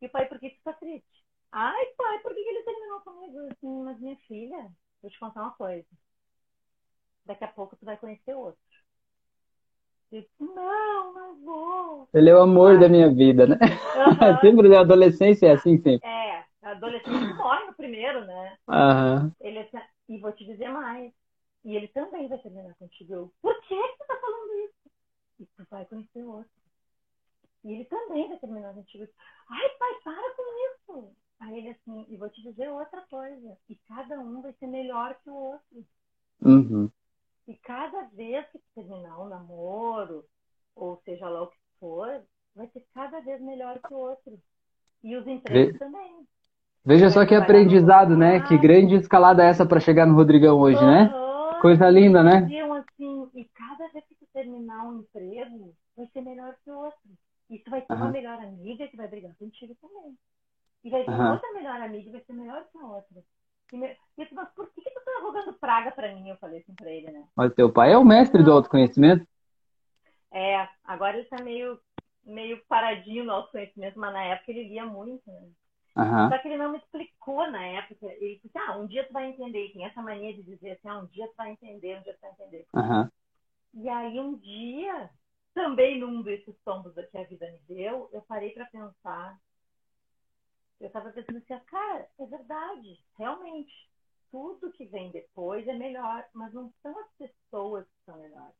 E 0.00 0.06
o 0.06 0.10
pai, 0.10 0.26
por 0.26 0.38
que 0.38 0.50
tu 0.50 0.62
tá 0.64 0.72
triste? 0.74 1.24
Ai, 1.50 1.86
pai, 1.96 2.18
por 2.20 2.34
que 2.34 2.40
ele 2.40 2.62
terminou 2.62 3.00
comigo? 3.00 3.38
Assim, 3.50 3.82
mas 3.82 4.00
minha 4.00 4.16
filha, 4.28 4.70
vou 5.02 5.10
te 5.10 5.18
contar 5.18 5.42
uma 5.42 5.52
coisa. 5.52 5.86
Daqui 7.24 7.44
a 7.44 7.48
pouco 7.48 7.76
tu 7.76 7.84
vai 7.84 7.96
conhecer 7.96 8.34
outro. 8.34 8.58
Eu 10.10 10.22
disse, 10.22 10.32
não, 10.40 11.12
não 11.12 11.44
vou. 11.44 12.08
Ele 12.14 12.30
é 12.30 12.34
o 12.34 12.40
amor 12.40 12.78
da 12.78 12.88
minha 12.88 13.10
vida, 13.12 13.46
né? 13.46 13.58
Uhum. 13.60 14.38
sempre 14.40 14.68
na 14.68 14.80
adolescência 14.80 15.48
é 15.48 15.52
assim, 15.52 15.76
sempre. 15.78 16.08
É, 16.08 16.44
a 16.62 16.70
adolescente 16.70 17.34
morre 17.34 17.66
no 17.66 17.74
primeiro, 17.74 18.24
né? 18.24 18.56
Uhum. 18.66 19.32
Ele, 19.40 19.58
é 19.58 19.68
e 20.08 20.18
vou 20.18 20.32
te 20.32 20.44
dizer 20.44 20.68
mais 20.68 21.12
e 21.64 21.76
ele 21.76 21.88
também 21.88 22.28
vai 22.28 22.38
terminar 22.38 22.74
contigo. 22.74 23.12
Eu, 23.12 23.32
por 23.42 23.60
que 23.62 23.74
você 23.74 24.04
tá 24.06 24.16
falando 24.20 24.52
isso? 24.64 24.90
E 25.40 25.46
tu 25.46 25.66
vai 25.70 25.84
conhecer 25.86 26.22
outro. 26.24 26.50
E 27.64 27.72
ele 27.72 27.84
também 27.86 28.28
vai 28.28 28.38
terminar 28.38 28.74
contigo. 28.74 29.06
Ai, 29.48 29.68
pai, 29.78 29.94
para 30.04 30.34
com 30.34 30.42
isso. 30.72 31.12
Aí 31.40 31.58
ele 31.58 31.70
assim, 31.70 32.06
e 32.08 32.16
vou 32.16 32.28
te 32.30 32.42
dizer 32.42 32.68
outra 32.68 33.02
coisa. 33.02 33.56
E 33.68 33.76
cada 33.86 34.18
um 34.18 34.42
vai 34.42 34.52
ser 34.54 34.66
melhor 34.66 35.16
que 35.22 35.30
o 35.30 35.34
outro. 35.34 35.84
Uhum. 36.42 36.90
E 37.46 37.54
cada 37.56 38.04
vez 38.14 38.46
que 38.50 38.60
terminar 38.74 39.20
um 39.20 39.28
namoro, 39.28 40.24
ou 40.74 41.00
seja 41.04 41.28
lá 41.28 41.42
o 41.42 41.48
que 41.48 41.58
for, 41.80 42.22
vai 42.54 42.68
ser 42.68 42.84
cada 42.94 43.20
vez 43.20 43.40
melhor 43.40 43.80
que 43.80 43.92
o 43.92 43.98
outro. 43.98 44.38
E 45.02 45.16
os 45.16 45.26
empregos 45.26 45.72
Ve... 45.72 45.78
também. 45.78 46.26
Veja 46.84 47.10
só 47.10 47.26
que 47.26 47.34
aprendizado, 47.34 48.16
né? 48.16 48.40
Que 48.40 48.56
grande 48.56 48.94
escalada 48.94 49.44
é 49.44 49.48
essa 49.48 49.66
para 49.66 49.80
chegar 49.80 50.06
no 50.06 50.14
Rodrigão 50.14 50.58
hoje, 50.58 50.78
uhum. 50.78 50.86
né? 50.86 51.27
Coisa 51.60 51.90
linda, 51.90 52.22
né? 52.22 52.42
Diziam 52.42 52.72
assim, 52.72 53.30
e 53.34 53.44
cada 53.44 53.88
vez 53.88 54.04
que 54.06 54.14
tu 54.14 54.26
terminar 54.32 54.84
um 54.84 55.00
emprego, 55.00 55.74
vai 55.96 56.06
ser 56.12 56.20
melhor 56.22 56.54
que 56.64 56.70
o 56.70 56.78
outro. 56.78 57.00
E 57.50 57.58
tu 57.58 57.70
vai 57.70 57.80
ter 57.82 57.92
uhum. 57.92 58.00
uma 58.00 58.10
melhor 58.10 58.38
amiga 58.38 58.86
que 58.88 58.96
vai 58.96 59.08
brigar 59.08 59.34
contigo 59.36 59.74
também. 59.80 60.16
E 60.84 60.90
vai 60.90 61.04
ter 61.04 61.10
uhum. 61.10 61.32
outra 61.32 61.52
melhor 61.52 61.80
amiga 61.80 62.08
e 62.08 62.12
vai 62.12 62.20
ser 62.22 62.32
melhor 62.32 62.64
que 62.70 62.78
a 62.78 62.86
outra. 62.86 63.22
E 63.72 63.76
eu 63.76 63.96
disse, 64.16 64.34
mas 64.34 64.48
por 64.50 64.70
que, 64.70 64.80
que 64.80 64.90
tu 64.90 65.04
tá 65.04 65.20
rogando 65.22 65.52
praga 65.54 65.90
pra 65.90 66.14
mim? 66.14 66.28
Eu 66.28 66.36
falei 66.36 66.60
assim 66.60 66.74
pra 66.74 66.90
ele, 66.90 67.10
né? 67.10 67.26
Mas 67.36 67.54
teu 67.54 67.70
pai 67.72 67.92
é 67.92 67.98
o 67.98 68.04
mestre 68.04 68.42
do 68.42 68.52
autoconhecimento? 68.52 69.26
É, 70.30 70.68
agora 70.84 71.18
ele 71.18 71.26
tá 71.28 71.42
meio, 71.42 71.78
meio 72.24 72.62
paradinho 72.66 73.24
no 73.24 73.32
autoconhecimento, 73.32 73.98
mas 73.98 74.12
na 74.12 74.22
época 74.24 74.52
ele 74.52 74.68
lia 74.68 74.86
muito, 74.86 75.22
né? 75.26 75.48
Uhum. 75.96 76.28
Só 76.28 76.38
que 76.38 76.48
ele 76.48 76.56
não 76.56 76.72
me 76.72 76.78
explicou 76.78 77.50
na 77.50 77.64
época. 77.64 78.06
Ele 78.06 78.40
disse, 78.42 78.58
ah, 78.58 78.76
um 78.76 78.86
dia 78.86 79.06
tu 79.06 79.12
vai 79.12 79.28
entender. 79.28 79.66
E 79.66 79.72
tem 79.72 79.84
essa 79.84 80.02
mania 80.02 80.34
de 80.34 80.42
dizer 80.42 80.72
assim, 80.72 80.88
ah, 80.88 80.98
um 80.98 81.06
dia 81.06 81.26
tu 81.28 81.34
vai 81.36 81.50
entender, 81.50 81.98
um 81.98 82.02
dia 82.02 82.14
tu 82.14 82.20
vai 82.20 82.30
entender. 82.32 82.66
Uhum. 82.74 83.10
E 83.74 83.88
aí 83.88 84.18
um 84.18 84.36
dia, 84.36 85.10
também 85.54 85.98
num 85.98 86.22
desses 86.22 86.56
tombos 86.64 86.94
que 86.94 87.18
a 87.18 87.24
vida 87.24 87.50
me 87.50 87.58
deu, 87.74 88.08
eu 88.12 88.22
parei 88.22 88.50
para 88.50 88.66
pensar. 88.66 89.38
Eu 90.80 90.90
tava 90.90 91.10
pensando 91.10 91.38
assim, 91.38 91.64
cara, 91.66 92.08
é 92.18 92.26
verdade, 92.26 93.04
realmente. 93.16 93.88
Tudo 94.30 94.70
que 94.72 94.84
vem 94.84 95.10
depois 95.10 95.66
é 95.66 95.72
melhor, 95.72 96.24
mas 96.34 96.52
não 96.52 96.72
são 96.82 96.96
as 96.98 97.10
pessoas 97.12 97.86
que 97.86 98.04
são 98.04 98.18
melhores. 98.18 98.54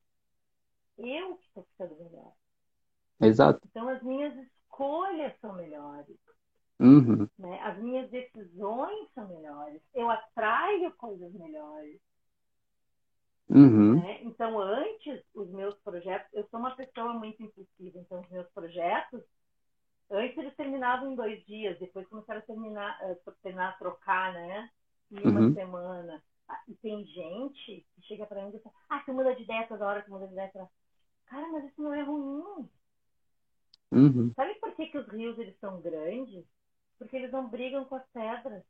Eu 0.97 1.37
que 1.37 1.47
estou 1.47 1.63
ficando 1.65 1.95
melhor. 1.97 2.33
Exato. 3.21 3.61
Então 3.67 3.89
as 3.89 4.03
minhas 4.03 4.35
escolhas 4.37 5.33
são 5.41 5.53
melhores. 5.55 6.17
Uhum. 6.81 7.29
Né? 7.39 7.61
As 7.63 7.79
minhas 7.79 8.09
decisões 8.11 9.09
são 9.15 9.27
melhores. 9.29 9.83
Eu 9.95 10.09
atraio 10.09 10.93
coisas 10.93 11.33
melhores. 11.33 12.01
Uhum. 13.49 14.01
Né? 14.01 14.23
Então, 14.23 14.61
antes, 14.61 15.23
os 15.35 15.49
meus 15.51 15.75
projetos, 15.79 16.29
eu 16.33 16.47
sou 16.49 16.61
uma 16.61 16.77
pessoa 16.77 17.15
muito 17.15 17.43
impulsiva, 17.43 17.99
então 17.99 18.21
os 18.21 18.29
meus 18.31 18.47
projetos, 18.51 19.23
antes 20.11 20.37
eles 20.37 20.55
terminavam 20.55 21.13
em 21.13 21.17
dois 21.17 21.45
dias, 21.47 21.79
depois 21.79 22.07
começaram 22.09 22.41
a 22.41 22.43
terminar, 22.43 22.91
a, 23.03 23.31
terminar 23.43 23.71
a 23.71 23.79
trocar, 23.79 24.33
né? 24.35 24.71
Em 25.11 25.27
uma 25.27 25.41
uhum. 25.41 25.55
semana. 25.55 26.23
Ah, 26.49 26.63
e 26.69 26.75
tem 26.75 27.05
gente 27.07 27.87
que 27.95 28.03
chega 28.03 28.27
para 28.27 28.43
mim 28.43 28.51
e 28.51 28.53
diz, 28.53 28.63
ah, 28.89 29.03
você 29.03 29.13
muda 29.13 29.35
de 29.35 29.43
ideia 29.43 29.67
toda 29.67 29.87
hora, 29.87 30.03
você 30.03 30.11
muda 30.11 30.27
de 30.27 30.33
ideia 30.33 30.51
toda 30.53 30.69
Cara, 31.27 31.47
mas 31.53 31.65
isso 31.65 31.83
não 31.83 31.93
é 31.93 32.03
ruim. 32.03 32.69
Uhum. 33.93 34.33
Sabe 34.35 34.55
por 34.57 34.75
que, 34.75 34.87
que 34.87 34.99
os 34.99 35.09
rios 35.09 35.39
eles 35.39 35.59
são 35.61 35.81
grandes? 35.81 36.45
Porque 36.99 37.17
eles 37.17 37.33
não 37.33 37.49
brigam 37.49 37.85
com 37.85 37.95
as 37.95 38.07
pedras. 38.13 38.63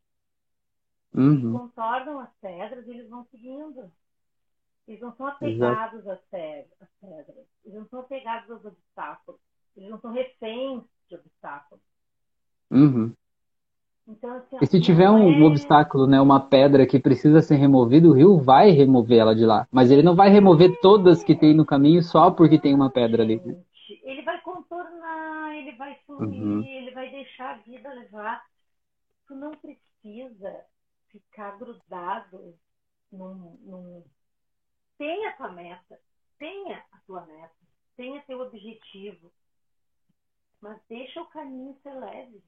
Uhum. 1.13 1.51
Contornam 1.51 2.19
as 2.19 2.29
pedras 2.41 2.87
e 2.87 2.91
eles 2.91 3.09
vão 3.09 3.25
seguindo. 3.31 3.91
Eles 4.87 5.01
não 5.01 5.13
são 5.15 5.27
apegados 5.27 6.07
às 6.07 6.19
pedras, 6.31 6.89
Eles 7.63 7.77
não 7.77 7.87
são 7.89 7.99
apegados 7.99 8.49
aos 8.49 8.65
obstáculos. 8.65 9.39
Eles 9.77 9.89
não 9.89 9.99
são 9.99 10.11
reféns 10.11 10.83
de 11.07 11.15
obstáculos. 11.15 11.83
Uhum. 12.71 13.13
Então, 14.07 14.31
assim, 14.33 14.57
e 14.59 14.65
se 14.65 14.81
tiver 14.81 15.09
um 15.09 15.43
é... 15.43 15.45
obstáculo, 15.45 16.07
né, 16.07 16.19
uma 16.19 16.39
pedra 16.39 16.87
que 16.87 16.99
precisa 16.99 17.41
ser 17.41 17.55
removida, 17.57 18.07
o 18.07 18.13
rio 18.13 18.39
vai 18.39 18.71
remover 18.71 19.19
ela 19.19 19.35
de 19.35 19.45
lá. 19.45 19.67
Mas 19.71 19.91
ele 19.91 20.01
não 20.01 20.15
vai 20.15 20.29
remover 20.29 20.79
todas 20.81 21.23
que 21.23 21.35
tem 21.35 21.53
no 21.53 21.65
caminho 21.65 22.01
só 22.01 22.31
porque 22.31 22.57
tem 22.57 22.73
uma 22.73 22.89
pedra 22.89 23.21
ali. 23.21 23.39
Contornar, 25.49 25.55
ele 25.55 25.71
vai 25.73 25.95
fluir, 26.05 26.41
uhum. 26.41 26.63
ele 26.63 26.91
vai 26.91 27.09
deixar 27.09 27.55
a 27.55 27.57
vida 27.59 27.91
levar. 27.93 28.45
Tu 29.27 29.35
não 29.35 29.51
precisa 29.51 30.65
ficar 31.09 31.57
grudado 31.57 32.57
num, 33.11 33.57
num... 33.61 34.05
Tenha 34.97 35.29
a 35.29 35.33
tua 35.33 35.51
meta, 35.51 35.99
tenha 36.37 36.83
a 36.91 36.97
tua 37.05 37.25
meta, 37.25 37.55
tenha 37.95 38.21
teu 38.23 38.39
objetivo, 38.41 39.31
mas 40.61 40.79
deixa 40.87 41.21
o 41.21 41.27
caminho 41.27 41.77
ser 41.81 41.93
leve. 41.93 42.43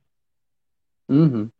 Uhum. 1.09 1.51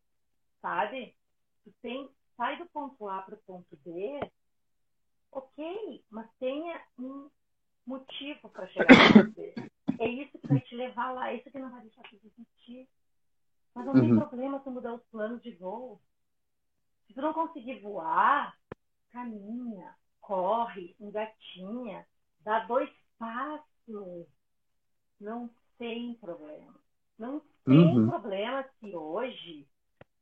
Sabe? 0.62 1.16
Tu 1.64 1.72
tem, 1.82 2.10
sai 2.36 2.58
do 2.58 2.66
ponto 2.68 3.08
A 3.08 3.22
para 3.22 3.36
o 3.36 3.40
ponto 3.40 3.78
B, 3.78 4.20
ok, 5.32 6.04
mas 6.10 6.30
tenha 6.40 6.84
um 7.00 7.30
motivo 7.86 8.50
para 8.50 8.68
chegar 8.68 8.88
no 8.88 9.14
ponto 9.14 9.32
B. 9.32 9.71
É 10.02 10.08
isso 10.08 10.36
que 10.40 10.48
vai 10.48 10.60
te 10.60 10.76
levar 10.76 11.12
lá, 11.12 11.30
é 11.30 11.36
isso 11.36 11.52
que 11.52 11.60
não 11.60 11.70
vai 11.70 11.82
deixar 11.82 12.02
de 12.02 12.16
existir. 12.16 12.90
Mas 13.76 13.86
não 13.86 13.94
uhum. 13.94 14.02
tem 14.02 14.16
problema 14.16 14.60
tu 14.60 14.72
mudar 14.72 14.96
os 14.96 15.04
planos 15.12 15.44
de 15.44 15.52
voo. 15.52 16.02
Se 17.06 17.14
tu 17.14 17.22
não 17.22 17.34
conseguir 17.34 17.80
voar, 17.82 18.58
caminha, 19.12 19.96
corre, 20.20 20.96
engatinha, 21.00 22.04
dá 22.40 22.62
dois 22.62 22.90
passos. 23.20 24.26
Não 25.20 25.52
tem 25.78 26.16
problema. 26.16 26.74
Não 27.20 27.40
tem 27.64 27.96
uhum. 27.96 28.10
problema 28.10 28.66
se 28.80 28.96
hoje 28.96 29.68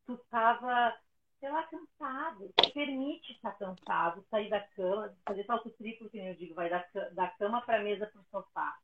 tu 0.06 0.16
estava, 0.16 0.93
sei 1.39 1.49
lá, 1.49 1.64
cansado. 1.64 2.53
Permite 2.74 3.32
estar 3.32 3.53
cansado, 3.53 4.26
sair 4.30 4.49
da 4.49 4.60
cama, 4.60 5.16
fazer 5.26 5.45
salto 5.45 5.70
triplo, 5.70 6.10
que 6.10 6.18
eu 6.18 6.36
digo, 6.36 6.53
vai 6.53 6.70
da, 6.70 6.86
da 7.14 7.30
cama 7.30 7.62
para 7.62 7.80
a 7.80 7.84
mesa 7.84 8.08
para 8.08 8.20
o 8.20 8.26
sofá. 8.26 8.78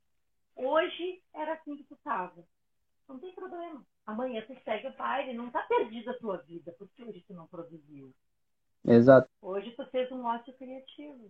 Hoje 0.56 1.22
era 1.34 1.54
assim 1.54 1.76
que 1.76 1.84
tu 1.84 1.96
estava. 1.96 2.44
Não 3.08 3.20
tem 3.20 3.34
problema. 3.34 3.86
Amanhã 4.06 4.44
tu 4.48 4.56
segue 4.64 4.88
o 4.88 4.98
baile, 4.98 5.34
não 5.34 5.48
está 5.48 5.62
perdida 5.62 6.12
a 6.12 6.20
tua 6.20 6.38
vida, 6.38 6.74
porque 6.78 7.04
hoje 7.04 7.24
tu 7.28 7.34
não 7.34 7.48
produziu. 7.48 8.14
Exato. 8.86 9.28
Hoje 9.42 9.72
tu 9.72 9.86
fez 9.88 10.12
um 10.12 10.24
ócio 10.26 10.54
criativo. 10.54 11.30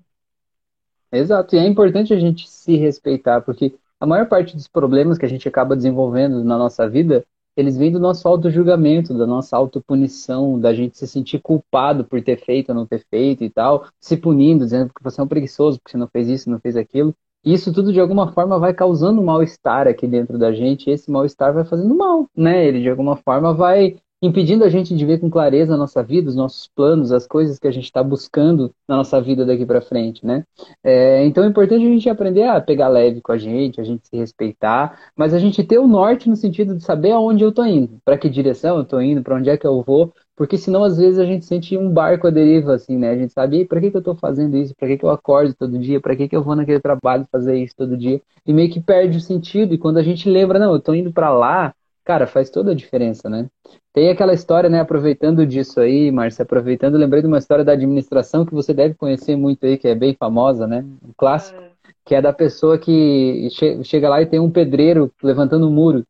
Exato. 1.11 1.55
E 1.55 1.59
é 1.59 1.65
importante 1.65 2.13
a 2.13 2.19
gente 2.19 2.49
se 2.49 2.75
respeitar, 2.75 3.41
porque 3.41 3.77
a 3.99 4.05
maior 4.05 4.27
parte 4.27 4.55
dos 4.55 4.67
problemas 4.67 5.17
que 5.17 5.25
a 5.25 5.29
gente 5.29 5.47
acaba 5.47 5.75
desenvolvendo 5.75 6.43
na 6.43 6.57
nossa 6.57 6.89
vida 6.89 7.25
eles 7.55 7.77
vêm 7.77 7.91
do 7.91 7.99
nosso 7.99 8.27
auto-julgamento, 8.27 9.17
da 9.17 9.25
nossa 9.25 9.55
autopunição, 9.55 10.59
da 10.59 10.73
gente 10.73 10.97
se 10.97 11.07
sentir 11.07 11.39
culpado 11.39 12.03
por 12.03 12.21
ter 12.21 12.37
feito 12.37 12.69
ou 12.69 12.75
não 12.75 12.85
ter 12.85 13.05
feito 13.09 13.43
e 13.43 13.49
tal, 13.49 13.87
se 13.99 14.17
punindo, 14.17 14.65
dizendo 14.65 14.93
que 14.93 15.01
você 15.01 15.21
é 15.21 15.23
um 15.23 15.27
preguiçoso, 15.27 15.79
porque 15.79 15.91
você 15.91 15.97
não 15.97 16.07
fez 16.07 16.27
isso, 16.27 16.49
não 16.49 16.59
fez 16.59 16.75
aquilo. 16.75 17.15
Isso 17.45 17.71
tudo 17.71 17.93
de 17.93 17.99
alguma 17.99 18.31
forma 18.31 18.57
vai 18.57 18.73
causando 18.73 19.21
mal-estar 19.21 19.87
aqui 19.87 20.07
dentro 20.07 20.37
da 20.37 20.51
gente, 20.51 20.89
e 20.89 20.93
esse 20.93 21.11
mal-estar 21.11 21.53
vai 21.53 21.63
fazendo 21.63 21.95
mal, 21.95 22.25
né? 22.35 22.65
Ele 22.65 22.81
de 22.81 22.89
alguma 22.89 23.15
forma 23.15 23.53
vai 23.53 23.97
impedindo 24.21 24.63
a 24.63 24.69
gente 24.69 24.95
de 24.95 25.05
ver 25.05 25.19
com 25.19 25.29
clareza 25.29 25.73
a 25.73 25.77
nossa 25.77 26.01
vida, 26.01 26.29
os 26.29 26.35
nossos 26.35 26.67
planos, 26.67 27.11
as 27.11 27.27
coisas 27.27 27.59
que 27.59 27.67
a 27.67 27.71
gente 27.71 27.85
está 27.85 28.03
buscando 28.03 28.73
na 28.87 28.97
nossa 28.97 29.21
vida 29.21 29.45
daqui 29.45 29.65
para 29.65 29.81
frente, 29.81 30.25
né? 30.25 30.43
É, 30.83 31.25
então 31.25 31.43
é 31.43 31.47
importante 31.47 31.85
a 31.85 31.89
gente 31.89 32.09
aprender 32.09 32.43
a 32.43 32.59
pegar 32.61 32.87
leve 32.87 33.21
com 33.21 33.31
a 33.31 33.37
gente, 33.37 33.79
a 33.79 33.83
gente 33.83 34.07
se 34.07 34.15
respeitar, 34.17 35.11
mas 35.15 35.33
a 35.33 35.39
gente 35.39 35.63
ter 35.63 35.77
o 35.77 35.87
norte 35.87 36.29
no 36.29 36.35
sentido 36.35 36.75
de 36.75 36.83
saber 36.83 37.11
aonde 37.11 37.43
eu 37.43 37.49
estou 37.49 37.65
indo, 37.65 37.99
para 38.03 38.17
que 38.17 38.29
direção 38.29 38.77
eu 38.77 38.83
estou 38.83 39.01
indo, 39.01 39.21
para 39.21 39.35
onde 39.35 39.49
é 39.49 39.57
que 39.57 39.67
eu 39.67 39.81
vou, 39.83 40.13
porque 40.35 40.57
senão 40.57 40.83
às 40.83 40.97
vezes 40.97 41.17
a 41.17 41.25
gente 41.25 41.45
sente 41.45 41.77
um 41.77 41.89
barco 41.89 42.27
à 42.27 42.29
deriva, 42.29 42.73
assim, 42.75 42.97
né? 42.97 43.11
A 43.11 43.17
gente 43.17 43.31
sabe, 43.31 43.65
para 43.65 43.79
que, 43.79 43.89
que 43.89 43.97
eu 43.97 43.99
estou 43.99 44.15
fazendo 44.15 44.57
isso? 44.57 44.75
Para 44.75 44.87
que, 44.89 44.97
que 44.97 45.05
eu 45.05 45.09
acordo 45.09 45.53
todo 45.53 45.79
dia? 45.79 46.01
Para 46.01 46.15
que, 46.15 46.27
que 46.27 46.35
eu 46.35 46.43
vou 46.43 46.55
naquele 46.55 46.79
trabalho 46.79 47.25
fazer 47.31 47.57
isso 47.57 47.75
todo 47.75 47.97
dia? 47.97 48.21
E 48.45 48.53
meio 48.53 48.69
que 48.69 48.81
perde 48.81 49.17
o 49.17 49.21
sentido. 49.21 49.73
E 49.73 49.77
quando 49.77 49.97
a 49.97 50.03
gente 50.03 50.29
lembra, 50.29 50.59
não, 50.59 50.71
eu 50.71 50.77
estou 50.77 50.93
indo 50.93 51.11
para 51.13 51.31
lá, 51.31 51.73
cara, 52.05 52.27
faz 52.27 52.49
toda 52.49 52.71
a 52.71 52.75
diferença, 52.75 53.29
né? 53.29 53.47
Tem 53.91 54.09
aquela 54.09 54.33
história, 54.33 54.69
né, 54.69 54.79
aproveitando 54.79 55.45
disso 55.45 55.79
aí, 55.79 56.11
Márcia, 56.11 56.43
aproveitando, 56.43 56.97
lembrei 56.97 57.21
de 57.21 57.27
uma 57.27 57.39
história 57.39 57.65
da 57.65 57.73
administração 57.73 58.45
que 58.45 58.53
você 58.53 58.73
deve 58.73 58.93
conhecer 58.93 59.35
muito 59.35 59.65
aí, 59.65 59.77
que 59.77 59.87
é 59.87 59.95
bem 59.95 60.13
famosa, 60.13 60.67
né? 60.67 60.85
Um 61.03 61.11
clássico, 61.17 61.59
é. 61.59 61.71
que 62.05 62.13
é 62.15 62.21
da 62.21 62.31
pessoa 62.31 62.77
que 62.77 63.49
che 63.51 63.83
chega 63.83 64.07
lá 64.07 64.21
e 64.21 64.27
tem 64.27 64.39
um 64.39 64.51
pedreiro 64.51 65.11
levantando 65.23 65.67
um 65.67 65.71
muro. 65.71 66.05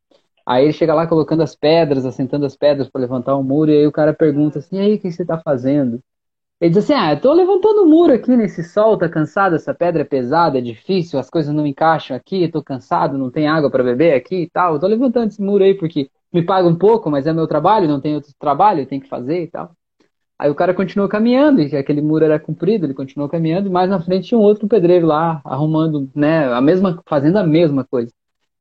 Aí 0.45 0.65
ele 0.65 0.73
chega 0.73 0.93
lá 0.93 1.07
colocando 1.07 1.41
as 1.41 1.55
pedras, 1.55 2.05
assentando 2.05 2.45
as 2.45 2.55
pedras 2.55 2.87
para 2.89 3.01
levantar 3.01 3.35
o 3.35 3.39
um 3.39 3.43
muro, 3.43 3.71
e 3.71 3.77
aí 3.77 3.87
o 3.87 3.91
cara 3.91 4.13
pergunta 4.13 4.59
assim, 4.59 4.77
e 4.77 4.79
aí, 4.79 4.95
o 4.95 4.99
que 4.99 5.11
você 5.11 5.23
está 5.23 5.39
fazendo? 5.39 5.99
Ele 6.59 6.73
diz 6.73 6.83
assim, 6.85 6.93
ah, 6.93 7.13
eu 7.13 7.19
tô 7.19 7.33
levantando 7.33 7.81
o 7.81 7.85
um 7.85 7.89
muro 7.89 8.13
aqui 8.13 8.35
nesse 8.35 8.63
sol, 8.63 8.97
tá 8.97 9.09
cansado, 9.09 9.55
essa 9.55 9.73
pedra 9.73 10.03
é 10.03 10.05
pesada, 10.05 10.57
é 10.57 10.61
difícil, 10.61 11.19
as 11.19 11.29
coisas 11.29 11.53
não 11.53 11.67
encaixam 11.67 12.15
aqui, 12.15 12.47
tô 12.47 12.63
cansado, 12.63 13.17
não 13.17 13.29
tem 13.29 13.47
água 13.47 13.69
para 13.69 13.83
beber 13.83 14.13
aqui 14.13 14.43
e 14.43 14.49
tal. 14.49 14.73
Eu 14.75 14.79
tô 14.79 14.87
levantando 14.87 15.27
esse 15.27 15.41
muro 15.41 15.63
aí 15.63 15.73
porque 15.73 16.09
me 16.31 16.41
paga 16.43 16.67
um 16.67 16.75
pouco, 16.75 17.09
mas 17.11 17.27
é 17.27 17.33
meu 17.33 17.47
trabalho, 17.47 17.87
não 17.87 17.99
tem 17.99 18.15
outro 18.15 18.31
trabalho, 18.39 18.85
tem 18.85 18.99
que 19.01 19.09
fazer 19.09 19.43
e 19.43 19.47
tal. 19.47 19.75
Aí 20.39 20.49
o 20.49 20.55
cara 20.55 20.73
continuou 20.73 21.09
caminhando, 21.09 21.61
e 21.61 21.75
aquele 21.77 22.01
muro 22.01 22.25
era 22.25 22.39
comprido, 22.39 22.85
ele 22.85 22.93
continuou 22.93 23.29
caminhando, 23.29 23.67
e 23.67 23.71
mais 23.71 23.89
na 23.89 24.01
frente 24.01 24.27
tinha 24.27 24.37
um 24.37 24.41
outro 24.43 24.67
pedreiro 24.67 25.07
lá, 25.07 25.41
arrumando, 25.45 26.09
né, 26.13 26.51
a 26.53 26.59
mesma, 26.61 27.01
fazendo 27.07 27.37
a 27.37 27.43
mesma 27.43 27.85
coisa. 27.85 28.11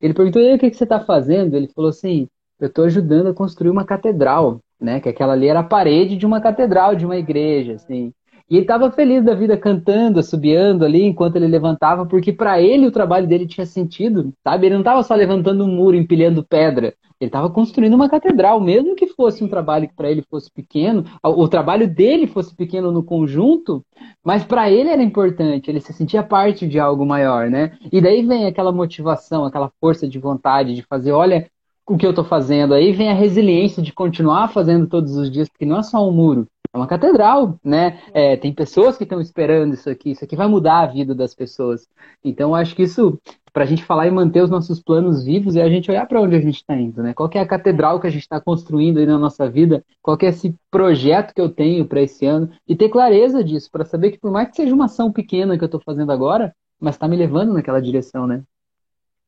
Ele 0.01 0.13
perguntou, 0.13 0.41
e 0.41 0.47
aí, 0.49 0.55
o 0.55 0.59
que, 0.59 0.69
que 0.69 0.77
você 0.77 0.85
está 0.85 1.01
fazendo? 1.01 1.55
Ele 1.55 1.67
falou 1.67 1.89
assim, 1.89 2.27
eu 2.59 2.67
estou 2.67 2.85
ajudando 2.85 3.27
a 3.27 3.33
construir 3.33 3.69
uma 3.69 3.85
catedral 3.85 4.61
né? 4.79 4.99
Que 4.99 5.09
aquela 5.09 5.33
ali 5.33 5.47
era 5.47 5.59
a 5.59 5.63
parede 5.63 6.17
de 6.17 6.25
uma 6.25 6.41
catedral, 6.41 6.95
de 6.95 7.05
uma 7.05 7.17
igreja, 7.17 7.73
assim. 7.73 8.13
E 8.49 8.57
ele 8.57 8.63
estava 8.63 8.91
feliz 8.91 9.23
da 9.23 9.33
vida 9.33 9.57
cantando, 9.57 10.19
assobiando 10.19 10.85
ali 10.85 11.03
enquanto 11.03 11.35
ele 11.35 11.47
levantava, 11.47 12.05
porque 12.05 12.31
para 12.31 12.61
ele 12.61 12.85
o 12.85 12.91
trabalho 12.91 13.27
dele 13.27 13.47
tinha 13.47 13.65
sentido, 13.65 14.31
sabe? 14.43 14.67
Ele 14.67 14.75
não 14.75 14.81
estava 14.81 15.01
só 15.01 15.15
levantando 15.15 15.65
um 15.65 15.75
muro, 15.75 15.95
empilhando 15.97 16.45
pedra. 16.45 16.93
Ele 17.19 17.29
estava 17.29 17.49
construindo 17.49 17.93
uma 17.95 18.09
catedral, 18.09 18.59
mesmo 18.61 18.95
que 18.95 19.07
fosse 19.07 19.43
um 19.43 19.47
trabalho 19.47 19.87
que 19.87 19.95
para 19.95 20.11
ele 20.11 20.21
fosse 20.29 20.51
pequeno, 20.51 21.05
o 21.23 21.47
trabalho 21.47 21.87
dele 21.87 22.27
fosse 22.27 22.53
pequeno 22.53 22.91
no 22.91 23.03
conjunto, 23.03 23.83
mas 24.23 24.43
para 24.43 24.69
ele 24.69 24.89
era 24.89 25.01
importante, 25.01 25.71
ele 25.71 25.79
se 25.79 25.93
sentia 25.93 26.21
parte 26.21 26.67
de 26.67 26.77
algo 26.77 27.05
maior, 27.05 27.49
né? 27.49 27.77
E 27.91 28.01
daí 28.01 28.23
vem 28.23 28.45
aquela 28.45 28.71
motivação, 28.71 29.45
aquela 29.45 29.71
força 29.79 30.07
de 30.07 30.19
vontade 30.19 30.75
de 30.75 30.83
fazer, 30.83 31.13
olha, 31.13 31.49
o 31.87 31.97
que 31.97 32.05
eu 32.05 32.09
estou 32.09 32.25
fazendo. 32.25 32.73
Aí 32.73 32.91
vem 32.91 33.09
a 33.09 33.13
resiliência 33.13 33.81
de 33.81 33.93
continuar 33.93 34.47
fazendo 34.49 34.87
todos 34.87 35.15
os 35.15 35.29
dias, 35.29 35.47
porque 35.47 35.65
não 35.65 35.77
é 35.77 35.83
só 35.83 36.07
um 36.07 36.11
muro, 36.11 36.47
é 36.73 36.77
uma 36.77 36.87
catedral, 36.87 37.57
né? 37.63 38.01
É, 38.13 38.35
tem 38.35 38.53
pessoas 38.53 38.97
que 38.97 39.03
estão 39.03 39.21
esperando 39.21 39.73
isso 39.73 39.89
aqui, 39.89 40.11
isso 40.11 40.23
aqui 40.25 40.35
vai 40.35 40.47
mudar 40.47 40.79
a 40.81 40.85
vida 40.87 41.13
das 41.13 41.33
pessoas. 41.33 41.87
Então, 42.23 42.55
acho 42.55 42.75
que 42.75 42.83
isso, 42.83 43.19
para 43.53 43.63
a 43.63 43.67
gente 43.67 43.83
falar 43.83 44.07
e 44.07 44.11
manter 44.11 44.41
os 44.41 44.49
nossos 44.49 44.81
planos 44.81 45.23
vivos, 45.23 45.55
é 45.55 45.61
a 45.61 45.69
gente 45.69 45.89
olhar 45.89 46.05
para 46.07 46.19
onde 46.19 46.35
a 46.35 46.41
gente 46.41 46.57
está 46.57 46.75
indo, 46.75 47.01
né? 47.03 47.13
Qual 47.13 47.29
é 47.33 47.39
a 47.39 47.47
catedral 47.47 47.99
que 47.99 48.07
a 48.07 48.09
gente 48.09 48.23
está 48.23 48.41
construindo 48.41 48.97
aí 48.97 49.05
na 49.05 49.17
nossa 49.17 49.49
vida? 49.49 49.83
Qual 50.01 50.17
é 50.21 50.25
esse 50.25 50.55
projeto 50.71 51.33
que 51.33 51.41
eu 51.41 51.49
tenho 51.49 51.85
para 51.85 52.01
esse 52.01 52.25
ano? 52.25 52.49
E 52.67 52.75
ter 52.75 52.89
clareza 52.89 53.43
disso, 53.43 53.69
para 53.71 53.85
saber 53.85 54.11
que 54.11 54.19
por 54.19 54.31
mais 54.31 54.49
que 54.49 54.55
seja 54.55 54.73
uma 54.73 54.85
ação 54.85 55.11
pequena 55.11 55.57
que 55.57 55.63
eu 55.63 55.67
estou 55.67 55.81
fazendo 55.81 56.11
agora, 56.11 56.53
mas 56.79 56.95
está 56.95 57.07
me 57.07 57.15
levando 57.15 57.53
naquela 57.53 57.81
direção, 57.81 58.27
né? 58.27 58.43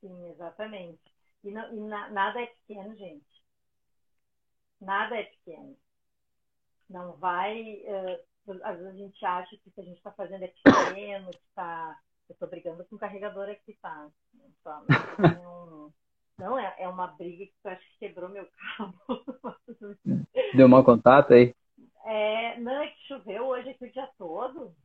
Sim, 0.01 0.30
exatamente. 0.32 1.07
E, 1.44 1.52
não, 1.52 1.74
e 1.74 1.80
na, 1.80 2.10
nada 2.10 2.42
é 2.42 2.48
pequeno, 2.48 2.96
gente. 2.96 3.44
Nada 4.82 5.16
é 5.18 5.24
pequeno. 5.24 5.78
Não 6.90 7.14
vai. 7.14 7.82
Uh, 7.84 8.62
às 8.64 8.78
vezes 8.78 8.94
a 8.94 8.98
gente 8.98 9.26
acha 9.26 9.58
que 9.58 9.70
o 9.70 9.72
que 9.72 9.82
a 9.82 9.84
gente 9.84 9.98
está 9.98 10.12
fazendo 10.12 10.44
é 10.44 10.48
pequeno, 10.48 11.32
que 11.32 11.38
está. 11.50 12.00
Eu 12.30 12.34
estou 12.34 12.50
brigando 12.50 12.84
com 12.86 12.96
o 12.96 13.00
carregador 13.00 13.50
aqui, 13.50 13.74
tá? 13.82 14.10
Não, 15.18 15.94
não 16.38 16.60
é, 16.60 16.76
é 16.80 16.88
uma 16.88 17.08
briga 17.08 17.46
que 17.46 17.54
eu 17.64 17.72
acho 17.72 17.82
que 17.82 18.00
quebrou 18.00 18.30
meu 18.30 18.48
cabo. 18.78 18.98
Deu 20.54 20.68
mau 20.68 20.84
contato 20.84 21.34
aí? 21.34 21.56
É, 22.06 22.60
não, 22.60 22.82
é 22.82 22.88
que 22.88 23.08
choveu 23.08 23.46
hoje 23.48 23.70
aqui 23.70 23.86
o 23.86 23.92
dia 23.92 24.10
todo. 24.18 24.76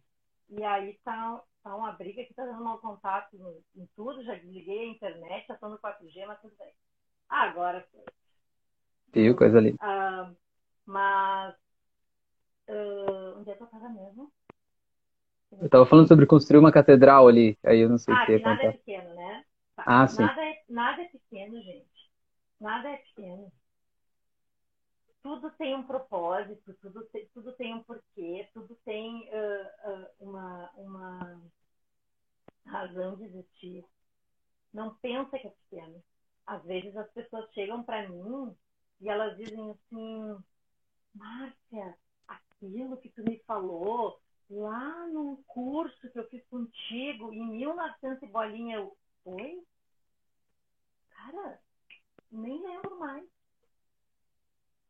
E 0.54 0.62
aí 0.62 0.98
tá, 1.02 1.42
tá 1.62 1.74
uma 1.74 1.92
briga 1.92 2.22
que 2.24 2.34
tá 2.34 2.44
dando 2.44 2.62
mau 2.62 2.78
contato 2.78 3.34
em, 3.34 3.82
em, 3.82 3.86
tudo. 3.96 4.22
Já 4.22 4.34
desliguei 4.34 4.80
a 4.80 4.90
internet, 4.90 5.46
já 5.46 5.56
tô 5.56 5.68
no 5.68 5.78
4G, 5.78 6.26
mas 6.26 6.40
tudo 6.42 6.54
bem. 6.58 6.72
Ah, 7.26 7.44
agora 7.44 7.86
foi. 7.90 8.04
Viu, 9.14 9.34
coisa 9.34 9.56
ali. 9.56 9.74
Ah, 9.80 10.30
mas. 10.84 11.54
Uh, 12.68 13.38
onde 13.38 13.50
é 13.50 13.54
que 13.54 13.62
eu 13.62 13.66
tava 13.66 13.88
mesmo? 13.88 14.30
Eu 15.60 15.68
tava 15.70 15.86
falando 15.86 16.08
sobre 16.08 16.26
construir 16.26 16.58
uma 16.58 16.72
catedral 16.72 17.28
ali, 17.28 17.58
aí 17.62 17.80
eu 17.80 17.88
não 17.88 17.98
sei 17.98 18.14
ah, 18.14 18.22
o 18.22 18.26
que 18.26 18.38
nada 18.38 18.56
contar. 18.56 18.68
é 18.68 18.72
pequeno, 18.72 19.14
né? 19.14 19.44
Tá. 19.74 19.84
Ah, 19.86 20.08
sim. 20.08 20.22
Nada 20.22 20.44
é, 20.44 20.62
nada 20.68 21.02
é 21.02 21.04
pequeno, 21.06 21.62
gente. 21.62 22.10
Nada 22.60 22.90
é 22.90 22.96
pequeno 22.96 23.52
tudo 25.22 25.50
tem 25.52 25.74
um 25.74 25.86
propósito, 25.86 26.74
tudo 26.74 27.04
tem, 27.06 27.26
tudo 27.28 27.52
tem 27.52 27.74
um 27.74 27.82
porquê, 27.82 28.48
tudo 28.52 28.74
tem 28.84 29.28
uh, 29.30 29.90
uh, 29.90 30.06
uma, 30.20 30.70
uma 30.76 31.42
razão 32.66 33.16
de 33.16 33.24
existir. 33.24 33.84
Não 34.72 34.94
pensa 34.96 35.38
que 35.38 35.46
é 35.46 35.50
pequeno. 35.50 36.02
Às 36.46 36.62
vezes 36.64 36.96
as 36.96 37.10
pessoas 37.12 37.50
chegam 37.52 37.82
para 37.84 38.08
mim 38.08 38.56
e 39.00 39.08
elas 39.08 39.36
dizem 39.36 39.70
assim, 39.70 40.36
Márcia, 41.14 41.96
aquilo 42.26 42.96
que 42.96 43.08
tu 43.10 43.22
me 43.22 43.38
falou 43.40 44.20
lá 44.50 45.06
num 45.06 45.36
curso 45.44 46.10
que 46.10 46.18
eu 46.18 46.28
fiz 46.28 46.44
contigo 46.46 47.32
em 47.32 47.46
1900 47.46 48.22
e 48.22 48.26
bolinha, 48.26 48.76
eu, 48.76 48.96
oi? 49.24 49.62
Cara, 51.10 51.60
nem 52.30 52.60
lembro 52.60 52.98
mais. 52.98 53.31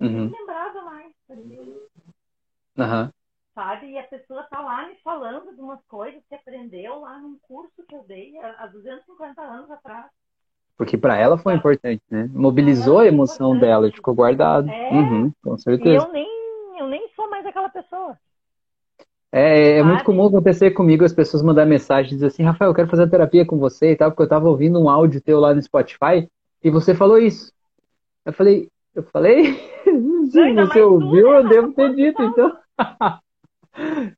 Uhum. 0.02 0.30
Nem 0.30 0.40
lembrava 0.40 0.82
mais. 0.82 1.12
Uhum. 1.30 3.10
Sabe? 3.54 3.90
E 3.90 3.98
a 3.98 4.02
pessoa 4.04 4.42
tá 4.44 4.60
lá 4.60 4.88
me 4.88 4.96
falando 5.04 5.54
de 5.54 5.60
umas 5.60 5.80
coisas 5.86 6.22
que 6.28 6.34
aprendeu 6.34 7.00
lá 7.00 7.18
num 7.18 7.38
curso 7.42 7.84
que 7.88 7.94
eu 7.94 8.04
dei 8.08 8.32
há 8.38 8.66
250 8.66 9.40
anos 9.40 9.70
atrás. 9.70 10.06
Porque 10.76 10.96
para 10.96 11.16
ela 11.16 11.38
foi 11.38 11.54
importante, 11.54 12.02
né? 12.10 12.28
Mobilizou 12.32 12.98
a 12.98 13.06
emoção 13.06 13.56
dela 13.56 13.90
ficou 13.92 14.14
guardado. 14.14 14.68
É, 14.68 14.90
uhum, 14.90 15.30
com 15.42 15.56
certeza. 15.58 15.90
E 15.90 15.96
eu 15.96 16.12
nem, 16.12 16.28
eu 16.78 16.88
nem 16.88 17.08
sou 17.14 17.28
mais 17.30 17.46
aquela 17.46 17.68
pessoa. 17.68 18.18
É, 19.30 19.78
é 19.78 19.82
muito 19.82 20.04
comum 20.04 20.26
acontecer 20.26 20.72
comigo 20.72 21.04
as 21.04 21.12
pessoas 21.12 21.42
mandar 21.42 21.64
mensagem 21.64 22.18
e 22.18 22.24
assim, 22.24 22.42
Rafael, 22.42 22.70
eu 22.70 22.74
quero 22.74 22.88
fazer 22.88 23.08
terapia 23.08 23.46
com 23.46 23.58
você 23.58 23.92
e 23.92 23.96
tal, 23.96 24.10
porque 24.10 24.22
eu 24.22 24.28
tava 24.28 24.48
ouvindo 24.48 24.78
um 24.78 24.90
áudio 24.90 25.22
teu 25.22 25.40
lá 25.40 25.54
no 25.54 25.62
Spotify 25.62 26.28
e 26.62 26.70
você 26.70 26.94
falou 26.94 27.18
isso. 27.18 27.52
Eu 28.26 28.32
falei, 28.32 28.68
eu 28.94 29.02
falei? 29.04 29.58
Se 30.32 30.52
você 30.54 30.80
ouviu, 30.80 31.34
eu 31.34 31.46
devo 31.46 31.72
ter 31.74 31.94
dito, 31.94 32.22
então. 32.22 32.56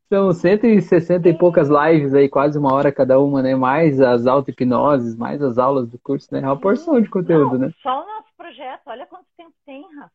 São 0.09 0.33
160 0.33 1.29
e 1.29 1.37
poucas 1.37 1.69
lives 1.69 2.15
aí, 2.15 2.29
quase 2.29 2.57
uma 2.59 2.73
hora 2.73 2.93
cada 2.93 3.19
uma, 3.19 3.43
né? 3.43 3.55
Mais 3.57 4.01
as 4.01 4.27
auto-hipnoses, 4.27 5.17
mais 5.17 5.43
as 5.43 5.59
aulas 5.59 5.89
do 5.89 5.99
curso, 5.99 6.29
né? 6.33 6.41
É 6.41 6.47
uma 6.47 6.59
porção 6.59 7.01
de 7.01 7.09
conteúdo, 7.09 7.59
Não, 7.59 7.67
né? 7.67 7.75
Só 7.83 8.03
o 8.03 8.07
nosso 8.07 8.29
projeto, 8.37 8.83
olha 8.87 9.07
quanto 9.07 9.27
tempo 9.37 9.53
tem, 9.67 9.83
Rafa. 9.97 10.13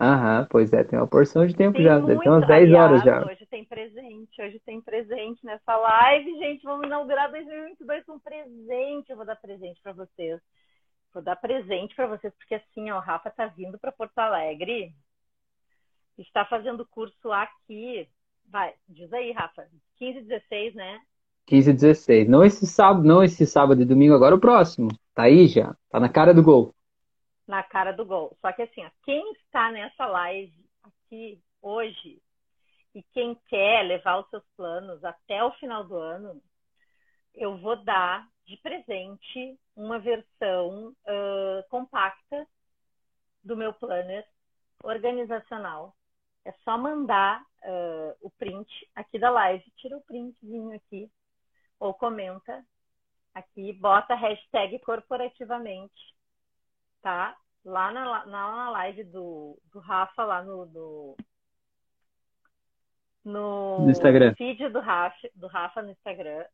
Aham, 0.00 0.46
pois 0.50 0.72
é, 0.72 0.82
tem 0.82 0.98
uma 0.98 1.06
porção 1.06 1.46
de 1.46 1.54
tempo 1.54 1.76
tem 1.76 1.84
já, 1.84 2.00
muito, 2.00 2.20
tem 2.20 2.32
umas 2.32 2.46
10 2.46 2.62
aliás, 2.62 2.90
horas 2.90 3.02
já. 3.02 3.26
Hoje 3.26 3.46
tem 3.50 3.64
presente, 3.66 4.42
hoje 4.42 4.60
tem 4.64 4.80
presente 4.80 5.44
nessa 5.44 5.76
live, 5.76 6.38
gente. 6.38 6.64
Vamos 6.64 6.86
inaugurar 6.86 7.30
2022 7.30 8.04
com 8.06 8.18
presente. 8.18 9.10
Eu 9.10 9.16
vou 9.16 9.26
dar 9.26 9.36
presente 9.36 9.78
para 9.82 9.92
vocês. 9.92 10.40
Vou 11.12 11.22
dar 11.22 11.36
presente 11.36 11.94
para 11.94 12.06
vocês, 12.06 12.32
porque 12.34 12.54
assim, 12.54 12.90
ó, 12.90 12.96
o 12.96 13.00
Rafa 13.00 13.30
tá 13.30 13.46
vindo 13.46 13.78
para 13.78 13.92
Porto 13.92 14.18
Alegre, 14.18 14.94
está 16.22 16.44
fazendo 16.44 16.86
curso 16.86 17.32
aqui. 17.32 18.08
Vai, 18.48 18.74
diz 18.88 19.12
aí, 19.12 19.32
Rafa, 19.32 19.66
15 19.96 20.18
e 20.18 20.22
16, 20.22 20.74
né? 20.74 21.00
15 21.46 21.70
e 21.70 21.74
16. 21.74 22.28
Não 22.28 22.44
esse 22.44 22.66
sábado, 22.66 23.06
não 23.06 23.22
esse 23.22 23.46
sábado 23.46 23.82
e 23.82 23.84
domingo, 23.84 24.14
agora 24.14 24.34
o 24.34 24.40
próximo. 24.40 24.88
Tá 25.14 25.24
aí 25.24 25.46
já, 25.46 25.74
tá 25.88 26.00
na 26.00 26.08
cara 26.08 26.32
do 26.32 26.42
gol. 26.42 26.74
na 27.46 27.62
cara 27.62 27.92
do 27.92 28.04
gol. 28.04 28.36
Só 28.40 28.52
que 28.52 28.62
assim, 28.62 28.84
ó, 28.84 28.90
quem 29.04 29.32
está 29.32 29.70
nessa 29.72 30.06
live 30.06 30.54
aqui 30.82 31.42
hoje 31.60 32.22
e 32.94 33.02
quem 33.12 33.34
quer 33.48 33.82
levar 33.82 34.20
os 34.20 34.28
seus 34.30 34.44
planos 34.56 35.04
até 35.04 35.42
o 35.44 35.52
final 35.52 35.84
do 35.84 35.96
ano, 35.96 36.40
eu 37.34 37.56
vou 37.58 37.76
dar 37.84 38.26
de 38.46 38.56
presente 38.56 39.58
uma 39.76 39.98
versão 39.98 40.88
uh, 40.88 41.68
compacta 41.68 42.46
do 43.42 43.56
meu 43.56 43.72
planner 43.72 44.24
organizacional. 44.82 45.94
É 46.44 46.52
só 46.64 46.78
mandar 46.78 47.42
uh, 47.42 48.16
o 48.20 48.30
print 48.30 48.68
aqui 48.94 49.18
da 49.18 49.30
live, 49.30 49.64
tira 49.76 49.96
o 49.96 50.00
printzinho 50.02 50.74
aqui, 50.74 51.10
ou 51.78 51.92
comenta 51.94 52.64
aqui, 53.34 53.72
bota 53.72 54.14
a 54.14 54.16
hashtag 54.16 54.78
corporativamente, 54.80 56.14
tá? 57.02 57.36
Lá 57.64 57.92
na, 57.92 58.26
na 58.26 58.70
live 58.70 59.04
do, 59.04 59.58
do 59.70 59.78
Rafa, 59.80 60.24
lá 60.24 60.42
no, 60.42 60.66
no, 60.66 61.16
no, 63.24 63.80
no 63.80 63.90
Instagram. 63.90 64.34
feed 64.34 64.68
do 64.70 64.80
Rafa, 64.80 65.28
do 65.34 65.46
Rafa 65.46 65.82
no 65.82 65.90
Instagram, 65.90 66.44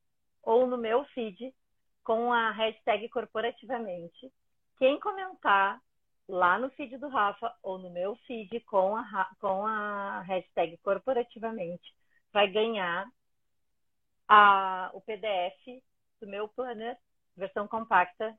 ou 0.42 0.66
no 0.66 0.76
meu 0.76 1.04
feed, 1.06 1.54
com 2.02 2.32
a 2.32 2.50
hashtag 2.50 3.08
corporativamente. 3.08 4.32
Quem 4.78 4.98
comentar 5.00 5.80
lá 6.28 6.58
no 6.58 6.70
feed 6.70 6.98
do 6.98 7.08
Rafa 7.08 7.54
ou 7.62 7.78
no 7.78 7.90
meu 7.90 8.16
feed 8.26 8.60
com 8.60 8.96
a, 8.96 9.30
com 9.40 9.66
a 9.66 10.20
hashtag 10.22 10.76
corporativamente 10.78 11.94
vai 12.32 12.48
ganhar 12.48 13.06
a, 14.28 14.90
o 14.92 15.00
PDF 15.00 15.82
do 16.20 16.26
meu 16.26 16.48
planner, 16.48 16.96
versão 17.36 17.68
compacta, 17.68 18.36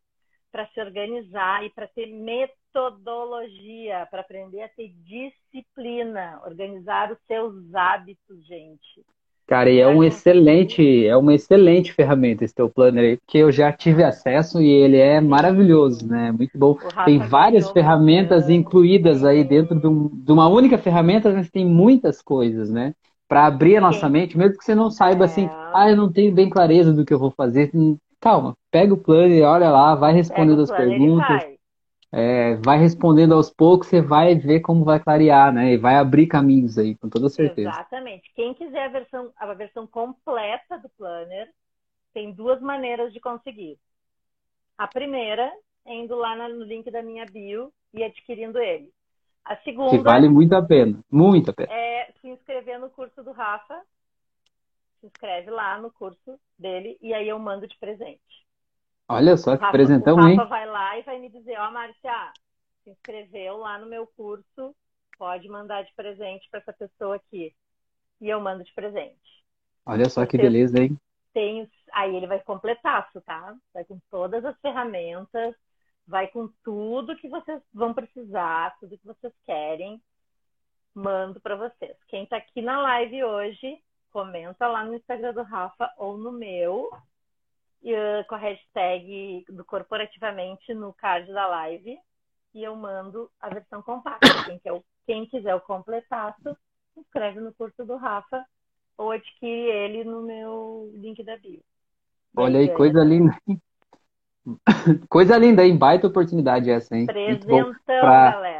para 0.51 0.67
se 0.69 0.79
organizar 0.79 1.63
e 1.63 1.69
para 1.69 1.87
ter 1.87 2.07
metodologia, 2.07 4.07
para 4.09 4.21
aprender 4.21 4.63
a 4.63 4.69
ter 4.69 4.89
disciplina, 5.03 6.41
organizar 6.45 7.11
os 7.11 7.19
seus 7.25 7.73
hábitos, 7.73 8.45
gente. 8.45 9.05
Cara, 9.47 9.69
e 9.69 9.79
é 9.79 9.87
um 9.87 10.03
excelente, 10.03 11.07
é 11.07 11.15
uma 11.15 11.33
excelente 11.33 11.93
ferramenta 11.93 12.43
esse 12.43 12.53
teu 12.53 12.69
planner 12.69 13.03
aí, 13.03 13.17
porque 13.17 13.37
eu 13.37 13.49
já 13.49 13.71
tive 13.71 14.03
acesso 14.03 14.61
e 14.61 14.67
ele 14.67 14.97
é 14.97 15.21
maravilhoso, 15.21 16.05
né? 16.05 16.33
Muito 16.33 16.57
bom. 16.57 16.77
Tem 17.05 17.17
várias 17.17 17.69
ferramentas 17.71 18.49
incluídas 18.49 19.23
aí 19.23 19.45
dentro 19.45 19.79
de, 19.79 19.87
um, 19.87 20.09
de, 20.11 20.31
uma 20.33 20.49
única 20.49 20.77
ferramenta, 20.77 21.31
mas 21.31 21.49
tem 21.49 21.65
muitas 21.65 22.21
coisas, 22.21 22.69
né? 22.69 22.93
Para 23.25 23.45
abrir 23.45 23.77
a 23.77 23.81
nossa 23.81 24.07
Sim. 24.07 24.11
mente, 24.11 24.37
mesmo 24.37 24.57
que 24.57 24.65
você 24.65 24.75
não 24.75 24.91
saiba 24.91 25.23
assim, 25.23 25.43
é. 25.43 25.45
assim, 25.45 25.55
ah, 25.73 25.89
eu 25.91 25.95
não 25.95 26.11
tenho 26.11 26.33
bem 26.33 26.49
clareza 26.49 26.91
do 26.91 27.05
que 27.05 27.13
eu 27.13 27.19
vou 27.19 27.31
fazer. 27.31 27.71
Hum, 27.73 27.95
calma, 28.19 28.53
pega 28.69 28.93
o 28.93 28.97
planner, 28.97 29.45
olha 29.45 29.71
lá, 29.71 29.95
vai 29.95 30.11
respondendo 30.11 30.61
as 30.61 30.71
perguntas 30.71 31.56
é, 32.11 32.55
vai 32.55 32.77
respondendo 32.77 33.33
aos 33.33 33.49
poucos, 33.49 33.87
você 33.87 34.01
vai 34.01 34.35
ver 34.35 34.61
como 34.61 34.85
vai 34.85 34.99
clarear, 34.99 35.53
né? 35.53 35.73
E 35.73 35.77
vai 35.77 35.95
abrir 35.95 36.27
caminhos 36.27 36.77
aí, 36.77 36.95
com 36.95 37.09
toda 37.09 37.29
certeza. 37.29 37.69
Exatamente. 37.69 38.31
Quem 38.33 38.53
quiser 38.53 38.85
a 38.85 38.89
versão, 38.89 39.31
a 39.35 39.53
versão 39.53 39.85
completa 39.85 40.77
do 40.77 40.89
planner, 40.97 41.49
tem 42.13 42.31
duas 42.31 42.61
maneiras 42.61 43.11
de 43.11 43.19
conseguir. 43.19 43.77
A 44.77 44.87
primeira 44.87 45.51
é 45.85 45.95
indo 45.95 46.15
lá 46.15 46.35
no 46.47 46.63
link 46.63 46.89
da 46.89 47.01
minha 47.01 47.25
bio 47.25 47.71
e 47.93 48.03
adquirindo 48.03 48.59
ele. 48.59 48.91
A 49.43 49.57
segunda. 49.57 49.91
Que 49.91 49.97
vale 49.97 50.29
muito 50.29 50.53
a 50.53 50.61
pena. 50.61 50.99
Muito 51.11 51.51
a 51.51 51.53
pena. 51.53 51.71
É 51.71 52.11
se 52.21 52.27
inscrever 52.27 52.79
no 52.79 52.89
curso 52.89 53.23
do 53.23 53.31
Rafa. 53.31 53.81
Se 54.99 55.07
inscreve 55.07 55.49
lá 55.49 55.79
no 55.79 55.91
curso 55.91 56.39
dele 56.57 56.97
e 57.01 57.13
aí 57.13 57.27
eu 57.27 57.39
mando 57.39 57.67
de 57.67 57.77
presente. 57.77 58.46
Olha 59.09 59.37
só 59.37 59.55
que 59.55 59.63
Rafa, 59.63 59.71
presentão, 59.71 60.19
hein? 60.27 60.35
O 60.35 60.37
Rafa 60.37 60.49
vai 60.49 60.65
lá 60.65 60.97
e 60.97 61.01
vai 61.03 61.19
me 61.19 61.29
dizer, 61.29 61.57
ó, 61.57 61.67
oh, 61.67 61.71
Márcia, 61.71 62.33
se 62.83 62.89
inscreveu 62.89 63.57
lá 63.57 63.77
no 63.77 63.87
meu 63.87 64.05
curso, 64.05 64.75
pode 65.17 65.47
mandar 65.47 65.83
de 65.83 65.93
presente 65.95 66.47
para 66.49 66.59
essa 66.59 66.73
pessoa 66.73 67.15
aqui. 67.15 67.55
E 68.19 68.29
eu 68.29 68.41
mando 68.41 68.63
de 68.63 68.73
presente. 68.73 69.45
Olha 69.85 70.09
só 70.09 70.25
que 70.25 70.37
beleza, 70.37 70.79
hein? 70.79 70.99
Tem, 71.33 71.69
aí 71.93 72.15
ele 72.15 72.27
vai 72.27 72.41
completar, 72.41 73.09
tá? 73.25 73.55
Vai 73.73 73.85
com 73.85 73.99
todas 74.09 74.43
as 74.43 74.59
ferramentas, 74.59 75.55
vai 76.05 76.27
com 76.27 76.49
tudo 76.63 77.15
que 77.15 77.29
vocês 77.29 77.61
vão 77.73 77.93
precisar, 77.93 78.75
tudo 78.79 78.97
que 78.97 79.05
vocês 79.05 79.33
querem. 79.45 80.01
Mando 80.93 81.39
para 81.39 81.55
vocês. 81.55 81.95
Quem 82.07 82.23
está 82.23 82.37
aqui 82.37 82.61
na 82.61 82.81
live 82.81 83.23
hoje, 83.23 83.77
comenta 84.11 84.67
lá 84.67 84.83
no 84.83 84.95
Instagram 84.95 85.33
do 85.33 85.43
Rafa 85.43 85.93
ou 85.97 86.17
no 86.17 86.31
meu 86.31 86.89
com 88.27 88.35
a 88.35 88.37
hashtag 88.37 89.45
do 89.49 89.63
corporativamente 89.63 90.73
no 90.73 90.93
card 90.93 91.31
da 91.31 91.47
live 91.47 91.97
e 92.53 92.63
eu 92.63 92.75
mando 92.75 93.29
a 93.39 93.49
versão 93.49 93.81
compacta. 93.81 94.27
Quem, 94.45 94.59
quer, 94.59 94.81
quem 95.05 95.25
quiser 95.27 95.55
o 95.55 95.61
completaço, 95.61 96.57
inscreve 96.97 97.39
no 97.39 97.53
curso 97.53 97.85
do 97.85 97.95
Rafa 97.95 98.43
ou 98.97 99.11
adquire 99.11 99.69
ele 99.69 100.03
no 100.03 100.23
meu 100.23 100.91
link 100.95 101.23
da 101.23 101.37
bio. 101.37 101.61
Olha 102.35 102.59
aí, 102.59 102.73
coisa 102.73 103.03
linda. 103.03 103.35
Coisa 105.09 105.37
linda, 105.37 105.65
hein? 105.65 105.77
Baita 105.77 106.07
oportunidade 106.07 106.69
essa, 106.69 106.95
hein? 106.95 107.05
Presentão, 107.05 107.75
pra... 107.85 108.31
galera 108.31 108.56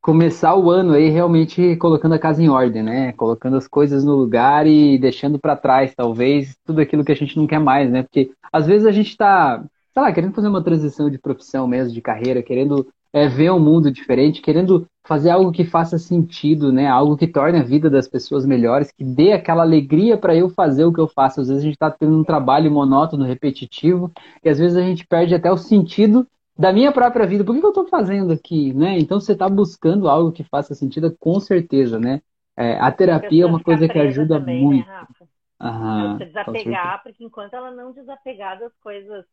começar 0.00 0.56
o 0.56 0.70
ano 0.70 0.94
aí 0.94 1.10
realmente 1.10 1.76
colocando 1.76 2.14
a 2.14 2.18
casa 2.18 2.42
em 2.42 2.48
ordem, 2.48 2.82
né? 2.82 3.12
Colocando 3.12 3.56
as 3.56 3.68
coisas 3.68 4.02
no 4.04 4.16
lugar 4.16 4.66
e 4.66 4.98
deixando 4.98 5.38
para 5.38 5.56
trás, 5.56 5.94
talvez, 5.94 6.56
tudo 6.64 6.80
aquilo 6.80 7.04
que 7.04 7.12
a 7.12 7.16
gente 7.16 7.36
não 7.36 7.46
quer 7.46 7.60
mais, 7.60 7.90
né? 7.90 8.02
Porque 8.02 8.30
às 8.52 8.66
vezes 8.66 8.86
a 8.86 8.92
gente 8.92 9.16
tá, 9.16 9.62
sei 9.92 10.02
lá, 10.02 10.12
querendo 10.12 10.34
fazer 10.34 10.48
uma 10.48 10.64
transição 10.64 11.10
de 11.10 11.18
profissão 11.18 11.66
mesmo, 11.66 11.92
de 11.92 12.00
carreira, 12.00 12.42
querendo 12.42 12.86
é, 13.12 13.28
ver 13.28 13.50
um 13.52 13.60
mundo 13.60 13.90
diferente, 13.90 14.40
querendo 14.40 14.86
fazer 15.06 15.30
algo 15.30 15.52
que 15.52 15.64
faça 15.64 15.98
sentido, 15.98 16.72
né? 16.72 16.86
Algo 16.86 17.16
que 17.16 17.26
torne 17.26 17.58
a 17.58 17.62
vida 17.62 17.90
das 17.90 18.08
pessoas 18.08 18.46
melhores, 18.46 18.92
que 18.92 19.04
dê 19.04 19.32
aquela 19.32 19.62
alegria 19.62 20.16
para 20.16 20.34
eu 20.34 20.48
fazer 20.48 20.84
o 20.84 20.92
que 20.92 21.00
eu 21.00 21.08
faço. 21.08 21.40
Às 21.40 21.48
vezes 21.48 21.62
a 21.62 21.66
gente 21.66 21.74
está 21.74 21.90
tendo 21.90 22.18
um 22.18 22.24
trabalho 22.24 22.70
monótono, 22.70 23.24
repetitivo, 23.24 24.10
e 24.42 24.48
às 24.48 24.58
vezes 24.58 24.76
a 24.76 24.82
gente 24.82 25.06
perde 25.06 25.34
até 25.34 25.50
o 25.50 25.56
sentido 25.56 26.26
da 26.60 26.72
minha 26.72 26.92
própria 26.92 27.26
vida, 27.26 27.42
por 27.42 27.54
que, 27.54 27.60
que 27.60 27.66
eu 27.66 27.70
estou 27.70 27.88
fazendo 27.88 28.32
aqui, 28.32 28.74
né? 28.74 28.98
Então 28.98 29.18
você 29.18 29.32
está 29.32 29.48
buscando 29.48 30.08
algo 30.08 30.30
que 30.30 30.44
faça 30.44 30.74
sentido, 30.74 31.16
com 31.18 31.40
certeza, 31.40 31.98
né? 31.98 32.20
É, 32.56 32.78
a 32.78 32.92
terapia 32.92 33.44
é 33.44 33.46
uma 33.46 33.62
coisa 33.62 33.88
que 33.88 33.98
ajuda 33.98 34.38
também, 34.38 34.56
né, 34.56 34.64
muito. 34.64 34.86
Né, 34.86 34.92
Rafa? 34.92 35.28
Aham, 35.62 36.18
desapegar, 36.18 37.02
porque 37.02 37.24
enquanto 37.24 37.54
ela 37.54 37.70
não 37.70 37.92
desapegar 37.92 38.58
das 38.58 38.72
coisas 38.82 39.24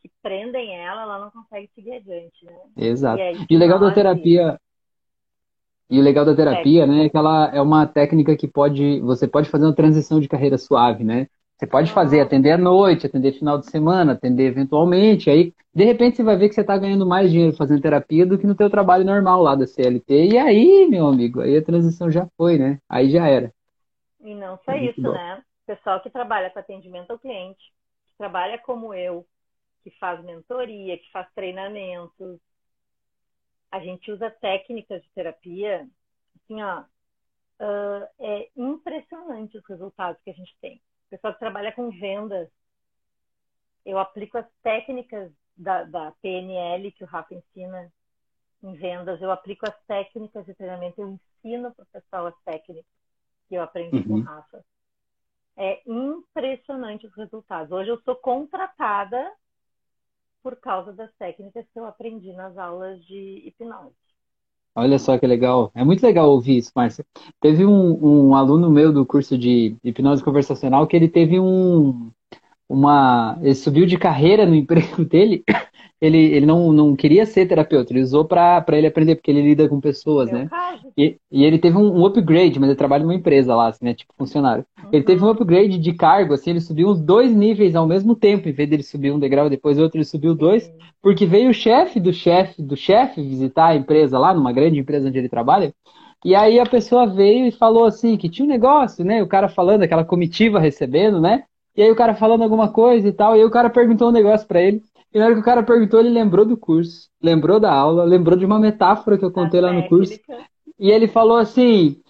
que 0.00 0.10
prendem 0.22 0.74
ela, 0.74 1.02
ela 1.02 1.18
não 1.18 1.30
consegue 1.30 1.70
seguir 1.74 1.92
adiante, 1.92 2.44
né? 2.46 2.52
Exato. 2.76 3.22
E, 3.22 3.46
e 3.50 3.56
o 3.56 3.58
legal 3.58 3.78
da 3.78 3.90
terapia 3.90 4.58
e 5.90 5.98
o 5.98 6.02
legal 6.02 6.24
da 6.24 6.34
terapia, 6.34 6.86
né, 6.86 7.06
é 7.06 7.08
que 7.08 7.16
ela 7.16 7.50
é 7.52 7.60
uma 7.60 7.86
técnica 7.86 8.36
que 8.36 8.46
pode, 8.46 9.00
você 9.00 9.26
pode 9.26 9.50
fazer 9.50 9.66
uma 9.66 9.74
transição 9.74 10.20
de 10.20 10.28
carreira 10.28 10.56
suave, 10.56 11.02
né? 11.04 11.26
Você 11.60 11.66
pode 11.66 11.92
fazer 11.92 12.22
atender 12.22 12.52
à 12.52 12.56
noite, 12.56 13.04
atender 13.04 13.32
final 13.32 13.58
de 13.58 13.70
semana, 13.70 14.12
atender 14.12 14.46
eventualmente, 14.46 15.28
aí 15.28 15.52
de 15.74 15.84
repente 15.84 16.16
você 16.16 16.22
vai 16.22 16.34
ver 16.34 16.48
que 16.48 16.54
você 16.54 16.62
está 16.62 16.78
ganhando 16.78 17.04
mais 17.04 17.30
dinheiro 17.30 17.54
fazendo 17.54 17.82
terapia 17.82 18.24
do 18.24 18.38
que 18.38 18.46
no 18.46 18.54
teu 18.54 18.70
trabalho 18.70 19.04
normal 19.04 19.42
lá 19.42 19.54
da 19.54 19.66
CLT. 19.66 20.30
E 20.30 20.38
aí, 20.38 20.88
meu 20.88 21.06
amigo, 21.06 21.42
aí 21.42 21.58
a 21.58 21.62
transição 21.62 22.10
já 22.10 22.26
foi, 22.34 22.56
né? 22.56 22.80
Aí 22.88 23.10
já 23.10 23.28
era. 23.28 23.52
E 24.20 24.34
não 24.34 24.58
só 24.64 24.72
é 24.72 24.86
isso, 24.86 25.02
bom. 25.02 25.12
né? 25.12 25.42
Pessoal 25.66 26.00
que 26.00 26.08
trabalha 26.08 26.48
com 26.48 26.58
atendimento 26.58 27.10
ao 27.10 27.18
cliente, 27.18 27.60
que 28.08 28.16
trabalha 28.16 28.56
como 28.60 28.94
eu, 28.94 29.26
que 29.84 29.90
faz 29.98 30.24
mentoria, 30.24 30.96
que 30.96 31.12
faz 31.12 31.28
treinamentos. 31.34 32.40
A 33.70 33.80
gente 33.80 34.10
usa 34.10 34.30
técnicas 34.30 35.02
de 35.02 35.10
terapia, 35.10 35.86
assim, 36.36 36.62
ó, 36.62 36.80
uh, 36.80 38.08
é 38.18 38.48
impressionante 38.56 39.58
os 39.58 39.66
resultados 39.66 40.18
que 40.22 40.30
a 40.30 40.34
gente 40.34 40.56
tem 40.62 40.80
pessoal 41.10 41.32
que 41.34 41.40
trabalha 41.40 41.72
com 41.72 41.90
vendas, 41.90 42.48
eu 43.84 43.98
aplico 43.98 44.38
as 44.38 44.46
técnicas 44.62 45.32
da, 45.56 45.84
da 45.84 46.12
PNL 46.22 46.92
que 46.92 47.04
o 47.04 47.06
Rafa 47.06 47.34
ensina 47.34 47.92
em 48.62 48.74
vendas, 48.74 49.20
eu 49.20 49.30
aplico 49.30 49.68
as 49.68 49.76
técnicas 49.86 50.44
de 50.46 50.54
treinamento, 50.54 51.00
eu 51.00 51.08
ensino 51.08 51.74
para 51.74 51.82
o 51.82 51.86
pessoal 51.86 52.26
as 52.26 52.40
técnicas 52.44 52.84
que 53.48 53.54
eu 53.54 53.62
aprendi 53.62 53.96
uhum. 53.96 54.04
com 54.04 54.14
o 54.14 54.22
Rafa. 54.22 54.64
É 55.56 55.82
impressionante 55.86 57.06
os 57.06 57.14
resultados. 57.14 57.72
Hoje 57.72 57.90
eu 57.90 58.00
sou 58.02 58.16
contratada 58.16 59.30
por 60.42 60.56
causa 60.56 60.92
das 60.92 61.12
técnicas 61.16 61.66
que 61.72 61.78
eu 61.78 61.84
aprendi 61.84 62.32
nas 62.32 62.56
aulas 62.56 63.04
de 63.04 63.42
hipnose. 63.46 63.94
Olha 64.74 64.98
só 64.98 65.18
que 65.18 65.26
legal. 65.26 65.70
É 65.74 65.84
muito 65.84 66.02
legal 66.02 66.30
ouvir 66.30 66.58
isso, 66.58 66.72
Márcia. 66.74 67.04
Teve 67.40 67.64
um, 67.66 68.28
um 68.30 68.34
aluno 68.34 68.70
meu 68.70 68.92
do 68.92 69.04
curso 69.04 69.36
de 69.36 69.76
hipnose 69.82 70.22
conversacional 70.24 70.86
que 70.86 70.96
ele 70.96 71.08
teve 71.08 71.38
um. 71.40 72.10
Uma, 72.68 73.38
ele 73.42 73.54
subiu 73.54 73.86
de 73.86 73.98
carreira 73.98 74.46
no 74.46 74.54
emprego 74.56 75.04
dele 75.04 75.44
ele, 76.00 76.18
ele 76.18 76.46
não, 76.46 76.72
não 76.72 76.96
queria 76.96 77.26
ser 77.26 77.46
terapeuta, 77.46 77.92
ele 77.92 78.00
usou 78.00 78.24
para 78.24 78.64
ele 78.70 78.86
aprender, 78.86 79.16
porque 79.16 79.30
ele 79.30 79.42
lida 79.42 79.68
com 79.68 79.80
pessoas, 79.80 80.30
Meu 80.30 80.40
né? 80.40 80.48
E, 80.96 81.16
e, 81.30 81.44
ele 81.44 81.58
teve 81.58 81.76
um, 81.76 82.00
um, 82.00 82.06
upgrade, 82.06 82.58
mas 82.58 82.70
ele 82.70 82.78
trabalha 82.78 83.02
numa 83.02 83.14
empresa 83.14 83.54
lá, 83.54 83.68
assim, 83.68 83.84
né? 83.84 83.94
Tipo, 83.94 84.14
funcionário. 84.16 84.64
Uhum. 84.82 84.88
Ele 84.92 85.04
teve 85.04 85.22
um 85.22 85.26
uhum. 85.26 85.32
upgrade 85.32 85.78
de 85.78 85.92
cargo, 85.92 86.32
assim, 86.32 86.50
ele 86.50 86.60
subiu 86.60 86.88
uns 86.88 87.00
dois 87.00 87.34
níveis 87.34 87.76
ao 87.76 87.86
mesmo 87.86 88.14
tempo, 88.14 88.48
em 88.48 88.52
vez 88.52 88.68
dele 88.68 88.82
subir 88.82 89.12
um 89.12 89.18
degrau 89.18 89.50
depois 89.50 89.78
outro, 89.78 89.98
ele 89.98 90.04
subiu 90.04 90.34
dois, 90.34 90.64
Sim. 90.64 90.72
porque 91.02 91.26
veio 91.26 91.50
o 91.50 91.54
chefe 91.54 92.00
do 92.00 92.12
chefe 92.12 92.62
do 92.62 92.76
chefe 92.76 93.20
visitar 93.20 93.66
a 93.66 93.76
empresa 93.76 94.18
lá, 94.18 94.32
numa 94.32 94.52
grande 94.52 94.78
empresa 94.78 95.08
onde 95.08 95.18
ele 95.18 95.28
trabalha, 95.28 95.74
e 96.24 96.34
aí 96.34 96.58
a 96.58 96.66
pessoa 96.66 97.06
veio 97.06 97.46
e 97.46 97.52
falou 97.52 97.84
assim, 97.84 98.16
que 98.16 98.28
tinha 98.28 98.44
um 98.44 98.48
negócio, 98.48 99.04
né? 99.04 99.22
O 99.22 99.26
cara 99.26 99.48
falando, 99.48 99.82
aquela 99.82 100.04
comitiva 100.04 100.60
recebendo, 100.60 101.18
né? 101.18 101.44
E 101.74 101.82
aí 101.82 101.90
o 101.90 101.96
cara 101.96 102.14
falando 102.14 102.42
alguma 102.42 102.70
coisa 102.70 103.08
e 103.08 103.12
tal, 103.12 103.34
e 103.34 103.40
aí 103.40 103.44
o 103.44 103.50
cara 103.50 103.70
perguntou 103.70 104.08
um 104.08 104.12
negócio 104.12 104.46
para 104.46 104.60
ele. 104.60 104.82
E 105.12 105.18
na 105.18 105.24
hora 105.24 105.34
que 105.34 105.40
o 105.40 105.44
cara 105.44 105.62
perguntou, 105.62 105.98
ele 105.98 106.10
lembrou 106.10 106.44
do 106.44 106.56
curso, 106.56 107.08
lembrou 107.20 107.58
da 107.58 107.72
aula, 107.72 108.04
lembrou 108.04 108.38
de 108.38 108.46
uma 108.46 108.60
metáfora 108.60 109.18
que 109.18 109.24
eu 109.24 109.32
contei 109.32 109.60
lá 109.60 109.72
no 109.72 109.88
curso. 109.88 110.18
E 110.78 110.90
ele 110.90 111.08
falou 111.08 111.36
assim: 111.36 112.00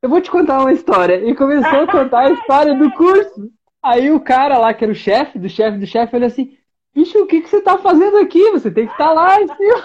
Eu 0.00 0.08
vou 0.08 0.20
te 0.20 0.30
contar 0.30 0.60
uma 0.60 0.72
história. 0.72 1.28
E 1.28 1.34
começou 1.34 1.80
a 1.80 1.90
contar 1.90 2.20
a 2.20 2.30
história 2.32 2.74
do 2.74 2.90
curso. 2.92 3.50
Aí 3.82 4.10
o 4.10 4.20
cara 4.20 4.58
lá, 4.58 4.72
que 4.72 4.84
era 4.84 4.92
o 4.92 4.96
chefe 4.96 5.38
do 5.38 5.48
chefe 5.48 5.78
do 5.78 5.86
chefe, 5.86 6.12
falou 6.12 6.26
assim: 6.26 6.56
Bicho, 6.94 7.18
o 7.18 7.26
que, 7.26 7.40
que 7.40 7.48
você 7.48 7.60
tá 7.60 7.78
fazendo 7.78 8.18
aqui? 8.18 8.50
Você 8.52 8.70
tem 8.70 8.86
que 8.86 8.92
estar 8.92 9.08
tá 9.08 9.12
lá 9.12 9.40
em 9.40 9.48
cima. 9.48 9.82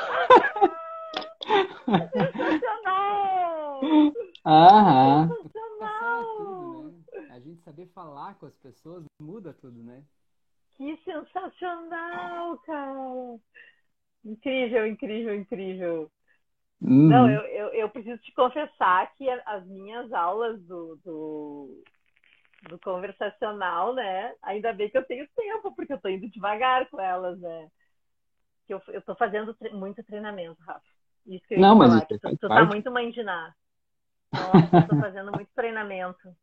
Sensacional! 2.13 3.81
Aham. 4.45 5.29
Sensacional! 5.29 6.91
A 7.31 7.39
gente 7.39 7.61
saber 7.61 7.87
falar 7.87 8.35
com 8.35 8.45
as 8.45 8.55
pessoas 8.55 9.03
muda 9.19 9.53
tudo, 9.53 9.83
né? 9.83 10.03
Que 10.77 10.97
sensacional, 11.03 12.57
cara! 12.59 13.39
Incrível, 14.25 14.87
incrível, 14.87 15.35
incrível. 15.35 16.11
Uhum. 16.81 17.09
Não, 17.09 17.29
eu, 17.29 17.41
eu, 17.41 17.67
eu, 17.69 17.89
preciso 17.89 18.21
te 18.21 18.33
confessar 18.33 19.13
que 19.15 19.29
as 19.29 19.65
minhas 19.65 20.11
aulas 20.11 20.61
do, 20.63 20.99
do, 21.05 21.83
do, 22.69 22.79
conversacional, 22.79 23.93
né? 23.93 24.33
Ainda 24.41 24.73
bem 24.73 24.89
que 24.89 24.97
eu 24.97 25.05
tenho 25.05 25.27
tempo, 25.35 25.73
porque 25.75 25.93
eu 25.93 26.01
tô 26.01 26.09
indo 26.09 26.29
devagar 26.29 26.89
com 26.89 26.99
elas, 26.99 27.39
né? 27.39 27.69
Que 28.67 28.73
eu, 28.73 28.81
eu 28.89 29.01
tô 29.01 29.15
fazendo 29.15 29.53
tre 29.53 29.69
muito 29.69 30.03
treinamento, 30.03 30.61
Rafa. 30.63 30.85
Isso 31.25 31.47
que 31.47 31.55
eu 31.55 31.59
Não, 31.59 31.75
mas 31.75 31.89
falar, 31.89 32.05
tu, 32.05 32.37
tu 32.37 32.47
tá 32.47 32.65
muito 32.65 32.91
nada. 33.23 33.55
Nossa, 34.33 34.77
eu 34.77 34.87
tô 34.87 34.95
fazendo 34.99 35.31
muito 35.31 35.49
treinamento. 35.55 36.35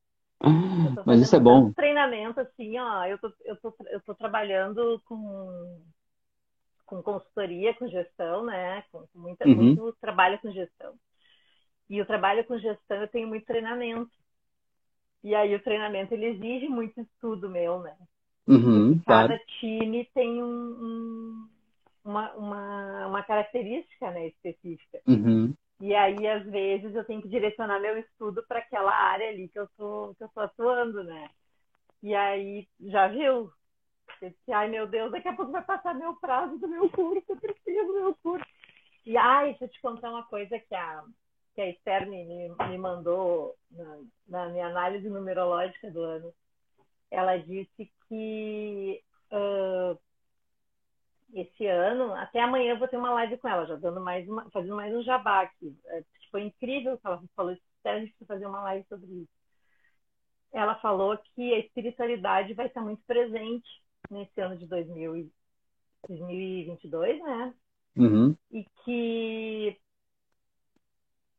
Mas 1.07 1.21
isso 1.21 1.37
é 1.37 1.41
bom. 1.41 1.73
Treinamento, 1.73 2.41
assim, 2.41 2.79
ó, 2.79 3.05
eu 3.05 3.19
tô, 3.19 3.33
eu 3.45 3.57
tô, 3.57 3.75
eu 3.87 4.01
tô 4.01 4.15
trabalhando 4.15 5.01
com, 5.05 5.81
com 6.85 7.03
consultoria, 7.03 7.75
com 7.75 7.89
gestão, 7.89 8.45
né? 8.45 8.83
Com, 8.91 9.07
com 9.07 9.19
muita, 9.19 9.47
uhum. 9.47 9.55
muito 9.55 9.97
trabalho 10.01 10.39
com 10.41 10.51
gestão. 10.51 10.95
E 11.89 12.01
o 12.01 12.07
trabalho 12.07 12.45
com 12.45 12.59
gestão 12.59 13.01
eu 13.03 13.09
tenho 13.09 13.29
muito 13.29 13.47
treinamento. 13.47 14.11
E 15.23 15.35
aí 15.35 15.55
o 15.55 15.63
treinamento 15.63 16.15
ele 16.15 16.27
exige 16.27 16.69
muito 16.69 17.01
estudo 17.01 17.49
meu, 17.49 17.81
né? 17.81 17.97
Uhum, 18.47 18.99
Cada 19.07 19.29
claro. 19.29 19.41
time 19.61 20.05
tem 20.13 20.43
um, 20.43 20.47
um, 20.47 21.49
uma, 22.05 22.33
uma, 22.35 23.07
uma 23.07 23.23
característica 23.23 24.11
né, 24.11 24.29
específica. 24.29 25.01
Uhum. 25.07 25.55
E 25.83 25.97
aí, 25.97 26.29
às 26.29 26.45
vezes, 26.45 26.95
eu 26.95 27.05
tenho 27.05 27.21
que 27.21 27.29
direcionar 27.29 27.81
meu 27.81 27.99
estudo 27.99 28.41
para 28.47 28.61
aquela 28.61 28.95
área 28.95 29.29
ali 29.29 29.49
que 29.49 29.59
eu 29.59 29.69
tô, 29.77 30.15
que 30.17 30.23
eu 30.23 30.29
tô 30.29 30.41
atuando, 30.41 31.03
né? 31.03 31.29
E 32.01 32.15
aí, 32.15 32.69
já 32.83 33.09
viu? 33.09 33.53
Disse, 34.21 34.53
ai 34.53 34.69
meu 34.69 34.87
Deus, 34.87 35.11
daqui 35.11 35.27
a 35.27 35.35
pouco 35.35 35.51
vai 35.51 35.65
passar 35.65 35.93
meu 35.93 36.15
prazo 36.15 36.57
do 36.57 36.69
meu 36.69 36.89
curso, 36.89 37.25
eu 37.29 37.37
preciso 37.37 37.87
do 37.89 37.95
meu 37.95 38.15
curso. 38.23 38.47
E 39.05 39.17
ai, 39.17 39.47
deixa 39.47 39.65
eu 39.65 39.69
te 39.71 39.81
contar 39.81 40.11
uma 40.11 40.23
coisa 40.23 40.57
que 40.57 40.73
a, 40.73 41.03
que 41.57 41.61
a 41.61 41.69
Esther 41.71 42.09
me, 42.09 42.49
me 42.49 42.79
mandou 42.79 43.57
na, 43.69 43.99
na 44.29 44.49
minha 44.51 44.69
análise 44.69 45.11
numerológica 45.11 45.91
do 45.91 46.01
ano. 46.01 46.33
Ela 47.11 47.39
disse 47.39 47.91
que 48.09 49.03
uh, 49.33 49.99
esse 51.33 51.67
ano, 51.67 52.15
até 52.15 52.41
amanhã 52.41 52.73
eu 52.73 52.79
vou 52.79 52.89
ter 52.89 52.97
uma 52.97 53.13
live 53.15 53.39
com 53.39 53.49
ela, 53.49 53.67
já 53.67 53.77
dando 53.77 54.01
mais 54.01 54.29
uma, 54.29 54.51
fazendo 54.51 54.77
mais 54.77 54.95
um 54.95 55.03
jabá 55.03 55.43
aqui. 55.43 55.77
É, 55.87 56.05
foi 56.31 56.43
incrível 56.45 56.99
que 56.99 57.07
ela 57.07 57.23
falou, 57.35 57.57
até 57.81 57.93
a 57.93 58.01
gente 58.01 58.15
fazer 58.27 58.47
uma 58.47 58.63
live 58.63 58.87
sobre 58.89 59.07
isso. 59.07 59.33
Ela 60.53 60.75
falou 60.77 61.17
que 61.35 61.55
a 61.55 61.59
espiritualidade 61.59 62.53
vai 62.53 62.67
estar 62.67 62.83
muito 62.83 63.03
presente 63.07 63.69
nesse 64.11 64.39
ano 64.41 64.57
de 64.57 64.67
2000, 64.67 65.31
2022, 66.07 67.23
né? 67.23 67.55
Uhum. 67.97 68.37
E 68.51 68.67
que 68.85 69.79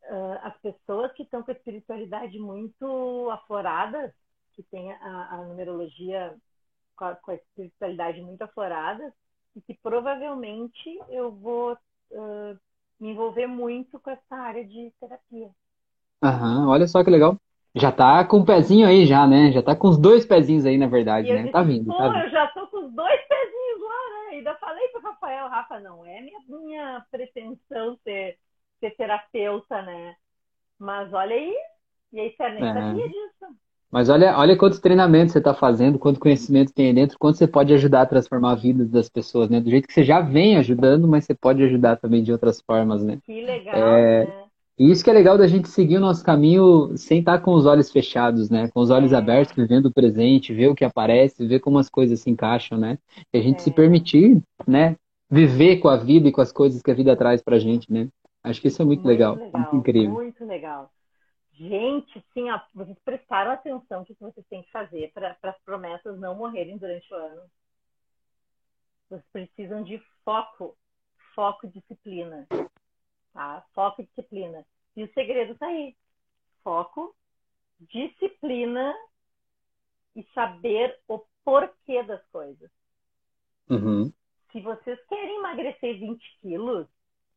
uh, 0.03 0.39
as 0.41 0.57
pessoas 0.59 1.11
que 1.13 1.23
estão 1.23 1.43
com 1.43 1.51
a 1.51 1.53
espiritualidade 1.53 2.39
muito 2.39 3.29
aflorada, 3.31 4.13
que 4.53 4.63
tem 4.63 4.91
a, 4.91 5.35
a 5.35 5.37
numerologia 5.45 6.35
com 6.95 7.05
a, 7.05 7.15
com 7.15 7.31
a 7.31 7.35
espiritualidade 7.35 8.21
muito 8.21 8.41
aflorada, 8.41 9.13
e 9.55 9.61
que 9.61 9.73
provavelmente 9.81 10.99
eu 11.09 11.31
vou 11.31 11.73
uh, 11.73 12.59
me 12.99 13.09
envolver 13.09 13.47
muito 13.47 13.99
com 13.99 14.09
essa 14.09 14.35
área 14.35 14.65
de 14.65 14.91
terapia. 14.99 15.49
Aham, 16.23 16.67
olha 16.67 16.87
só 16.87 17.03
que 17.03 17.09
legal. 17.09 17.37
Já 17.75 17.91
tá 17.91 18.23
com 18.23 18.37
o 18.37 18.45
pezinho 18.45 18.87
aí 18.87 19.05
já, 19.05 19.25
né? 19.25 19.51
Já 19.51 19.61
tá 19.63 19.75
com 19.75 19.87
os 19.87 19.97
dois 19.97 20.25
pezinhos 20.25 20.65
aí, 20.65 20.77
na 20.77 20.87
verdade, 20.87 21.27
né? 21.27 21.41
Disse, 21.41 21.51
tá 21.51 21.63
vindo, 21.63 21.85
Pô, 21.85 21.97
tá 21.97 22.09
vindo. 22.09 22.19
eu 22.19 22.29
já 22.29 22.47
tô 22.47 22.67
com 22.67 22.85
os 22.85 22.93
dois 22.93 23.21
pezinhos 23.27 23.81
lá, 23.81 24.09
né? 24.09 24.37
Ainda 24.37 24.55
falei 24.55 24.87
pro 24.89 25.01
Rafael, 25.01 25.47
Rafa, 25.49 25.79
não 25.79 26.05
é 26.05 26.21
minha, 26.21 26.39
minha 26.47 27.05
pretensão 27.09 27.97
ser, 28.03 28.37
ser 28.79 28.91
terapeuta, 28.91 29.81
né? 29.81 30.15
Mas 30.77 31.11
olha 31.13 31.35
aí, 31.35 31.55
e 32.11 32.19
aí 32.19 32.35
você 32.35 32.49
nem 32.49 32.63
é. 32.63 32.73
sabia 32.73 33.09
disso. 33.09 33.57
Mas 33.93 34.09
olha, 34.09 34.35
olha 34.35 34.57
quantos 34.57 34.79
treinamentos 34.79 35.33
você 35.33 35.37
está 35.37 35.53
fazendo, 35.53 35.99
quanto 35.99 36.19
conhecimento 36.19 36.73
tem 36.73 36.87
aí 36.87 36.93
dentro, 36.93 37.15
quanto 37.19 37.37
você 37.37 37.45
pode 37.45 37.71
ajudar 37.75 38.01
a 38.01 38.05
transformar 38.07 38.53
a 38.53 38.55
vida 38.55 38.83
das 38.85 39.07
pessoas, 39.07 39.51
né? 39.51 39.61
Do 39.61 39.69
jeito 39.69 39.87
que 39.87 39.93
você 39.93 40.03
já 40.03 40.19
vem 40.19 40.57
ajudando, 40.57 41.07
mas 41.07 41.25
você 41.25 41.35
pode 41.35 41.61
ajudar 41.61 41.97
também 41.97 42.23
de 42.23 42.31
outras 42.31 42.59
formas, 42.59 43.03
né? 43.03 43.19
Que 43.23 43.45
legal, 43.45 43.75
é... 43.75 44.25
né? 44.25 44.33
E 44.79 44.89
isso 44.89 45.03
que 45.03 45.11
é 45.11 45.13
legal 45.13 45.37
da 45.37 45.45
gente 45.45 45.69
seguir 45.69 45.97
o 45.97 45.99
nosso 45.99 46.25
caminho 46.25 46.97
sem 46.97 47.19
estar 47.19 47.37
com 47.41 47.53
os 47.53 47.67
olhos 47.67 47.91
fechados, 47.91 48.49
né? 48.49 48.67
Com 48.73 48.79
os 48.79 48.89
olhos 48.89 49.13
é. 49.13 49.15
abertos, 49.15 49.55
vivendo 49.55 49.85
o 49.85 49.93
presente, 49.93 50.55
ver 50.55 50.69
o 50.69 50.75
que 50.75 50.83
aparece, 50.83 51.45
ver 51.45 51.59
como 51.59 51.77
as 51.77 51.87
coisas 51.87 52.19
se 52.19 52.31
encaixam, 52.31 52.79
né? 52.79 52.97
E 53.31 53.37
a 53.37 53.41
gente 53.43 53.57
é. 53.57 53.59
se 53.59 53.69
permitir, 53.69 54.41
né? 54.67 54.95
Viver 55.29 55.77
com 55.77 55.87
a 55.87 55.97
vida 55.97 56.27
e 56.27 56.31
com 56.31 56.41
as 56.41 56.51
coisas 56.51 56.81
que 56.81 56.89
a 56.89 56.95
vida 56.95 57.15
traz 57.15 57.43
pra 57.43 57.59
gente, 57.59 57.93
né? 57.93 58.07
Acho 58.43 58.59
que 58.59 58.69
isso 58.69 58.81
é 58.81 58.85
muito, 58.85 59.03
muito 59.03 59.07
legal, 59.07 59.35
legal, 59.35 59.51
muito 59.53 59.75
incrível. 59.75 60.15
Muito 60.15 60.43
legal. 60.43 60.89
Gente, 61.63 62.21
sim, 62.33 62.51
ó, 62.51 62.59
vocês 62.73 62.97
prestaram 63.05 63.51
atenção 63.51 64.01
o 64.01 64.05
que 64.05 64.13
vocês 64.19 64.45
têm 64.47 64.63
que 64.63 64.71
fazer 64.71 65.13
para 65.13 65.37
as 65.41 65.61
promessas 65.61 66.19
não 66.19 66.35
morrerem 66.35 66.77
durante 66.77 67.11
o 67.13 67.15
ano. 67.15 67.49
Vocês 69.09 69.23
precisam 69.31 69.81
de 69.81 69.97
foco, 70.25 70.77
foco 71.33 71.65
e 71.65 71.69
disciplina. 71.69 72.45
Tá? 73.31 73.65
Foco 73.73 74.01
e 74.01 74.05
disciplina. 74.05 74.65
E 74.97 75.05
o 75.05 75.13
segredo 75.13 75.53
está 75.53 75.67
aí. 75.67 75.95
Foco, 76.65 77.15
disciplina 77.79 78.93
e 80.17 80.23
saber 80.33 80.99
o 81.07 81.19
porquê 81.45 82.03
das 82.03 82.25
coisas. 82.27 82.69
Uhum. 83.69 84.11
Se 84.51 84.59
vocês 84.59 84.99
querem 85.07 85.37
emagrecer 85.37 85.97
20 85.97 86.39
quilos, 86.41 86.87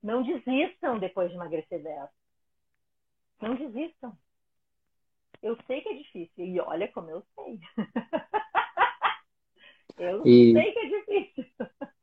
não 0.02 0.24
desistam 0.24 0.98
depois 0.98 1.30
de 1.30 1.36
emagrecer 1.36 1.80
10 1.80 2.10
não 3.40 3.54
desistam. 3.54 4.12
Eu 5.42 5.56
sei 5.66 5.80
que 5.80 5.88
é 5.88 5.94
difícil. 5.94 6.44
E 6.44 6.60
olha 6.60 6.88
como 6.88 7.10
eu 7.10 7.22
sei. 7.34 7.58
eu 9.98 10.26
e... 10.26 10.52
sei 10.52 10.72
que 10.72 10.78
é 10.78 10.88
difícil. 10.88 11.44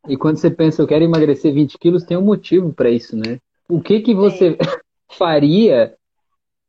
E 0.08 0.16
quando 0.16 0.36
você 0.36 0.50
pensa, 0.50 0.82
eu 0.82 0.86
quero 0.86 1.04
emagrecer 1.04 1.52
20 1.52 1.78
quilos, 1.78 2.04
tem 2.04 2.16
um 2.16 2.24
motivo 2.24 2.72
para 2.72 2.90
isso, 2.90 3.16
né? 3.16 3.38
O 3.68 3.80
que, 3.80 4.00
que 4.00 4.14
você 4.14 4.56
faria 5.10 5.96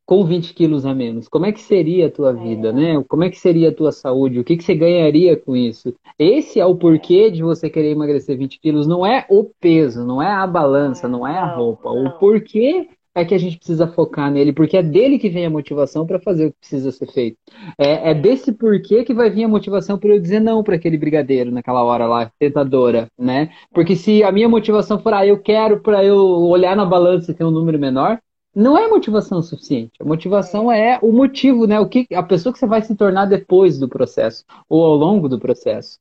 com 0.05 0.24
20 0.24 0.53
quilos 0.53 0.86
a 0.86 0.93
menos? 0.93 1.28
Como 1.28 1.45
é 1.45 1.51
que 1.51 1.59
seria 1.59 2.07
a 2.07 2.11
tua 2.11 2.32
vida, 2.32 2.70
é. 2.70 2.72
né? 2.72 3.03
Como 3.07 3.24
é 3.24 3.30
que 3.30 3.38
seria 3.38 3.70
a 3.70 3.74
tua 3.74 3.91
saúde? 3.91 4.39
O 4.39 4.43
que, 4.43 4.55
que 4.55 4.63
você 4.63 4.74
ganharia 4.74 5.36
com 5.36 5.55
isso? 5.55 5.93
Esse 6.18 6.59
é 6.59 6.66
o 6.66 6.76
porquê 6.76 7.30
de 7.30 7.43
você 7.43 7.70
querer 7.70 7.91
emagrecer 7.91 8.38
20 8.38 8.59
quilos. 8.59 8.88
Não 8.88 9.05
é 9.05 9.26
o 9.30 9.43
peso, 9.59 10.05
não 10.05 10.22
é 10.22 10.32
a 10.32 10.47
balança, 10.47 11.07
não 11.07 11.28
é, 11.28 11.34
não 11.34 11.38
é 11.38 11.39
a 11.39 11.55
roupa. 11.55 11.93
Não. 11.93 12.05
O 12.05 12.11
porquê 12.18 12.88
é 13.16 13.24
que 13.24 13.34
a 13.34 13.38
gente 13.38 13.57
precisa 13.57 13.88
focar 13.88 14.30
nele, 14.30 14.51
porque 14.51 14.76
é 14.76 14.84
dele 14.84 15.18
que 15.18 15.30
vem 15.30 15.45
a 15.45 15.49
motivação 15.49 16.05
para 16.05 16.20
fazer 16.20 16.47
o 16.47 16.51
que 16.51 16.59
precisa 16.59 16.91
ser 16.91 17.07
feito. 17.07 17.38
É, 17.78 18.11
é 18.11 18.13
desse 18.13 18.51
porquê 18.51 19.05
que 19.05 19.13
vai 19.13 19.30
vir 19.30 19.45
a 19.45 19.47
motivação 19.47 19.97
para 19.97 20.09
eu 20.09 20.20
dizer 20.20 20.41
não 20.41 20.61
para 20.61 20.76
aquele 20.76 20.97
brigadeiro 20.97 21.49
naquela 21.49 21.82
hora 21.84 22.05
lá, 22.05 22.32
tentadora, 22.38 23.09
né? 23.18 23.49
Porque 23.74 23.95
se 23.95 24.22
a 24.22 24.32
minha 24.32 24.49
motivação 24.49 24.99
for, 24.99 25.13
ah, 25.13 25.26
eu 25.26 25.41
quero 25.41 25.82
para 25.82 26.03
eu 26.03 26.18
olhar 26.18 26.76
na 26.76 26.86
balança 26.86 27.32
e 27.32 27.34
ter 27.34 27.45
um 27.45 27.51
número 27.51 27.80
menor, 27.80 28.20
não 28.53 28.78
é 28.78 28.88
motivação 28.88 29.41
suficiente. 29.41 29.93
A 29.99 30.05
motivação 30.05 30.72
é 30.72 30.99
o 31.01 31.11
motivo, 31.11 31.68
né? 31.68 31.80
O 31.80 31.88
que 31.89 32.07
a 32.13 32.24
pessoa 32.24 32.51
que 32.51 32.59
você 32.59 32.68
vai 32.68 32.82
se 32.82 32.95
tornar 32.95 33.26
depois 33.26 33.80
do 33.80 33.89
processo 33.89 34.45
ou 34.70 34.84
ao 34.84 34.95
longo 34.95 35.30
do 35.30 35.39
processo. 35.39 35.99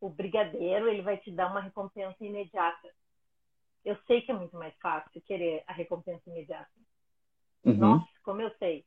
o 0.00 0.10
brigadeiro 0.10 0.88
ele 0.88 1.02
vai 1.02 1.16
te 1.16 1.30
dar 1.30 1.50
uma 1.50 1.60
recompensa 1.60 2.16
imediata. 2.24 2.88
Eu 3.84 3.96
sei 4.06 4.22
que 4.22 4.30
é 4.30 4.34
muito 4.34 4.56
mais 4.56 4.74
fácil 4.78 5.20
querer 5.22 5.64
a 5.66 5.72
recompensa 5.72 6.22
imediata. 6.30 6.70
Uhum. 7.64 7.76
Nossa, 7.76 8.08
como 8.22 8.40
eu 8.40 8.50
sei. 8.58 8.84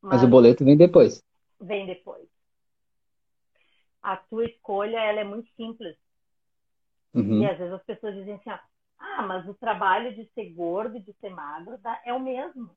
Mas, 0.00 0.20
Mas, 0.20 0.22
o 0.22 0.28
boleto 0.28 0.64
vem 0.64 0.76
depois. 0.76 1.22
Vem 1.60 1.86
depois. 1.86 2.28
A 4.02 4.16
tua 4.16 4.44
escolha 4.46 4.98
ela 4.98 5.20
é 5.20 5.24
muito 5.24 5.50
simples. 5.54 5.96
Uhum. 7.14 7.42
E 7.42 7.46
às 7.46 7.58
vezes 7.58 7.72
as 7.72 7.84
pessoas 7.84 8.14
dizem 8.14 8.34
assim, 8.34 8.50
ah, 8.98 9.22
mas 9.22 9.48
o 9.48 9.54
trabalho 9.54 10.14
de 10.14 10.28
ser 10.32 10.52
gordo 10.52 10.96
e 10.96 11.02
de 11.02 11.12
ser 11.14 11.30
magro 11.30 11.78
é 12.04 12.12
o 12.12 12.20
mesmo. 12.20 12.76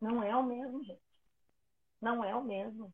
Não 0.00 0.22
é 0.22 0.34
o 0.36 0.42
mesmo, 0.42 0.82
gente. 0.84 1.00
Não 2.00 2.24
é 2.24 2.34
o 2.34 2.42
mesmo. 2.42 2.92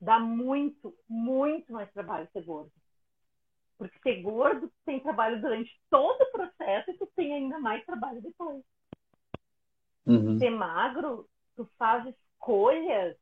Dá 0.00 0.18
muito, 0.18 0.94
muito 1.08 1.72
mais 1.72 1.90
trabalho 1.92 2.28
ser 2.32 2.44
gordo. 2.44 2.72
Porque 3.80 3.98
ser 4.00 4.20
gordo 4.20 4.70
tem 4.84 5.00
trabalho 5.00 5.40
durante 5.40 5.74
todo 5.88 6.20
o 6.20 6.32
processo 6.32 6.90
e 6.90 6.98
tu 6.98 7.06
tem 7.16 7.32
ainda 7.32 7.58
mais 7.58 7.82
trabalho 7.86 8.20
depois. 8.20 8.62
Uhum. 10.04 10.38
Ser 10.38 10.50
magro, 10.50 11.26
tu 11.56 11.64
faz 11.78 12.06
escolhas 12.06 13.16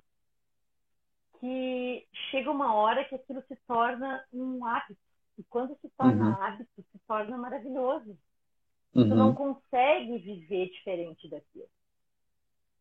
que 1.39 2.05
chega 2.29 2.51
uma 2.51 2.75
hora 2.75 3.05
que 3.05 3.15
aquilo 3.15 3.41
se 3.47 3.55
torna 3.69 4.21
um 4.33 4.67
hábito. 4.67 5.01
E 5.39 5.45
quando 5.45 5.79
se 5.79 5.89
torna 5.91 6.37
uhum. 6.37 6.43
hábito, 6.43 6.69
se 6.75 6.99
torna 7.07 7.39
maravilhoso. 7.39 8.19
Uhum. 8.97 9.09
Tu 9.09 9.15
não 9.15 9.35
consegue 9.37 10.19
viver 10.19 10.71
diferente 10.71 11.31
daquilo. 11.31 11.69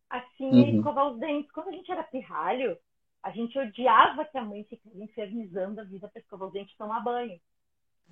Assim 0.10 0.50
é 0.50 0.72
uhum. 0.72 0.78
escovar 0.78 1.12
os 1.12 1.20
dentes. 1.20 1.52
Quando 1.52 1.68
a 1.68 1.74
gente 1.74 1.92
era 1.92 2.02
pirralho, 2.02 2.76
a 3.22 3.30
gente 3.30 3.56
odiava 3.60 4.26
que 4.26 4.36
a 4.36 4.44
mãe 4.44 4.64
ficasse 4.64 5.00
infernizando 5.00 5.80
a 5.80 5.84
vida 5.84 6.08
para 6.08 6.20
escovar 6.20 6.48
os 6.48 6.54
dentes 6.56 6.74
e 6.74 6.78
tomar 6.80 7.02
banho. 7.02 7.40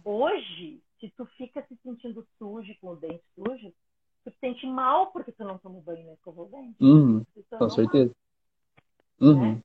Hoje, 0.04 0.80
se 1.00 1.10
tu 1.16 1.26
fica 1.38 1.64
se 1.68 1.76
sentindo 1.84 2.26
sujo 2.38 2.74
com 2.82 2.90
o 2.90 2.96
dente 2.96 3.24
sujo, 3.36 3.72
tu 4.24 4.32
te 4.32 4.38
sente 4.40 4.66
mal 4.66 5.08
porque 5.08 5.32
tu 5.32 5.44
não 5.44 5.58
toma 5.58 5.80
banho 5.82 6.10
e 6.10 6.14
escova 6.14 6.44
os 6.44 6.52
dentes. 6.52 6.76
Uhum. 6.80 7.24
Com 7.58 7.70
certeza. 7.70 8.12
Uhum. 9.20 9.54
Né? 9.54 9.62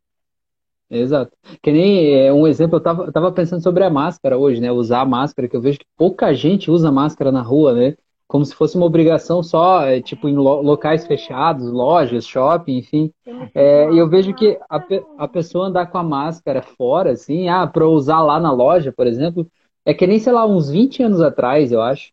Exato. 0.91 1.33
Que 1.63 1.71
nem 1.71 2.15
é, 2.15 2.33
um 2.33 2.47
exemplo, 2.47 2.77
eu 2.77 2.83
tava, 2.83 3.05
eu 3.05 3.13
tava 3.13 3.31
pensando 3.31 3.63
sobre 3.63 3.85
a 3.85 3.91
máscara 3.91 4.37
hoje, 4.37 4.61
né? 4.61 4.73
Usar 4.73 5.03
a 5.03 5.07
máscara, 5.07 5.49
que 5.49 5.57
eu 5.57 5.61
vejo 5.61 5.79
que 5.79 5.87
pouca 5.97 6.35
gente 6.35 6.71
usa 6.71 6.91
máscara 6.91 7.31
na 7.31 7.43
rua, 7.43 7.73
né? 7.73 7.97
Como 8.27 8.45
se 8.45 8.55
fosse 8.55 8.77
uma 8.77 8.87
obrigação 8.87 9.43
só, 9.43 9.83
é, 9.83 10.01
tipo, 10.01 10.29
em 10.29 10.37
lo 10.37 10.63
locais 10.63 11.07
fechados, 11.07 11.71
lojas, 11.71 12.27
shopping, 12.27 12.79
enfim. 12.79 13.13
É, 13.55 13.91
e 13.93 13.99
eu 13.99 14.09
vejo 14.09 14.35
que 14.35 14.59
a, 14.69 14.81
a 15.19 15.29
pessoa 15.29 15.67
andar 15.67 15.87
com 15.87 15.99
a 15.99 16.03
máscara 16.03 16.63
fora, 16.63 17.13
assim, 17.13 17.49
ah, 17.49 17.67
para 17.67 17.87
usar 17.89 18.21
lá 18.23 18.39
na 18.39 18.53
loja, 18.53 18.93
por 18.93 19.07
exemplo, 19.07 19.47
é 19.85 19.95
que 19.95 20.07
nem, 20.07 20.19
sei 20.19 20.33
lá, 20.33 20.47
uns 20.47 20.71
20 20.71 21.03
anos 21.03 21.21
atrás, 21.21 21.73
eu 21.73 21.81
acho, 21.81 22.13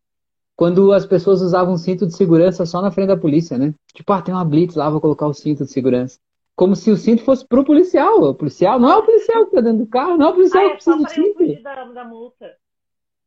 quando 0.55 0.91
as 0.91 1.05
pessoas 1.05 1.41
usavam 1.41 1.77
cinto 1.77 2.07
de 2.07 2.15
segurança 2.15 2.65
só 2.65 2.81
na 2.81 2.91
frente 2.91 3.09
da 3.09 3.17
polícia, 3.17 3.57
né? 3.57 3.73
Tipo, 3.93 4.13
ah, 4.13 4.21
tem 4.21 4.33
uma 4.33 4.45
blitz 4.45 4.75
lá, 4.75 4.89
vou 4.89 5.01
colocar 5.01 5.27
o 5.27 5.33
cinto 5.33 5.65
de 5.65 5.71
segurança 5.71 6.17
como 6.57 6.75
se 6.75 6.89
o 6.89 6.97
cinto 6.97 7.23
fosse 7.23 7.47
pro 7.47 7.63
policial. 7.63 8.19
O 8.23 8.33
policial 8.33 8.79
não 8.79 8.91
é 8.91 8.97
o 8.97 9.05
policial 9.05 9.45
que 9.45 9.51
tá 9.55 9.61
dentro 9.61 9.85
do 9.85 9.85
carro, 9.85 10.17
não 10.17 10.25
é 10.25 10.29
o 10.31 10.33
policial 10.33 10.65
ah, 10.65 10.69
que 10.69 10.75
precisa 10.75 10.97
do 10.97 11.07
cinto. 11.07 11.61
Da, 11.61 11.85
da 11.85 12.03
multa. 12.03 12.57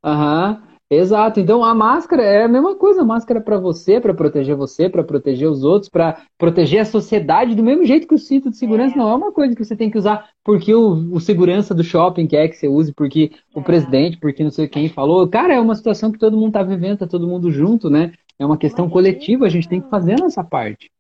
Aham, 0.03 0.63
exato. 0.91 1.39
Então 1.41 1.63
a 1.65 1.75
máscara 1.75 2.23
é 2.23 2.45
a 2.45 2.49
mesma 2.49 2.75
coisa. 2.75 3.03
A 3.03 3.05
máscara 3.05 3.39
é 3.39 3.43
para 3.43 3.59
você, 3.59 4.01
para 4.01 4.13
proteger 4.13 4.57
você, 4.57 4.89
para 4.89 5.05
proteger 5.05 5.49
os 5.49 5.63
outros, 5.63 5.89
para 5.89 6.23
proteger 6.37 6.81
a 6.81 6.85
sociedade 6.85 7.55
do 7.55 7.63
mesmo 7.63 7.85
jeito 7.85 8.09
que 8.09 8.15
o 8.15 8.19
cinto 8.19 8.51
de 8.51 8.57
segurança 8.57 8.95
é. 8.95 8.99
não 8.99 9.11
é 9.11 9.15
uma 9.15 9.33
coisa 9.33 9.55
que 9.55 9.65
você 9.65 9.77
tem 9.77 9.91
que 9.91 9.99
usar 9.99 10.29
porque 10.43 10.75
o, 10.75 11.15
o 11.15 11.21
segurança 11.21 11.75
do 11.75 11.85
shopping 11.85 12.27
quer 12.27 12.49
que 12.49 12.57
você 12.57 12.69
use, 12.69 12.93
porque 12.93 13.31
é. 13.33 13.59
o 13.59 13.63
presidente, 13.63 14.19
porque 14.19 14.43
não 14.43 14.51
sei 14.51 14.69
quem 14.69 14.89
falou. 14.89 15.29
Cara, 15.29 15.55
é 15.55 15.61
uma 15.61 15.75
situação 15.75 16.11
que 16.11 16.19
todo 16.19 16.37
mundo 16.37 16.53
tá 16.53 16.63
vivendo, 16.63 16.99
tá 16.99 17.07
todo 17.07 17.29
mundo 17.29 17.51
junto, 17.51 17.89
né? 17.89 18.13
É 18.39 18.45
uma 18.45 18.57
questão 18.57 18.87
Mas 18.87 18.93
coletiva, 18.93 19.47
a 19.47 19.51
gente 19.51 19.69
tem 19.69 19.81
que 19.81 19.89
fazer 19.89 20.15
a 20.15 20.25
nossa 20.25 20.43
parte 20.43 20.91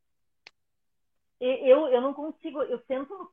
eu, 1.41 1.89
eu 1.89 2.01
não 2.03 2.13
consigo, 2.13 2.40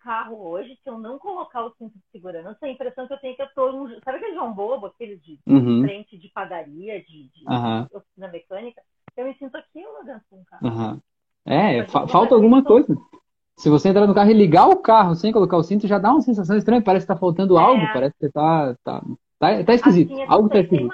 carro 0.08 0.42
hoje, 0.42 0.80
se 0.82 0.90
eu 0.90 0.98
não 0.98 1.20
colocar 1.20 1.66
o 1.66 1.74
cinto 1.78 1.94
de 1.94 2.12
segurança, 2.14 2.58
a 2.62 2.70
impressão 2.70 3.06
que 3.06 3.14
eu 3.14 3.18
tenho 3.18 3.34
é 3.34 3.36
que 3.36 3.42
eu 3.42 3.54
tô 3.54 3.74
num, 3.74 3.90
sabe 4.06 4.18
aquele 4.18 4.36
João 4.36 4.54
Bobo, 4.54 4.86
aquele 4.86 5.18
de, 5.18 5.38
uhum. 5.46 5.82
frente 5.82 6.18
de 6.18 6.30
padaria, 6.30 7.02
de, 7.02 7.24
de 7.24 7.44
uhum. 7.46 7.86
oficina 7.92 8.30
mecânica, 8.30 8.82
eu 9.18 9.26
me 9.26 9.34
sinto 9.34 9.58
aquilo 9.58 10.06
dentro 10.06 10.24
do 10.32 10.46
carro. 10.46 10.66
Uhum. 10.66 11.02
É, 11.46 11.86
fa 11.90 12.08
falta 12.08 12.34
alguma 12.34 12.64
coisa. 12.64 12.96
Se 13.58 13.70
você 13.70 13.90
entrar 13.90 14.08
no 14.08 14.16
carro 14.16 14.30
e 14.32 14.34
ligar 14.34 14.70
o 14.70 14.78
carro 14.78 15.14
sem 15.14 15.34
colocar 15.34 15.58
o 15.58 15.64
cinto, 15.64 15.88
já 15.88 16.00
dá 16.00 16.12
uma 16.12 16.22
sensação 16.22 16.56
estranha, 16.56 16.82
parece 16.82 17.06
que 17.06 17.14
tá 17.14 17.20
faltando 17.20 17.58
é. 17.58 17.62
algo, 17.62 17.82
parece 17.92 18.16
que 18.18 18.30
tá, 18.30 18.78
tá, 18.86 19.02
tá, 19.38 19.64
tá 19.66 19.74
esquisito. 19.74 20.14
Assim, 20.14 20.24
algo 20.24 20.48
tá 20.48 20.60
esquisito. 20.60 20.94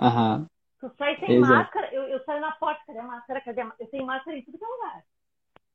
Aham. 0.00 0.46
Tu 0.80 0.90
sai 0.98 1.16
sem 1.20 1.36
Exato. 1.36 1.52
máscara, 1.52 1.94
eu, 1.94 2.02
eu 2.02 2.24
saio 2.24 2.40
na 2.40 2.50
porta, 2.52 2.80
cadê 2.84 2.98
a 2.98 3.04
máscara? 3.04 3.40
Cadê 3.42 3.60
a? 3.60 3.72
Eu 3.78 3.86
tenho 3.86 4.04
máscara 4.04 4.36
em 4.36 4.42
tudo 4.42 4.58
que 4.58 4.64
é 4.64 4.68
lugar. 4.68 5.02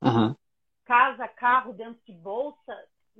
Uhum. 0.02 0.36
Casa, 0.84 1.28
carro, 1.28 1.72
dentro 1.72 1.98
de 2.06 2.12
bolsa, 2.12 2.76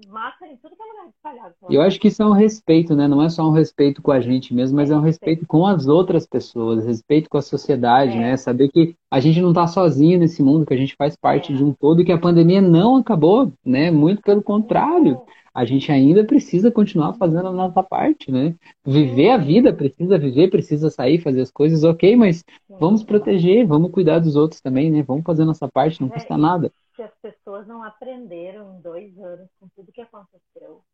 máscara 0.09 0.53
em 0.53 0.57
tudo 0.57 0.75
que 0.75 0.83
é 0.83 0.87
lugar 0.87 1.09
espalhado. 1.09 1.55
Eu 1.71 1.83
acho 1.83 2.01
que 2.01 2.09
isso 2.09 2.23
é 2.23 2.27
um 2.27 2.33
respeito, 2.33 2.95
né? 2.97 3.07
Não 3.07 3.23
é 3.23 3.29
só 3.29 3.47
um 3.49 3.53
respeito 3.53 4.01
com 4.01 4.11
a 4.11 4.21
gente 4.21 4.55
mesmo, 4.55 4.77
mas 4.77 4.91
é, 4.91 4.95
é 4.95 4.97
um 4.97 5.01
respeito 5.03 5.47
com 5.47 5.67
as 5.67 5.87
outras 5.87 6.27
pessoas, 6.27 6.85
respeito 6.85 7.29
com 7.29 7.39
a 7.39 7.43
sociedade, 7.43 8.17
é. 8.17 8.21
né? 8.21 8.37
Saber 8.37 8.69
que 8.69 8.97
a 9.11 9.21
gente 9.21 9.41
não 9.41 9.51
está 9.51 9.67
sozinho 9.67 10.19
nesse 10.19 10.43
mundo, 10.43 10.67
que 10.67 10.75
a 10.75 10.79
gente 10.79 10.97
faz 10.97 11.15
parte 11.15 11.53
é. 11.53 11.57
de 11.57 11.65
um 11.65 11.73
todo 11.73 12.01
e 12.01 12.05
que 12.05 12.13
a 12.13 12.19
pandemia 12.19 12.61
não 12.61 12.97
acabou, 12.97 13.53
né? 13.65 13.91
Muito 13.91 14.23
pelo 14.23 14.43
contrário. 14.43 15.21
A 15.55 15.65
gente 15.65 15.93
ainda 15.93 16.25
precisa 16.25 16.71
continuar 16.71 17.13
fazendo 17.15 17.49
a 17.49 17.53
nossa 17.53 17.83
parte, 17.83 18.33
né? 18.33 18.55
Viver 18.85 19.31
a 19.31 19.37
vida, 19.37 19.73
precisa 19.73 20.19
viver, 20.19 20.51
precisa 20.51 20.89
sair, 20.89 21.21
fazer 21.21 21.43
as 21.43 21.51
coisas, 21.51 21.85
ok, 21.85 22.17
mas 22.17 22.43
vamos 22.69 23.03
proteger, 23.03 23.67
vamos 23.67 23.91
cuidar 23.91 24.19
dos 24.19 24.35
outros 24.35 24.61
também, 24.61 24.91
né? 24.91 25.03
Vamos 25.03 25.25
fazer 25.25 25.43
a 25.43 25.47
nossa 25.47 25.69
parte, 25.69 26.01
não 26.01 26.09
custa 26.09 26.39
nada 26.39 26.73
que 26.95 27.03
as 27.03 27.15
pessoas 27.17 27.67
não 27.67 27.83
aprenderam 27.83 28.77
em 28.77 28.81
dois 28.81 29.19
anos 29.19 29.51
com 29.59 29.69
tudo 29.71 29.93
que 29.93 30.01
aconteceu. 30.01 30.85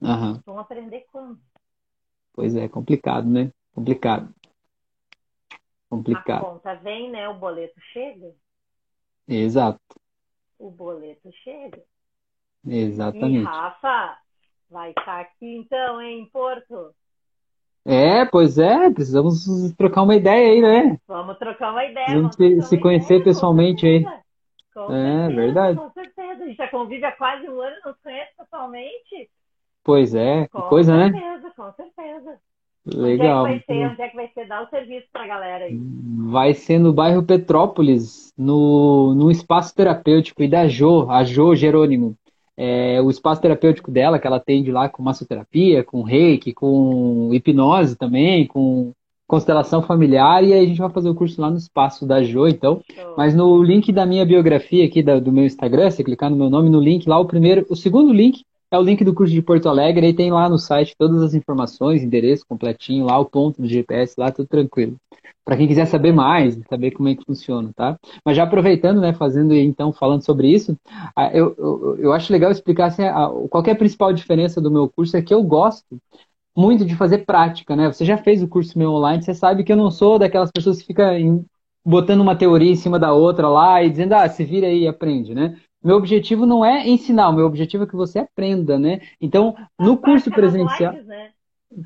Uhum. 0.00 0.40
Vão 0.46 0.58
aprender 0.58 1.06
quando? 1.10 1.40
Pois 2.32 2.54
é, 2.54 2.68
complicado, 2.68 3.28
né? 3.28 3.52
Complicado. 3.74 4.32
Complicado. 5.88 6.44
A 6.44 6.50
conta 6.50 6.74
vem, 6.74 7.10
né? 7.10 7.28
O 7.28 7.34
boleto 7.34 7.80
chega. 7.92 8.34
Exato. 9.26 9.80
O 10.58 10.70
boleto 10.70 11.32
chega. 11.42 11.82
Exatamente. 12.68 13.40
E 13.40 13.44
Rafa, 13.44 14.16
vai 14.70 14.90
estar 14.90 15.20
aqui 15.20 15.56
então, 15.56 16.00
hein, 16.00 16.20
em 16.20 16.26
Porto? 16.26 16.92
É, 17.84 18.24
pois 18.26 18.58
é, 18.58 18.90
precisamos 18.90 19.46
trocar 19.76 20.02
uma 20.02 20.14
ideia 20.14 20.50
aí, 20.50 20.60
né? 20.60 20.98
Vamos 21.08 21.38
trocar 21.38 21.72
uma 21.72 21.84
ideia. 21.84 22.06
Vamos, 22.08 22.36
vamos 22.36 22.64
se, 22.64 22.68
se 22.68 22.78
conhecer 22.78 23.14
ideia, 23.14 23.24
pessoalmente 23.24 23.86
aí. 23.86 24.04
Com 24.74 24.92
é, 24.94 25.26
certeza, 25.26 25.40
verdade. 25.40 25.78
Com 25.78 25.90
certeza. 25.90 26.44
A 26.44 26.46
gente 26.46 26.56
já 26.56 26.68
convive 26.68 27.04
há 27.04 27.12
quase 27.12 27.48
um 27.48 27.60
ano, 27.60 27.76
não 27.84 27.94
se 27.94 28.02
conhece 28.02 28.30
pessoalmente. 28.36 29.30
Pois 29.82 30.14
é, 30.14 30.46
com 30.48 30.62
coisa, 30.62 30.94
certeza, 30.94 31.18
né? 31.18 31.30
Com 31.30 31.32
certeza, 31.32 31.54
com 31.56 31.72
certeza. 31.72 32.38
Legal. 32.94 33.44
Onde 33.44 33.54
é 33.54 33.58
que 33.58 33.66
vai 33.66 33.76
ser? 33.76 33.86
Onde 33.86 34.02
é 34.02 34.08
que 34.08 34.16
vai 34.16 34.28
ser? 34.28 34.46
Dá 34.46 34.62
o 34.62 34.68
serviço 34.68 35.06
pra 35.12 35.26
galera 35.26 35.64
aí. 35.64 35.78
Vai 36.30 36.54
ser 36.54 36.78
no 36.78 36.92
bairro 36.92 37.22
Petrópolis, 37.22 38.32
no, 38.36 39.14
no 39.14 39.30
espaço 39.30 39.74
terapêutico 39.74 40.42
e 40.42 40.48
da 40.48 40.66
Jo, 40.68 41.10
a 41.10 41.24
Jo 41.24 41.54
Jerônimo. 41.54 42.16
É, 42.60 43.00
o 43.00 43.08
espaço 43.08 43.40
terapêutico 43.40 43.88
dela, 43.88 44.18
que 44.18 44.26
ela 44.26 44.38
atende 44.38 44.72
lá 44.72 44.88
com 44.88 45.00
massoterapia, 45.00 45.84
com 45.84 46.02
reiki, 46.02 46.52
com 46.52 47.30
hipnose 47.32 47.94
também, 47.94 48.48
com 48.48 48.92
constelação 49.28 49.80
familiar 49.80 50.42
e 50.42 50.52
aí 50.52 50.64
a 50.64 50.66
gente 50.66 50.80
vai 50.80 50.90
fazer 50.90 51.08
o 51.08 51.14
curso 51.14 51.40
lá 51.40 51.50
no 51.50 51.56
espaço 51.58 52.04
da 52.04 52.20
Jo, 52.20 52.48
então. 52.48 52.82
Mas 53.16 53.32
no 53.32 53.62
link 53.62 53.92
da 53.92 54.04
minha 54.04 54.26
biografia 54.26 54.84
aqui 54.84 55.04
da, 55.04 55.20
do 55.20 55.30
meu 55.30 55.44
Instagram, 55.44 55.88
você 55.88 56.02
clicar 56.02 56.30
no 56.30 56.36
meu 56.36 56.50
nome 56.50 56.68
no 56.68 56.80
link 56.80 57.08
lá, 57.08 57.16
o 57.20 57.26
primeiro, 57.26 57.64
o 57.70 57.76
segundo 57.76 58.12
link 58.12 58.42
é 58.70 58.78
o 58.78 58.82
link 58.82 59.02
do 59.04 59.14
curso 59.14 59.32
de 59.32 59.42
Porto 59.42 59.68
Alegre 59.68 60.08
e 60.08 60.14
tem 60.14 60.30
lá 60.30 60.48
no 60.48 60.58
site 60.58 60.94
todas 60.98 61.22
as 61.22 61.34
informações, 61.34 62.02
endereço 62.02 62.44
completinho, 62.46 63.06
lá 63.06 63.18
o 63.18 63.24
ponto 63.24 63.62
do 63.62 63.68
GPS, 63.68 64.14
lá 64.18 64.30
tudo 64.30 64.46
tranquilo. 64.46 64.96
Para 65.44 65.56
quem 65.56 65.66
quiser 65.66 65.86
saber 65.86 66.12
mais, 66.12 66.58
saber 66.68 66.90
como 66.90 67.08
é 67.08 67.14
que 67.14 67.24
funciona, 67.24 67.70
tá? 67.74 67.98
Mas 68.24 68.36
já 68.36 68.42
aproveitando, 68.42 69.00
né, 69.00 69.14
fazendo 69.14 69.54
então, 69.54 69.92
falando 69.92 70.22
sobre 70.22 70.48
isso, 70.48 70.76
eu, 71.32 71.54
eu, 71.56 71.98
eu 71.98 72.12
acho 72.12 72.32
legal 72.32 72.50
explicar 72.50 72.86
assim, 72.86 73.04
qual 73.48 73.64
é 73.64 73.70
a 73.70 73.76
principal 73.76 74.12
diferença 74.12 74.60
do 74.60 74.70
meu 74.70 74.88
curso 74.88 75.16
é 75.16 75.22
que 75.22 75.32
eu 75.32 75.42
gosto 75.42 75.98
muito 76.54 76.84
de 76.84 76.96
fazer 76.96 77.18
prática, 77.18 77.76
né? 77.76 77.90
Você 77.90 78.04
já 78.04 78.18
fez 78.18 78.42
o 78.42 78.48
curso 78.48 78.78
meu 78.78 78.92
online, 78.92 79.22
você 79.22 79.32
sabe 79.32 79.64
que 79.64 79.72
eu 79.72 79.76
não 79.76 79.90
sou 79.90 80.18
daquelas 80.18 80.50
pessoas 80.50 80.80
que 80.80 80.88
ficam 80.88 81.44
botando 81.86 82.20
uma 82.20 82.36
teoria 82.36 82.72
em 82.72 82.76
cima 82.76 82.98
da 82.98 83.12
outra 83.12 83.48
lá 83.48 83.82
e 83.82 83.88
dizendo, 83.88 84.14
ah, 84.14 84.28
se 84.28 84.44
vira 84.44 84.66
aí 84.66 84.82
e 84.82 84.88
aprende, 84.88 85.34
né? 85.34 85.56
Meu 85.82 85.96
objetivo 85.96 86.44
não 86.44 86.64
é 86.64 86.88
ensinar, 86.88 87.28
o 87.28 87.32
meu 87.32 87.46
objetivo 87.46 87.84
é 87.84 87.86
que 87.86 87.96
você 87.96 88.18
aprenda, 88.18 88.78
né? 88.78 89.00
Então, 89.20 89.54
no 89.78 89.96
curso 89.96 90.30
presencial. 90.30 90.92
né? 91.04 91.30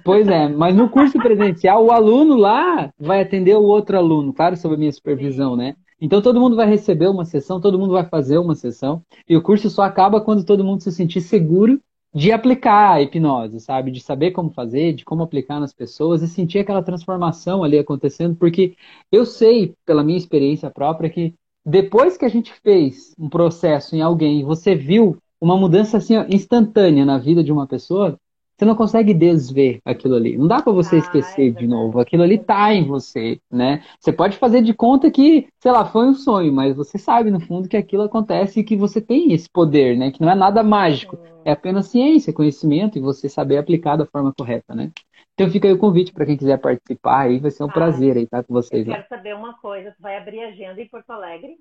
Pois 0.05 0.29
é, 0.29 0.49
mas 0.49 0.75
no 0.75 0.89
curso 0.89 1.19
presencial, 1.19 1.85
o 1.85 1.91
aluno 1.91 2.37
lá 2.37 2.91
vai 2.99 3.21
atender 3.21 3.57
o 3.57 3.65
outro 3.65 3.97
aluno, 3.97 4.33
claro, 4.33 4.57
sob 4.57 4.75
a 4.75 4.79
minha 4.79 4.93
supervisão, 4.93 5.57
né? 5.57 5.75
Então 6.01 6.23
todo 6.23 6.41
mundo 6.41 6.57
vai 6.57 6.67
receber 6.67 7.09
uma 7.09 7.25
sessão, 7.25 7.61
todo 7.61 7.79
mundo 7.79 7.93
vai 7.93 8.05
fazer 8.05 8.39
uma 8.39 8.55
sessão, 8.55 9.03
e 9.29 9.37
o 9.37 9.43
curso 9.43 9.69
só 9.69 9.83
acaba 9.83 10.21
quando 10.21 10.45
todo 10.45 10.65
mundo 10.65 10.83
se 10.83 10.91
sentir 10.91 11.21
seguro 11.21 11.81
de 12.15 12.31
aplicar 12.31 12.93
a 12.93 13.03
hipnose, 13.03 13.61
sabe? 13.61 13.91
De 13.91 14.01
saber 14.01 14.33
como 14.33 14.51
fazer, 14.51 14.93
de 14.93 15.05
como 15.05 15.23
aplicar 15.23 15.59
nas 15.59 15.73
pessoas 15.73 16.23
e 16.23 16.29
sentir 16.29 16.59
aquela 16.59 16.83
transformação 16.83 17.65
ali 17.65 17.79
acontecendo, 17.79 18.37
porque 18.37 18.75
eu 19.11 19.25
sei, 19.25 19.75
pela 19.87 20.05
minha 20.05 20.19
experiência 20.19 20.71
própria, 20.71 21.09
que 21.09 21.35
depois 21.65 22.17
que 22.17 22.25
a 22.25 22.29
gente 22.29 22.53
fez 22.63 23.15
um 23.19 23.29
processo 23.29 23.95
em 23.95 24.03
alguém 24.03 24.41
e 24.41 24.45
você 24.45 24.75
viu 24.75 25.17
uma 25.41 25.57
mudança 25.57 25.97
assim 25.97 26.15
instantânea 26.29 27.05
na 27.05 27.19
vida 27.19 27.43
de 27.43 27.53
uma 27.53 27.67
pessoa, 27.67 28.17
você 28.57 28.65
não 28.65 28.77
consegue 28.77 29.13
desver 29.13 29.81
aquilo 29.85 30.15
ali. 30.15 30.39
Não 30.39 30.47
dá 30.47 30.63
para 30.63 30.73
você 30.73 30.97
ah, 30.97 30.99
esquecer 30.99 31.49
é 31.49 31.51
de 31.51 31.67
novo. 31.67 31.99
Aquilo 31.99 32.23
ali 32.23 32.39
tá 32.39 32.73
em 32.73 32.85
você, 32.85 33.41
né? 33.51 33.83
Você 33.99 34.13
pode 34.13 34.37
fazer 34.37 34.63
de 34.63 34.73
conta 34.73 35.11
que, 35.11 35.49
sei 35.59 35.73
lá, 35.73 35.85
foi 35.85 36.07
um 36.07 36.15
sonho, 36.15 36.53
mas 36.53 36.77
você 36.77 36.97
sabe 36.97 37.31
no 37.31 37.41
fundo 37.41 37.69
que 37.69 37.77
aquilo 37.77 38.05
acontece 38.05 38.61
e 38.61 38.65
que 38.65 38.77
você 38.77 39.01
tem 39.01 39.33
esse 39.33 39.49
poder, 39.51 39.97
né? 39.97 40.13
Que 40.13 40.21
não 40.21 40.31
é 40.31 40.35
nada 40.37 40.63
mágico, 40.63 41.19
é 41.45 41.51
apenas 41.51 41.87
ciência, 41.87 42.33
conhecimento 42.33 42.97
e 42.97 43.01
você 43.01 43.29
saber 43.29 43.57
aplicar 43.57 43.97
da 43.97 44.07
forma 44.07 44.33
correta, 44.33 44.75
né? 44.75 44.93
Então 45.35 45.51
fica 45.51 45.67
aí 45.67 45.73
o 45.73 45.79
convite 45.79 46.13
para 46.13 46.27
quem 46.27 46.37
quiser 46.37 46.59
participar 46.59 47.21
aí, 47.21 47.39
vai 47.39 47.51
ser 47.51 47.65
um 47.65 47.71
ah, 47.71 47.73
prazer 47.73 48.17
aí 48.17 48.25
estar 48.25 48.45
com 48.45 48.53
vocês. 48.53 48.87
Eu 48.87 48.93
quero 48.93 49.07
lá. 49.11 49.17
saber 49.17 49.35
uma 49.35 49.55
coisa, 49.55 49.91
tu 49.91 50.03
vai 50.03 50.17
abrir 50.17 50.41
agenda 50.41 50.81
em 50.81 50.89
Porto 50.89 51.11
Alegre? 51.11 51.57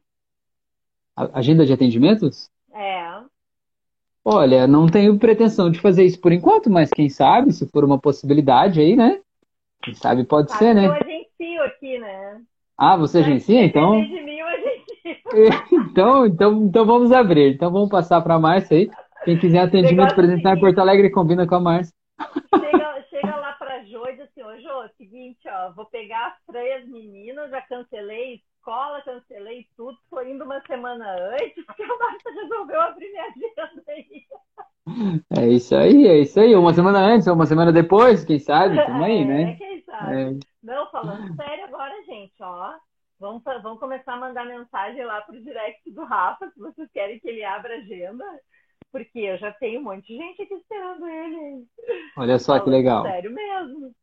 A 1.15 1.39
agenda 1.39 1.65
de 1.65 1.73
atendimentos? 1.73 2.49
É. 2.73 3.21
Olha, 4.23 4.67
não 4.67 4.87
tenho 4.87 5.17
pretensão 5.17 5.71
de 5.71 5.79
fazer 5.79 6.03
isso 6.03 6.19
por 6.21 6.31
enquanto, 6.31 6.69
mas 6.69 6.89
quem 6.89 7.09
sabe, 7.09 7.51
se 7.51 7.67
for 7.69 7.83
uma 7.83 7.99
possibilidade 7.99 8.79
aí, 8.79 8.95
né? 8.95 9.19
Quem 9.81 9.95
sabe 9.95 10.23
pode 10.23 10.51
sabe 10.51 10.63
ser, 10.63 10.75
né? 10.75 10.85
Eu 10.85 10.93
agencio 10.93 11.63
aqui, 11.63 11.97
né? 11.97 12.41
Ah, 12.77 12.95
você 12.95 13.19
agencia, 13.19 13.63
então? 13.63 13.99
De 13.99 14.21
mim, 14.21 14.37
eu 14.37 14.47
agencio. 14.47 14.81
então, 15.89 16.25
então, 16.25 16.63
então 16.65 16.85
vamos 16.85 17.11
abrir. 17.11 17.55
Então 17.55 17.71
vamos 17.71 17.89
passar 17.89 18.21
para 18.21 18.35
a 18.35 18.39
Márcia 18.39 18.77
aí. 18.77 18.91
Quem 19.25 19.37
quiser 19.39 19.59
atendimento 19.59 20.15
presencial 20.15 20.55
em 20.55 20.59
Porto 20.59 20.79
Alegre, 20.79 21.09
combina 21.09 21.47
com 21.47 21.55
a 21.55 21.59
Márcia. 21.59 21.93
Chega 23.09 23.35
lá 23.35 23.53
para 23.53 23.83
Jô 23.85 24.07
e 24.07 24.13
diz 24.13 24.21
assim, 24.21 24.43
ô 24.43 24.59
Jô, 24.59 24.83
seguinte, 25.21 25.47
ó, 25.47 25.71
vou 25.73 25.85
pegar 25.85 26.27
as 26.27 26.45
três 26.45 26.87
meninas, 26.87 27.51
já 27.51 27.61
cancelei 27.61 28.41
escola, 28.57 29.01
cancelei 29.03 29.67
tudo, 29.77 29.97
foi 30.09 30.31
indo 30.31 30.43
uma 30.43 30.59
semana 30.61 31.05
antes, 31.33 31.63
porque 31.65 31.83
a 31.83 31.87
Marta 31.87 32.31
resolveu 32.41 32.81
abrir 32.81 33.09
minha 33.11 33.25
agenda 33.25 33.83
aí. 33.87 34.25
É 35.37 35.47
isso 35.47 35.75
aí, 35.75 36.07
é 36.07 36.19
isso 36.19 36.39
aí. 36.39 36.55
Uma 36.55 36.73
semana 36.73 36.99
antes 36.99 37.27
ou 37.27 37.35
uma 37.35 37.45
semana 37.45 37.71
depois, 37.71 38.25
quem 38.25 38.39
sabe, 38.39 38.75
tamo 38.85 39.03
aí, 39.03 39.23
né? 39.23 39.51
É, 39.51 39.55
quem 39.55 39.81
sabe. 39.83 40.15
É. 40.15 40.39
Não, 40.63 40.89
falando 40.89 41.35
sério 41.35 41.65
agora, 41.65 41.93
gente, 42.05 42.33
ó. 42.41 42.73
Vamos, 43.19 43.43
vamos 43.61 43.79
começar 43.79 44.13
a 44.13 44.19
mandar 44.19 44.45
mensagem 44.45 45.05
lá 45.05 45.21
pro 45.21 45.41
direct 45.43 45.91
do 45.91 46.03
Rafa, 46.03 46.49
se 46.49 46.59
vocês 46.59 46.89
querem 46.91 47.19
que 47.19 47.29
ele 47.29 47.43
abra 47.43 47.75
agenda. 47.75 48.25
Porque 48.91 49.19
eu 49.19 49.37
já 49.37 49.53
tenho 49.53 49.79
um 49.79 49.83
monte 49.83 50.07
de 50.07 50.17
gente 50.17 50.41
aqui 50.41 50.53
esperando 50.55 51.07
ele. 51.07 51.65
Olha 52.17 52.37
só 52.37 52.53
falando 52.53 52.63
que 52.65 52.69
legal. 52.71 53.03
Sério 53.03 53.31
mesmo. 53.31 53.93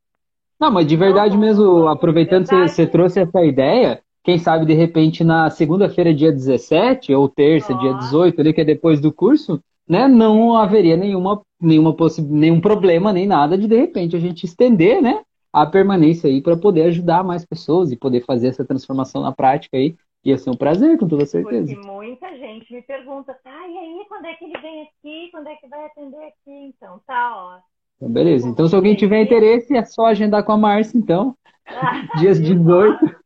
Não, 0.60 0.70
mas 0.70 0.86
de 0.86 0.96
verdade 0.96 1.34
não, 1.34 1.40
mesmo, 1.40 1.86
aproveitando 1.86 2.48
que 2.48 2.68
você 2.68 2.86
trouxe 2.86 3.20
essa 3.20 3.44
ideia, 3.44 4.02
quem 4.24 4.38
sabe, 4.38 4.66
de 4.66 4.74
repente, 4.74 5.22
na 5.22 5.48
segunda-feira, 5.50 6.12
dia 6.12 6.32
17, 6.32 7.14
ou 7.14 7.28
terça, 7.28 7.74
dia 7.74 7.94
18, 7.94 8.40
ali, 8.40 8.52
que 8.52 8.60
é 8.60 8.64
depois 8.64 9.00
do 9.00 9.12
curso, 9.12 9.62
né, 9.88 10.06
não 10.06 10.54
haveria 10.54 10.96
nenhuma, 10.96 11.40
nenhuma 11.60 11.96
nenhum 12.28 12.60
problema, 12.60 13.12
nem 13.12 13.26
nada 13.26 13.56
de, 13.56 13.66
de 13.66 13.76
repente, 13.76 14.16
a 14.16 14.18
gente 14.18 14.44
estender, 14.44 15.00
né, 15.00 15.22
a 15.52 15.64
permanência 15.64 16.28
aí 16.28 16.42
para 16.42 16.56
poder 16.56 16.82
ajudar 16.82 17.24
mais 17.24 17.44
pessoas 17.44 17.90
e 17.90 17.96
poder 17.96 18.24
fazer 18.24 18.48
essa 18.48 18.64
transformação 18.64 19.22
na 19.22 19.32
prática 19.32 19.76
aí. 19.76 19.96
Ia 20.24 20.36
ser 20.36 20.50
um 20.50 20.56
prazer, 20.56 20.98
com 20.98 21.06
toda 21.08 21.24
certeza. 21.24 21.72
Porque 21.72 21.86
muita 21.88 22.28
gente 22.36 22.70
me 22.74 22.82
pergunta, 22.82 23.32
tá, 23.42 23.68
e 23.68 23.78
aí, 23.78 24.04
quando 24.08 24.26
é 24.26 24.34
que 24.34 24.44
ele 24.44 24.58
vem 24.60 24.82
aqui? 24.82 25.30
Quando 25.30 25.46
é 25.46 25.54
que 25.56 25.68
vai 25.68 25.86
atender 25.86 26.22
aqui? 26.24 26.74
Então, 26.76 27.00
tá, 27.06 27.32
ó. 27.34 27.77
Então, 27.98 28.10
beleza. 28.10 28.48
Então, 28.48 28.68
se 28.68 28.74
alguém 28.74 28.94
tiver 28.94 29.20
interesse, 29.22 29.76
é 29.76 29.84
só 29.84 30.06
agendar 30.06 30.44
com 30.44 30.52
a 30.52 30.56
Márcia, 30.56 30.96
então. 30.96 31.36
Dias 32.18 32.40
18. 32.40 33.18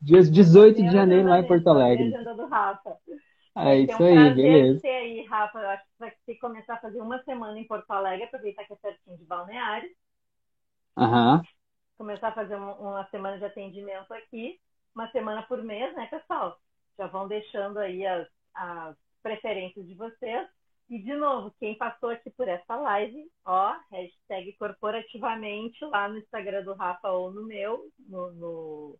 Dias 0.00 0.30
18 0.30 0.82
de 0.82 0.90
janeiro 0.90 1.28
lá 1.28 1.40
em 1.40 1.46
Porto 1.46 1.68
Alegre. 1.68 2.10
Do 2.10 2.46
Rafa. 2.46 2.96
É 3.56 3.78
isso 3.78 4.02
aí, 4.02 4.34
beleza. 4.34 4.80
Ter 4.80 4.88
aí, 4.88 5.26
Rafa. 5.26 5.58
Eu 5.58 5.68
acho 5.68 5.82
que 5.84 5.90
vai 5.98 6.10
ter 6.10 6.34
que 6.34 6.40
começar 6.40 6.74
a 6.74 6.80
fazer 6.80 7.00
uma 7.00 7.22
semana 7.22 7.58
em 7.58 7.66
Porto 7.66 7.90
Alegre, 7.90 8.24
aproveitar 8.24 8.64
que 8.64 8.72
é 8.72 8.76
pertinho 8.76 9.16
de 9.16 9.24
Balneário. 9.24 9.88
Aham. 10.96 11.36
Uhum. 11.36 11.42
Começar 11.96 12.28
a 12.28 12.32
fazer 12.32 12.56
uma, 12.56 12.74
uma 12.74 13.06
semana 13.06 13.38
de 13.38 13.44
atendimento 13.44 14.12
aqui, 14.12 14.58
uma 14.94 15.08
semana 15.10 15.42
por 15.42 15.62
mês, 15.62 15.94
né, 15.94 16.06
pessoal? 16.06 16.58
Já 16.98 17.06
vão 17.06 17.28
deixando 17.28 17.78
aí 17.78 18.04
as, 18.04 18.26
as 18.54 18.96
preferências 19.22 19.86
de 19.86 19.94
vocês. 19.94 20.48
E, 20.90 20.98
de 20.98 21.14
novo, 21.14 21.52
quem 21.58 21.76
passou 21.76 22.10
aqui 22.10 22.30
por 22.30 22.46
essa 22.46 22.76
live, 22.76 23.26
ó, 23.44 23.74
hashtag 23.90 24.52
corporativamente 24.58 25.82
lá 25.86 26.08
no 26.08 26.18
Instagram 26.18 26.62
do 26.62 26.74
Rafa 26.74 27.10
ou 27.10 27.32
no 27.32 27.46
meu, 27.46 27.80
no, 28.08 28.32
no 28.32 28.96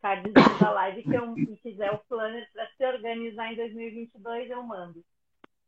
cardzinho 0.00 0.58
da 0.58 0.70
live 0.70 1.02
que 1.02 1.14
eu 1.14 1.38
e 1.38 1.56
quiser 1.58 1.92
o 1.92 2.00
planner 2.08 2.48
para 2.52 2.66
se 2.76 2.84
organizar 2.84 3.52
em 3.52 3.56
2022, 3.56 4.50
eu 4.50 4.62
mando. 4.62 5.00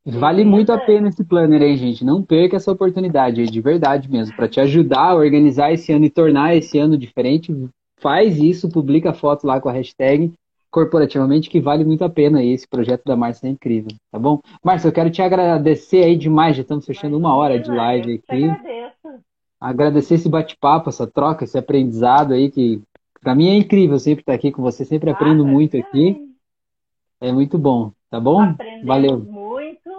Vale 0.07 0.45
muito 0.45 0.71
a 0.71 0.79
pena 0.79 1.09
esse 1.09 1.25
planner 1.25 1.63
aí, 1.63 1.77
gente. 1.77 2.05
Não 2.05 2.23
perca 2.23 2.57
essa 2.57 2.71
oportunidade 2.71 3.41
aí, 3.41 3.47
de 3.47 3.61
verdade 3.61 4.11
mesmo. 4.11 4.37
Para 4.37 4.49
te 4.49 4.61
ajudar 4.61 5.11
a 5.11 5.15
organizar 5.15 5.73
esse 5.73 5.93
ano 5.93 6.05
e 6.05 6.11
tornar 6.11 6.55
esse 6.55 6.79
ano 6.79 6.99
diferente, 6.99 7.55
faz 7.99 8.39
isso, 8.39 8.69
publica 8.69 9.11
a 9.11 9.15
foto 9.15 9.47
lá 9.47 9.59
com 9.61 9.69
a 9.69 9.73
hashtag 9.73 10.33
corporativamente, 10.75 11.49
que 11.49 11.61
vale 11.61 11.85
muito 11.85 12.03
a 12.03 12.11
pena 12.11 12.41
aí. 12.41 12.53
Esse 12.53 12.67
projeto 12.67 13.05
da 13.05 13.15
Márcia 13.15 13.47
é 13.47 13.51
incrível, 13.51 13.93
tá 14.11 14.19
bom? 14.19 14.41
Márcia, 14.61 14.89
eu 14.89 14.93
quero 14.93 15.09
te 15.09 15.23
agradecer 15.23 16.03
aí 16.03 16.17
demais. 16.17 16.57
Já 16.57 16.63
estamos 16.63 16.85
fechando 16.85 17.17
uma 17.17 17.33
hora 17.37 17.61
de 17.61 17.71
live 17.71 18.15
aqui. 18.15 18.45
Agradeço. 18.45 19.25
Agradecer 19.61 20.15
esse 20.15 20.29
bate-papo, 20.29 20.89
essa 20.89 21.07
troca, 21.07 21.45
esse 21.45 21.57
aprendizado 21.57 22.35
aí 22.35 22.51
que 22.51 22.83
para 23.21 23.37
mim 23.37 23.51
é 23.51 23.55
incrível 23.55 24.01
sempre 24.01 24.23
estar 24.23 24.35
aqui 24.35 24.51
com 24.51 24.63
você, 24.63 24.85
sempre 24.85 25.11
ah, 25.11 25.13
aprendo 25.13 25.47
muito 25.47 25.77
aqui. 25.77 26.21
É 27.21 27.31
muito 27.31 27.57
bom, 27.57 27.93
tá 28.11 28.19
bom? 28.19 28.43
Aprendemos 28.43 28.85
Valeu. 28.85 29.19
muito. 29.21 29.91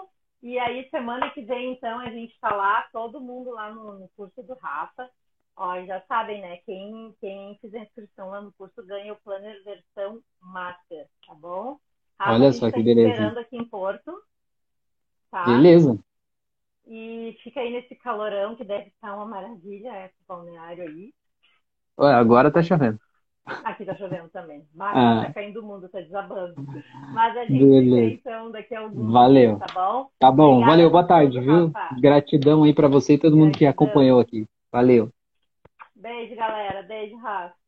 E 0.44 0.60
aí, 0.60 0.88
semana 0.90 1.30
que 1.30 1.42
vem, 1.42 1.72
então, 1.72 2.00
a 2.00 2.10
gente 2.10 2.34
está 2.34 2.54
lá, 2.54 2.86
todo 2.92 3.22
mundo 3.22 3.52
lá 3.52 3.74
no, 3.74 3.98
no, 3.98 4.10
curso 4.16 4.44
do 4.44 4.54
Rafa. 4.56 5.10
Ó, 5.58 5.86
já 5.86 6.02
sabem, 6.02 6.42
né? 6.42 6.58
Quem, 6.66 7.16
quem 7.22 7.58
fizer 7.62 7.84
inscrição 7.84 8.30
lá 8.30 8.42
no 8.42 8.52
curso 8.54 8.86
ganha 8.86 9.14
o 9.14 9.18
Planner 9.24 9.64
versão 9.64 10.20
Master, 10.42 11.08
tá 11.26 11.34
bom? 11.34 11.78
Olha 12.20 12.52
só 12.52 12.68
que 12.68 12.78
tá 12.78 12.84
beleza. 12.84 13.10
esperando 13.10 13.38
aqui 13.38 13.58
em 13.58 13.66
Porto. 13.66 14.12
Tá? 15.32 15.46
Beleza. 15.46 15.98
E 16.88 17.38
fica 17.42 17.62
aí 17.62 17.72
nesse 17.72 17.96
calorão 17.96 18.56
que 18.56 18.64
deve 18.64 18.88
estar 18.88 19.16
uma 19.16 19.26
maravilha, 19.26 20.06
esse 20.06 20.16
balneário 20.28 20.84
aí. 20.84 21.14
Agora 21.98 22.52
tá 22.52 22.62
chovendo. 22.62 23.00
Aqui 23.64 23.86
tá 23.86 23.96
chovendo 23.96 24.28
também. 24.30 24.66
Mas 24.74 24.98
ah. 24.98 25.26
tá 25.26 25.34
caindo 25.34 25.62
o 25.62 25.64
mundo, 25.64 25.88
tá 25.88 26.02
desabando. 26.02 26.56
Mas 27.14 27.38
a 27.38 27.46
gente 27.46 27.64
Beleza. 27.64 28.14
então 28.14 28.52
daqui 28.52 28.76
a 28.76 28.82
alguns 28.82 29.12
Valeu. 29.12 29.60
Tá 29.60 29.68
bom? 29.74 30.10
Tá 30.20 30.32
bom, 30.32 30.54
Obrigada 30.54 30.72
valeu, 30.72 30.90
boa 30.90 31.08
tarde, 31.08 31.40
viu? 31.40 31.72
Gratidão 32.00 32.64
aí 32.64 32.74
para 32.74 32.88
você 32.88 33.14
e 33.14 33.18
todo 33.18 33.32
Gratidão. 33.32 33.46
mundo 33.46 33.58
que 33.58 33.66
acompanhou 33.66 34.20
aqui. 34.20 34.46
Valeu. 34.72 35.12
Beijo, 36.06 36.36
galera. 36.36 36.84
Beijo, 36.84 37.18
Rafa. 37.18 37.65